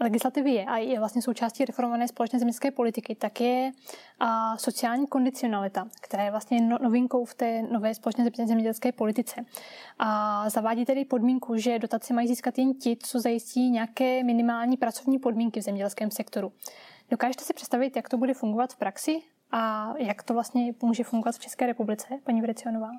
legislativy 0.00 0.50
je 0.50 0.64
a 0.64 0.76
je 0.76 0.98
vlastně 0.98 1.22
součástí 1.22 1.64
reformované 1.64 2.08
společné 2.08 2.38
zemědělské 2.38 2.70
politiky, 2.70 3.14
tak 3.14 3.40
je 3.40 3.72
a 4.20 4.56
sociální 4.56 5.06
kondicionalita, 5.06 5.88
která 6.00 6.24
je 6.24 6.30
vlastně 6.30 6.60
no, 6.60 6.78
novinkou 6.82 7.24
v 7.24 7.34
té 7.34 7.62
nové 7.62 7.94
společné 7.94 8.30
zemědělské 8.46 8.92
politice. 8.92 9.44
A 9.98 10.50
zavádí 10.50 10.84
tedy 10.84 11.04
podmínku, 11.04 11.56
že 11.56 11.78
dotace 11.78 12.14
mají 12.14 12.28
získat 12.28 12.58
jen 12.58 12.74
ti, 12.74 12.96
co 12.96 13.20
zajistí 13.20 13.70
nějaké 13.70 14.24
minimální 14.24 14.76
pracovní 14.76 15.18
podmínky 15.18 15.60
v 15.60 15.62
zemědělském 15.62 16.10
sektoru. 16.10 16.52
Dokážete 17.10 17.44
si 17.44 17.54
představit, 17.54 17.96
jak 17.96 18.08
to 18.08 18.16
bude 18.16 18.34
fungovat 18.34 18.72
v 18.72 18.76
praxi 18.76 19.22
a 19.50 19.92
jak 19.98 20.22
to 20.22 20.34
vlastně 20.34 20.74
může 20.82 21.04
fungovat 21.04 21.34
v 21.34 21.38
České 21.38 21.66
republice, 21.66 22.06
paní 22.24 22.42
Vrecionová? 22.42 22.90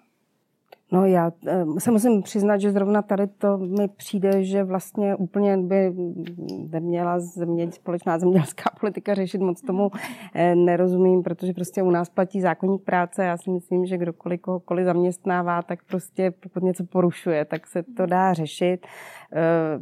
No 0.92 1.06
já 1.06 1.32
eh, 1.48 1.66
se 1.78 1.92
musím 1.92 2.22
přiznat, 2.22 2.58
že 2.58 2.72
zrovna 2.72 3.02
tady 3.02 3.28
to 3.28 3.58
mi 3.58 3.88
přijde, 3.88 4.44
že 4.44 4.64
vlastně 4.64 5.16
úplně 5.16 5.58
by 5.58 5.94
neměla 6.72 7.20
země, 7.20 7.72
společná 7.72 8.20
zemědělská 8.20 8.70
politika 8.80 9.14
řešit, 9.14 9.42
moc 9.42 9.62
tomu 9.62 9.92
eh, 10.34 10.56
nerozumím, 10.56 11.24
protože 11.24 11.54
prostě 11.54 11.84
u 11.84 11.92
nás 11.92 12.10
platí 12.10 12.42
zákonník 12.42 12.84
práce. 12.84 13.24
Já 13.24 13.38
si 13.38 13.50
myslím, 13.50 13.86
že 13.86 13.98
kdokoliv 13.98 14.42
kohokoliv 14.42 14.86
zaměstnává, 14.86 15.62
tak 15.62 15.80
prostě 15.84 16.32
pokud 16.32 16.64
něco 16.64 16.84
porušuje, 16.84 17.46
tak 17.46 17.68
se 17.68 17.84
to 17.84 18.06
dá 18.06 18.34
řešit. 18.34 18.88
Eh, 19.34 19.80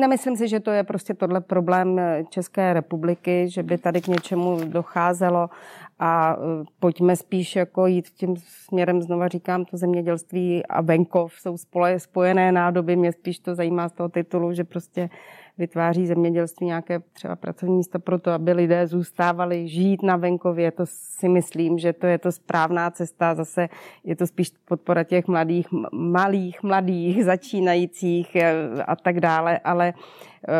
nemyslím 0.00 0.36
si, 0.36 0.48
že 0.48 0.60
to 0.60 0.70
je 0.70 0.84
prostě 0.84 1.14
tohle 1.14 1.40
problém 1.40 2.00
České 2.28 2.72
republiky, 2.72 3.48
že 3.48 3.62
by 3.62 3.78
tady 3.78 4.00
k 4.00 4.08
něčemu 4.08 4.58
docházelo 4.64 5.48
a 5.98 6.36
pojďme 6.80 7.16
spíš 7.16 7.56
jako 7.56 7.86
jít 7.86 8.08
tím 8.08 8.36
směrem, 8.36 9.02
znova 9.02 9.28
říkám, 9.28 9.64
to 9.64 9.76
zemědělství 9.76 10.66
a 10.66 10.80
venkov 10.80 11.34
jsou 11.34 11.56
spojené 11.98 12.52
nádoby. 12.52 12.96
Mě 12.96 13.12
spíš 13.12 13.38
to 13.38 13.54
zajímá 13.54 13.88
z 13.88 13.92
toho 13.92 14.08
titulu, 14.08 14.52
že 14.52 14.64
prostě 14.64 15.10
vytváří 15.58 16.06
zemědělství 16.06 16.66
nějaké 16.66 17.00
třeba 17.12 17.36
pracovní 17.36 17.76
místo 17.76 17.98
pro 17.98 18.18
to, 18.18 18.30
aby 18.30 18.52
lidé 18.52 18.86
zůstávali 18.86 19.68
žít 19.68 20.02
na 20.02 20.16
venkově. 20.16 20.70
To 20.70 20.82
si 20.86 21.28
myslím, 21.28 21.78
že 21.78 21.92
to 21.92 22.06
je 22.06 22.18
to 22.18 22.32
správná 22.32 22.90
cesta. 22.90 23.34
Zase 23.34 23.68
je 24.04 24.16
to 24.16 24.26
spíš 24.26 24.50
podpora 24.64 25.04
těch 25.04 25.26
mladých, 25.26 25.68
malých, 25.92 26.62
mladých, 26.62 27.24
začínajících 27.24 28.36
eh, 28.36 28.54
a 28.86 28.96
tak 28.96 29.20
dále, 29.20 29.58
ale 29.58 29.92
eh, 30.48 30.52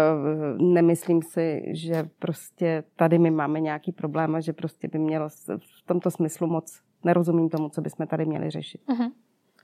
nemyslím 0.59 1.22
si, 1.22 1.62
že 1.66 2.09
prostě 2.18 2.84
tady 2.97 3.18
my 3.18 3.30
máme 3.30 3.61
nějaký 3.61 3.93
problém 3.93 4.34
a 4.34 4.40
že 4.40 4.53
prostě 4.53 4.88
by 4.88 4.99
mělo 4.99 5.28
v 5.59 5.82
tomto 5.86 6.11
smyslu 6.11 6.47
moc 6.47 6.80
nerozumím 7.05 7.49
tomu, 7.49 7.68
co 7.68 7.80
bychom 7.80 8.07
tady 8.07 8.26
měli 8.26 8.51
řešit. 8.51 8.80
Uh-huh. 8.88 9.11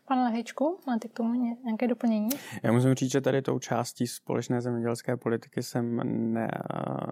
Pane 0.08 0.22
Lehečku, 0.22 0.78
máte 0.86 1.08
k 1.08 1.12
tomu 1.12 1.54
nějaké 1.64 1.88
doplnění? 1.88 2.28
Já 2.62 2.72
musím 2.72 2.94
říct, 2.94 3.10
že 3.10 3.20
tady 3.20 3.42
tou 3.42 3.58
částí 3.58 4.06
společné 4.06 4.60
zemědělské 4.60 5.16
politiky 5.16 5.62
jsem 5.62 6.00
ne, 6.32 6.50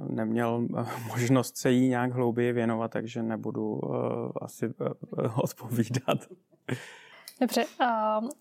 neměl 0.08 0.68
možnost 1.08 1.56
se 1.56 1.70
jí 1.70 1.88
nějak 1.88 2.12
hlouběji 2.12 2.52
věnovat, 2.52 2.90
takže 2.90 3.22
nebudu 3.22 3.72
uh, 3.72 3.92
asi 4.42 4.66
uh, 4.66 5.40
odpovídat. 5.40 6.18
Dobře, 7.40 7.64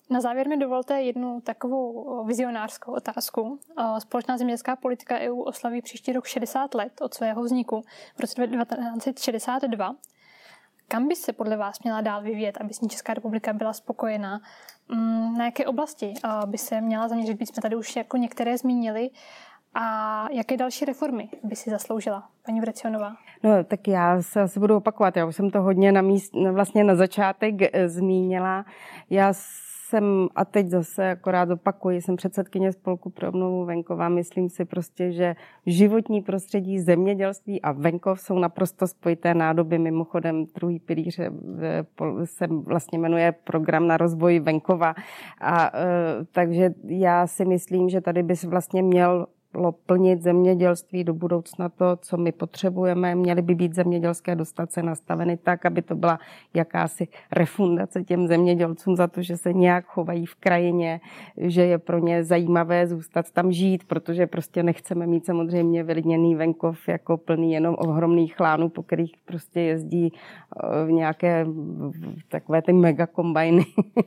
na 0.10 0.22
závěr 0.22 0.48
mi 0.48 0.58
dovolte 0.58 1.02
jednu 1.02 1.42
takovou 1.42 2.26
vizionářskou 2.26 2.94
otázku. 2.94 3.60
Společná 4.00 4.38
zemědělská 4.38 4.76
politika 4.76 5.20
EU 5.20 5.42
oslaví 5.42 5.82
příští 5.82 6.14
rok 6.14 6.26
60 6.26 6.74
let 6.74 7.02
od 7.02 7.14
svého 7.14 7.44
vzniku 7.44 7.82
v 8.16 8.20
roce 8.20 8.48
1962. 8.48 9.96
Kam 10.88 11.08
by 11.08 11.16
se 11.16 11.34
podle 11.34 11.58
vás 11.58 11.84
měla 11.84 12.02
dál 12.02 12.22
vyvíjet, 12.22 12.58
aby 12.62 12.74
s 12.74 12.82
ní 12.82 12.90
Česká 12.90 13.14
republika 13.14 13.54
byla 13.54 13.74
spokojená? 13.74 14.42
Mm, 14.90 15.38
na 15.38 15.46
jaké 15.46 15.66
oblasti 15.66 16.14
by 16.46 16.58
se 16.58 16.82
měla 16.82 17.08
zaměřit? 17.08 17.40
My 17.40 17.46
jsme 17.46 17.62
tady 17.62 17.76
už 17.76 17.96
jako 17.96 18.18
některé 18.18 18.58
zmínili. 18.58 19.10
A 19.74 20.28
jaké 20.32 20.58
další 20.58 20.86
reformy 20.86 21.30
by 21.44 21.56
si 21.56 21.70
zasloužila, 21.70 22.30
paní 22.46 22.62
Vrecionová? 22.62 23.16
No, 23.44 23.64
tak 23.64 23.88
já 23.88 24.22
se 24.22 24.42
asi 24.42 24.60
budu 24.60 24.76
opakovat. 24.78 25.18
Já 25.18 25.26
už 25.26 25.36
jsem 25.36 25.52
to 25.52 25.62
hodně 25.62 25.92
na 25.92 26.02
míst, 26.02 26.34
vlastně 26.52 26.84
na 26.84 26.96
začátek 26.96 27.56
eh, 27.62 27.90
zmínila. 27.90 28.66
Já 29.10 29.34
jsem, 29.90 30.28
a 30.36 30.46
teď 30.46 30.68
zase 30.68 31.12
akorát 31.12 31.50
opakuji, 31.50 32.02
jsem 32.02 32.16
předsedkyně 32.16 32.72
spolku 32.72 33.10
pro 33.10 33.30
obnovu 33.30 33.66
venkova. 33.66 34.10
Myslím 34.10 34.50
si 34.50 34.66
prostě, 34.66 35.12
že 35.12 35.36
životní 35.66 36.22
prostředí, 36.22 36.80
zemědělství 36.80 37.62
a 37.62 37.72
venkov 37.72 38.22
jsou 38.22 38.40
naprosto 38.40 38.88
spojité 38.88 39.34
nádoby. 39.34 39.80
Mimochodem 39.80 40.46
druhý 40.56 40.80
pilíř 40.80 41.20
se 42.24 42.48
vlastně 42.48 43.00
jmenuje 43.00 43.32
program 43.32 43.88
na 43.88 43.98
rozvoj 43.98 44.40
venkova. 44.40 44.96
A, 45.42 45.72
e, 45.74 46.26
takže 46.32 46.74
já 46.88 47.28
si 47.28 47.46
myslím, 47.46 47.90
že 47.90 48.02
tady 48.02 48.24
bys 48.24 48.44
vlastně 48.44 48.84
měl 48.84 49.28
plnit 49.86 50.22
zemědělství 50.22 51.04
do 51.04 51.14
budoucna 51.14 51.70
to, 51.70 51.96
co 52.02 52.18
my 52.18 52.32
potřebujeme. 52.32 53.16
Měly 53.16 53.42
by 53.42 53.56
být 53.56 53.76
zemědělské 53.76 54.36
dotace 54.36 54.84
nastaveny 54.84 55.38
tak, 55.38 55.66
aby 55.66 55.82
to 55.82 55.96
byla 55.96 56.20
jakási 56.54 57.08
refundace 57.32 58.04
těm 58.04 58.28
zemědělcům 58.28 58.96
za 58.96 59.08
to, 59.08 59.22
že 59.22 59.38
se 59.38 59.54
nějak 59.54 59.86
chovají 59.86 60.26
v 60.26 60.36
krajině, 60.36 61.02
že 61.38 61.66
je 61.66 61.78
pro 61.78 62.00
ně 62.00 62.24
zajímavé 62.24 62.88
zůstat 62.88 63.32
tam 63.32 63.52
žít, 63.52 63.84
protože 63.84 64.28
prostě 64.28 64.64
nechceme 64.64 65.08
mít 65.08 65.26
samozřejmě 65.26 65.84
vylidněný 65.84 66.36
venkov 66.36 66.88
jako 66.88 67.18
plný 67.18 67.54
jenom 67.54 67.76
ohromných 67.78 68.36
chlánů, 68.36 68.70
po 68.70 68.84
kterých 68.84 69.14
prostě 69.26 69.62
jezdí 69.62 70.12
eh, 70.14 70.86
v 70.86 70.92
nějaké 70.92 71.46
takové 72.30 72.62
ty 72.62 72.74
megakombajny, 72.74 73.66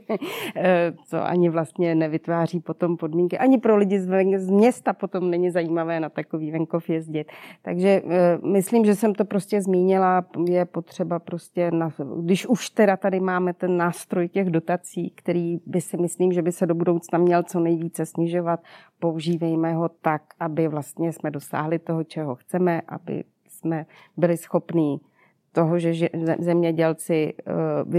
eh, 0.56 0.92
co 1.06 1.26
ani 1.26 1.48
vlastně 1.48 1.94
nevytváří 1.94 2.60
potom 2.60 2.96
podmínky. 2.96 3.38
Ani 3.38 3.58
pro 3.58 3.76
lidi 3.76 4.00
z 4.38 4.50
města 4.50 4.92
potom 4.92 5.30
není 5.38 5.50
zajímavé 5.50 6.00
na 6.00 6.08
takový 6.08 6.50
venkov 6.50 6.90
jezdit. 6.90 7.32
Takže 7.62 8.02
eh, 8.04 8.38
myslím, 8.46 8.84
že 8.84 8.94
jsem 8.94 9.14
to 9.14 9.24
prostě 9.24 9.62
zmínila, 9.62 10.24
je 10.48 10.64
potřeba 10.64 11.18
prostě, 11.18 11.70
na, 11.70 11.92
když 12.20 12.46
už 12.46 12.70
teda 12.70 12.96
tady 12.96 13.20
máme 13.20 13.54
ten 13.54 13.76
nástroj 13.76 14.28
těch 14.28 14.50
dotací, 14.50 15.10
který 15.10 15.58
by 15.66 15.80
si 15.80 15.96
myslím, 15.96 16.32
že 16.32 16.42
by 16.42 16.52
se 16.52 16.66
do 16.66 16.74
budoucna 16.74 17.18
měl 17.18 17.42
co 17.42 17.60
nejvíce 17.60 18.06
snižovat, 18.06 18.60
používejme 18.98 19.72
ho 19.72 19.88
tak, 19.88 20.22
aby 20.40 20.68
vlastně 20.68 21.12
jsme 21.12 21.30
dosáhli 21.30 21.78
toho, 21.78 22.04
čeho 22.04 22.34
chceme, 22.34 22.80
aby 22.88 23.24
jsme 23.48 23.86
byli 24.16 24.36
schopní 24.36 25.00
toho, 25.58 25.78
že 25.78 26.08
zemědělci 26.38 27.34
eh, 27.38 27.52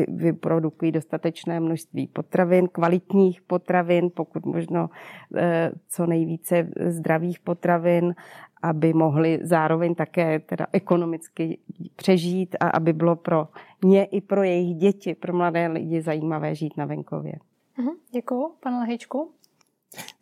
vyprodukují 0.07 0.91
dostatečné 0.91 1.59
množství 1.59 2.07
potravin, 2.07 2.67
kvalitních 2.67 3.41
potravin, 3.41 4.11
pokud 4.13 4.45
možno 4.45 4.89
eh, 5.35 5.71
co 5.89 6.05
nejvíce 6.05 6.69
zdravých 6.87 7.39
potravin, 7.39 8.15
aby 8.61 8.93
mohli 8.93 9.39
zároveň 9.41 9.95
také 9.95 10.39
teda 10.39 10.67
ekonomicky 10.71 11.57
přežít 11.95 12.55
a 12.59 12.69
aby 12.69 12.93
bylo 12.93 13.15
pro 13.15 13.47
ně 13.83 14.05
i 14.05 14.21
pro 14.21 14.43
jejich 14.43 14.75
děti, 14.75 15.15
pro 15.15 15.33
mladé 15.33 15.67
lidi 15.67 16.01
zajímavé 16.01 16.55
žít 16.55 16.77
na 16.77 16.85
venkově. 16.85 17.33
Mhm, 17.77 17.91
děkuji, 18.11 18.51
pane 18.59 18.79
Lehečku. 18.79 19.31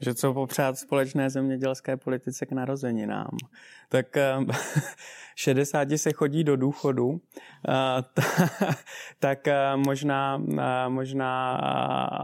Že 0.02 0.14
co 0.14 0.34
popřát 0.34 0.78
společné 0.78 1.30
zemědělské 1.30 1.98
politice 1.98 2.46
k 2.46 2.52
narozeninám. 2.52 3.38
Tak 3.90 4.18
60 5.36 5.88
se 5.96 6.14
chodí 6.14 6.44
do 6.44 6.56
důchodu, 6.56 7.22
tak 9.20 9.48
možná, 9.76 10.42
možná 10.88 11.62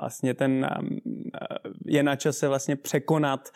vlastně 0.01 0.33
ten 0.33 0.69
je 1.85 2.03
na 2.03 2.15
čase 2.15 2.47
vlastně 2.47 2.75
překonat 2.75 3.49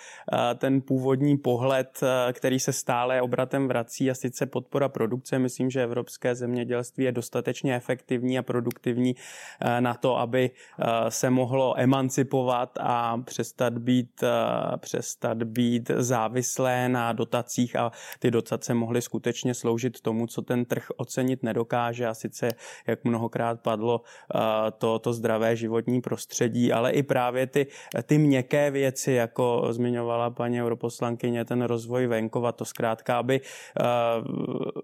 ten 0.55 0.81
původní 0.81 1.38
pohled, 1.38 1.99
který 2.33 2.59
se 2.59 2.73
stále 2.73 3.21
obratem 3.21 3.67
vrací 3.67 4.11
a 4.11 4.15
sice 4.15 4.45
podpora 4.45 4.89
produkce. 4.89 5.39
Myslím, 5.39 5.69
že 5.69 5.83
evropské 5.83 6.35
zemědělství 6.35 7.03
je 7.03 7.11
dostatečně 7.11 7.75
efektivní 7.75 8.39
a 8.39 8.43
produktivní 8.43 9.15
na 9.79 9.93
to, 9.93 10.17
aby 10.17 10.51
se 11.09 11.29
mohlo 11.29 11.79
emancipovat 11.79 12.77
a 12.79 13.17
přestat 13.17 13.76
být, 13.78 14.23
přestat 14.78 15.43
být 15.43 15.91
závislé 15.95 16.89
na 16.89 17.13
dotacích 17.13 17.75
a 17.75 17.91
ty 18.19 18.32
dotace 18.32 18.73
mohly 18.73 19.01
skutečně 19.01 19.53
sloužit 19.53 20.01
tomu, 20.01 20.28
co 20.28 20.41
ten 20.41 20.65
trh 20.65 20.88
ocenit 20.97 21.43
nedokáže. 21.43 22.07
A 22.07 22.13
sice, 22.13 22.49
jak 22.88 23.03
mnohokrát 23.03 23.61
padlo, 23.61 24.01
to, 24.78 24.99
to 24.99 25.13
zdravé 25.13 25.55
životní 25.55 26.01
prostředí, 26.01 26.73
ale 26.73 26.91
i 26.91 27.03
právě 27.03 27.47
ty, 27.47 27.67
ty 28.03 28.17
měkké 28.17 28.71
věci, 28.71 29.11
jako 29.11 29.67
zmiňovala 29.69 30.30
paní 30.30 30.61
europoslankyně, 30.61 31.45
ten 31.45 31.61
rozvoj 31.61 32.07
venkova, 32.07 32.51
to 32.51 32.65
zkrátka, 32.65 33.17
aby 33.17 33.41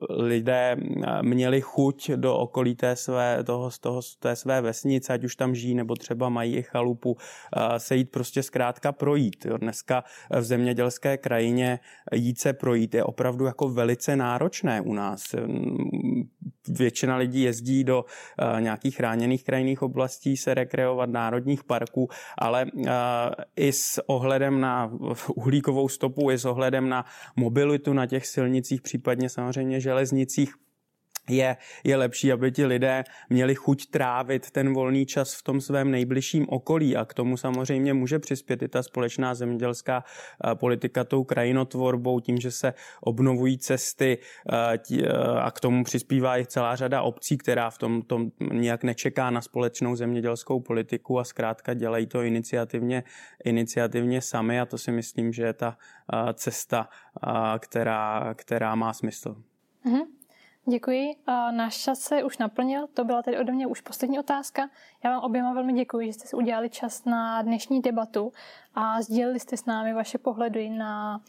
lidé 0.10 0.78
měli 1.22 1.62
chuť 1.62 2.12
do 2.12 2.38
okolí 2.38 2.76
té 2.76 2.96
své, 2.96 3.44
toho, 3.44 3.70
toho, 3.82 4.02
té 4.20 4.36
své 4.36 4.62
vesnice, 4.62 5.14
ať 5.14 5.24
už 5.24 5.36
tam 5.36 5.56
žijí, 5.56 5.76
nebo 5.76 5.96
třeba 5.96 6.30
mají 6.30 6.56
i 6.56 6.62
chalupu, 6.64 7.18
se 7.78 7.96
jít 7.96 8.12
prostě 8.12 8.44
zkrátka 8.44 8.83
projít. 8.92 9.46
Jo. 9.46 9.58
Dneska 9.58 10.04
v 10.40 10.44
zemědělské 10.44 11.18
krajině 11.18 11.80
jít 12.14 12.40
se 12.40 12.54
projít 12.54 12.94
je 12.94 13.04
opravdu 13.04 13.46
jako 13.46 13.70
velice 13.70 14.16
náročné 14.16 14.82
u 14.82 14.94
nás. 14.94 15.36
Většina 16.68 17.18
lidí 17.18 17.42
jezdí 17.42 17.84
do 17.84 18.04
uh, 18.04 18.62
nějakých 18.62 18.96
chráněných 18.96 19.44
krajinných 19.44 19.82
oblastí 19.82 20.38
se 20.38 20.54
rekreovat, 20.54 21.10
národních 21.10 21.64
parků, 21.64 22.10
ale 22.38 22.66
uh, 22.66 22.84
i 23.56 23.72
s 23.72 24.10
ohledem 24.10 24.62
na 24.62 24.92
uhlíkovou 25.36 25.90
stopu, 25.90 26.32
i 26.32 26.38
s 26.38 26.46
ohledem 26.46 26.90
na 26.90 27.06
mobilitu 27.36 27.94
na 27.94 28.06
těch 28.06 28.28
silnicích, 28.28 28.82
případně 28.82 29.30
samozřejmě 29.30 29.80
železnicích, 29.80 30.54
je, 31.30 31.58
je 31.84 31.98
lepší, 31.98 32.32
aby 32.32 32.52
ti 32.52 32.66
lidé 32.66 33.04
měli 33.30 33.56
chuť 33.56 33.86
trávit 33.90 34.52
ten 34.52 34.74
volný 34.74 35.06
čas 35.06 35.34
v 35.34 35.44
tom 35.44 35.62
svém 35.62 35.92
nejbližším 35.92 36.46
okolí 36.50 36.96
a 36.96 37.06
k 37.06 37.14
tomu 37.14 37.38
samozřejmě 37.38 37.94
může 37.94 38.20
přispět 38.20 38.62
i 38.62 38.68
ta 38.68 38.84
společná 38.84 39.36
zemědělská 39.36 40.04
eh, 40.04 40.56
politika 40.56 41.04
tou 41.04 41.24
krajinotvorbou, 41.24 42.20
tím, 42.20 42.38
že 42.38 42.52
se 42.52 42.74
obnovují 43.02 43.58
cesty 43.58 44.18
eh, 44.52 44.78
eh, 44.92 45.08
a 45.42 45.52
k 45.52 45.60
tomu 45.60 45.84
přispívá 45.84 46.40
i 46.40 46.46
celá 46.46 46.76
řada 46.76 47.02
obcí, 47.02 47.38
která 47.38 47.70
v 47.70 47.78
tom, 47.78 48.02
tom 48.02 48.32
nějak 48.52 48.84
nečeká 48.84 49.30
na 49.30 49.42
společnou 49.42 49.96
zemědělskou 49.96 50.60
politiku 50.60 51.20
a 51.20 51.24
zkrátka 51.24 51.74
dělají 51.74 52.08
to 52.08 52.22
iniciativně, 52.22 53.04
iniciativně 53.46 54.22
sami 54.22 54.60
a 54.60 54.66
to 54.66 54.78
si 54.78 54.92
myslím, 54.92 55.34
že 55.34 55.44
je 55.44 55.54
ta 55.54 55.78
cesta, 56.34 56.90
která, 57.60 58.34
která 58.34 58.76
má 58.76 58.94
smysl. 58.94 59.36
Mm-hmm. 59.86 60.06
Děkuji. 60.66 61.16
Náš 61.52 61.78
čas 61.78 62.00
se 62.00 62.24
už 62.24 62.38
naplnil, 62.38 62.88
to 62.94 63.04
byla 63.04 63.22
tedy 63.22 63.40
ode 63.40 63.52
mě 63.52 63.68
už 63.68 63.82
poslední 63.82 64.20
otázka. 64.20 64.70
Já 65.04 65.10
vám 65.10 65.24
oběma 65.24 65.54
velmi 65.54 65.74
děkuji, 65.74 66.08
že 66.08 66.14
jste 66.14 66.28
si 66.28 66.36
udělali 66.36 66.70
čas 66.70 67.06
na 67.06 67.42
dnešní 67.42 67.82
debatu 67.82 68.32
a 68.76 69.02
sdělili 69.02 69.40
jste 69.40 69.58
s 69.58 69.66
námi 69.66 69.94
vaše 69.94 70.18
pohledy 70.18 70.70
na 70.70 71.22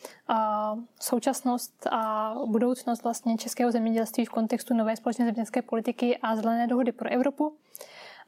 současnost 1.01 1.87
a 1.91 2.35
budoucnost 2.47 3.03
vlastně 3.03 3.37
českého 3.37 3.71
zemědělství 3.71 4.25
v 4.25 4.31
kontextu 4.31 4.75
nové 4.75 4.97
společné 4.97 5.25
zemědělské 5.25 5.63
politiky 5.63 6.19
a 6.23 6.37
zelené 6.37 6.67
dohody 6.67 6.93
pro 6.93 7.11
Evropu. 7.11 7.57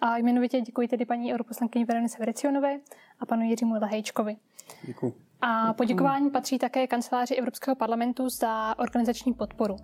A 0.00 0.16
jmenovitě 0.16 0.61
děkuji 0.61 0.88
tedy 0.88 1.04
paní 1.04 1.34
europoslankyni 1.34 1.84
Veronice 1.84 2.18
Vericionové 2.18 2.78
a 3.20 3.26
panu 3.26 3.42
Jiřímu 3.42 3.74
Lahejčkovi. 3.74 4.36
Děkuji. 4.82 5.14
A 5.40 5.72
poděkování 5.72 6.30
patří 6.30 6.59
také 6.59 6.86
kanceláři 6.86 7.34
Evropského 7.34 7.74
parlamentu 7.74 8.28
za 8.28 8.78
organizační 8.78 9.34
podporu. 9.34 9.76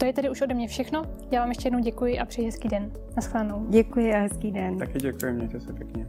To 0.00 0.06
je 0.06 0.12
tedy 0.12 0.30
už 0.30 0.40
ode 0.40 0.54
mě 0.54 0.68
všechno. 0.68 1.02
Já 1.30 1.40
vám 1.40 1.48
ještě 1.48 1.66
jednou 1.66 1.80
děkuji 1.80 2.18
a 2.18 2.24
přeji 2.24 2.46
hezký 2.46 2.68
den. 2.68 2.92
Naschledanou. 3.16 3.66
Děkuji 3.68 4.14
a 4.14 4.18
hezký 4.18 4.50
den. 4.50 4.78
Taky 4.78 4.98
děkuji, 4.98 5.32
mějte 5.32 5.60
se 5.60 5.72
pěkně. 5.72 6.06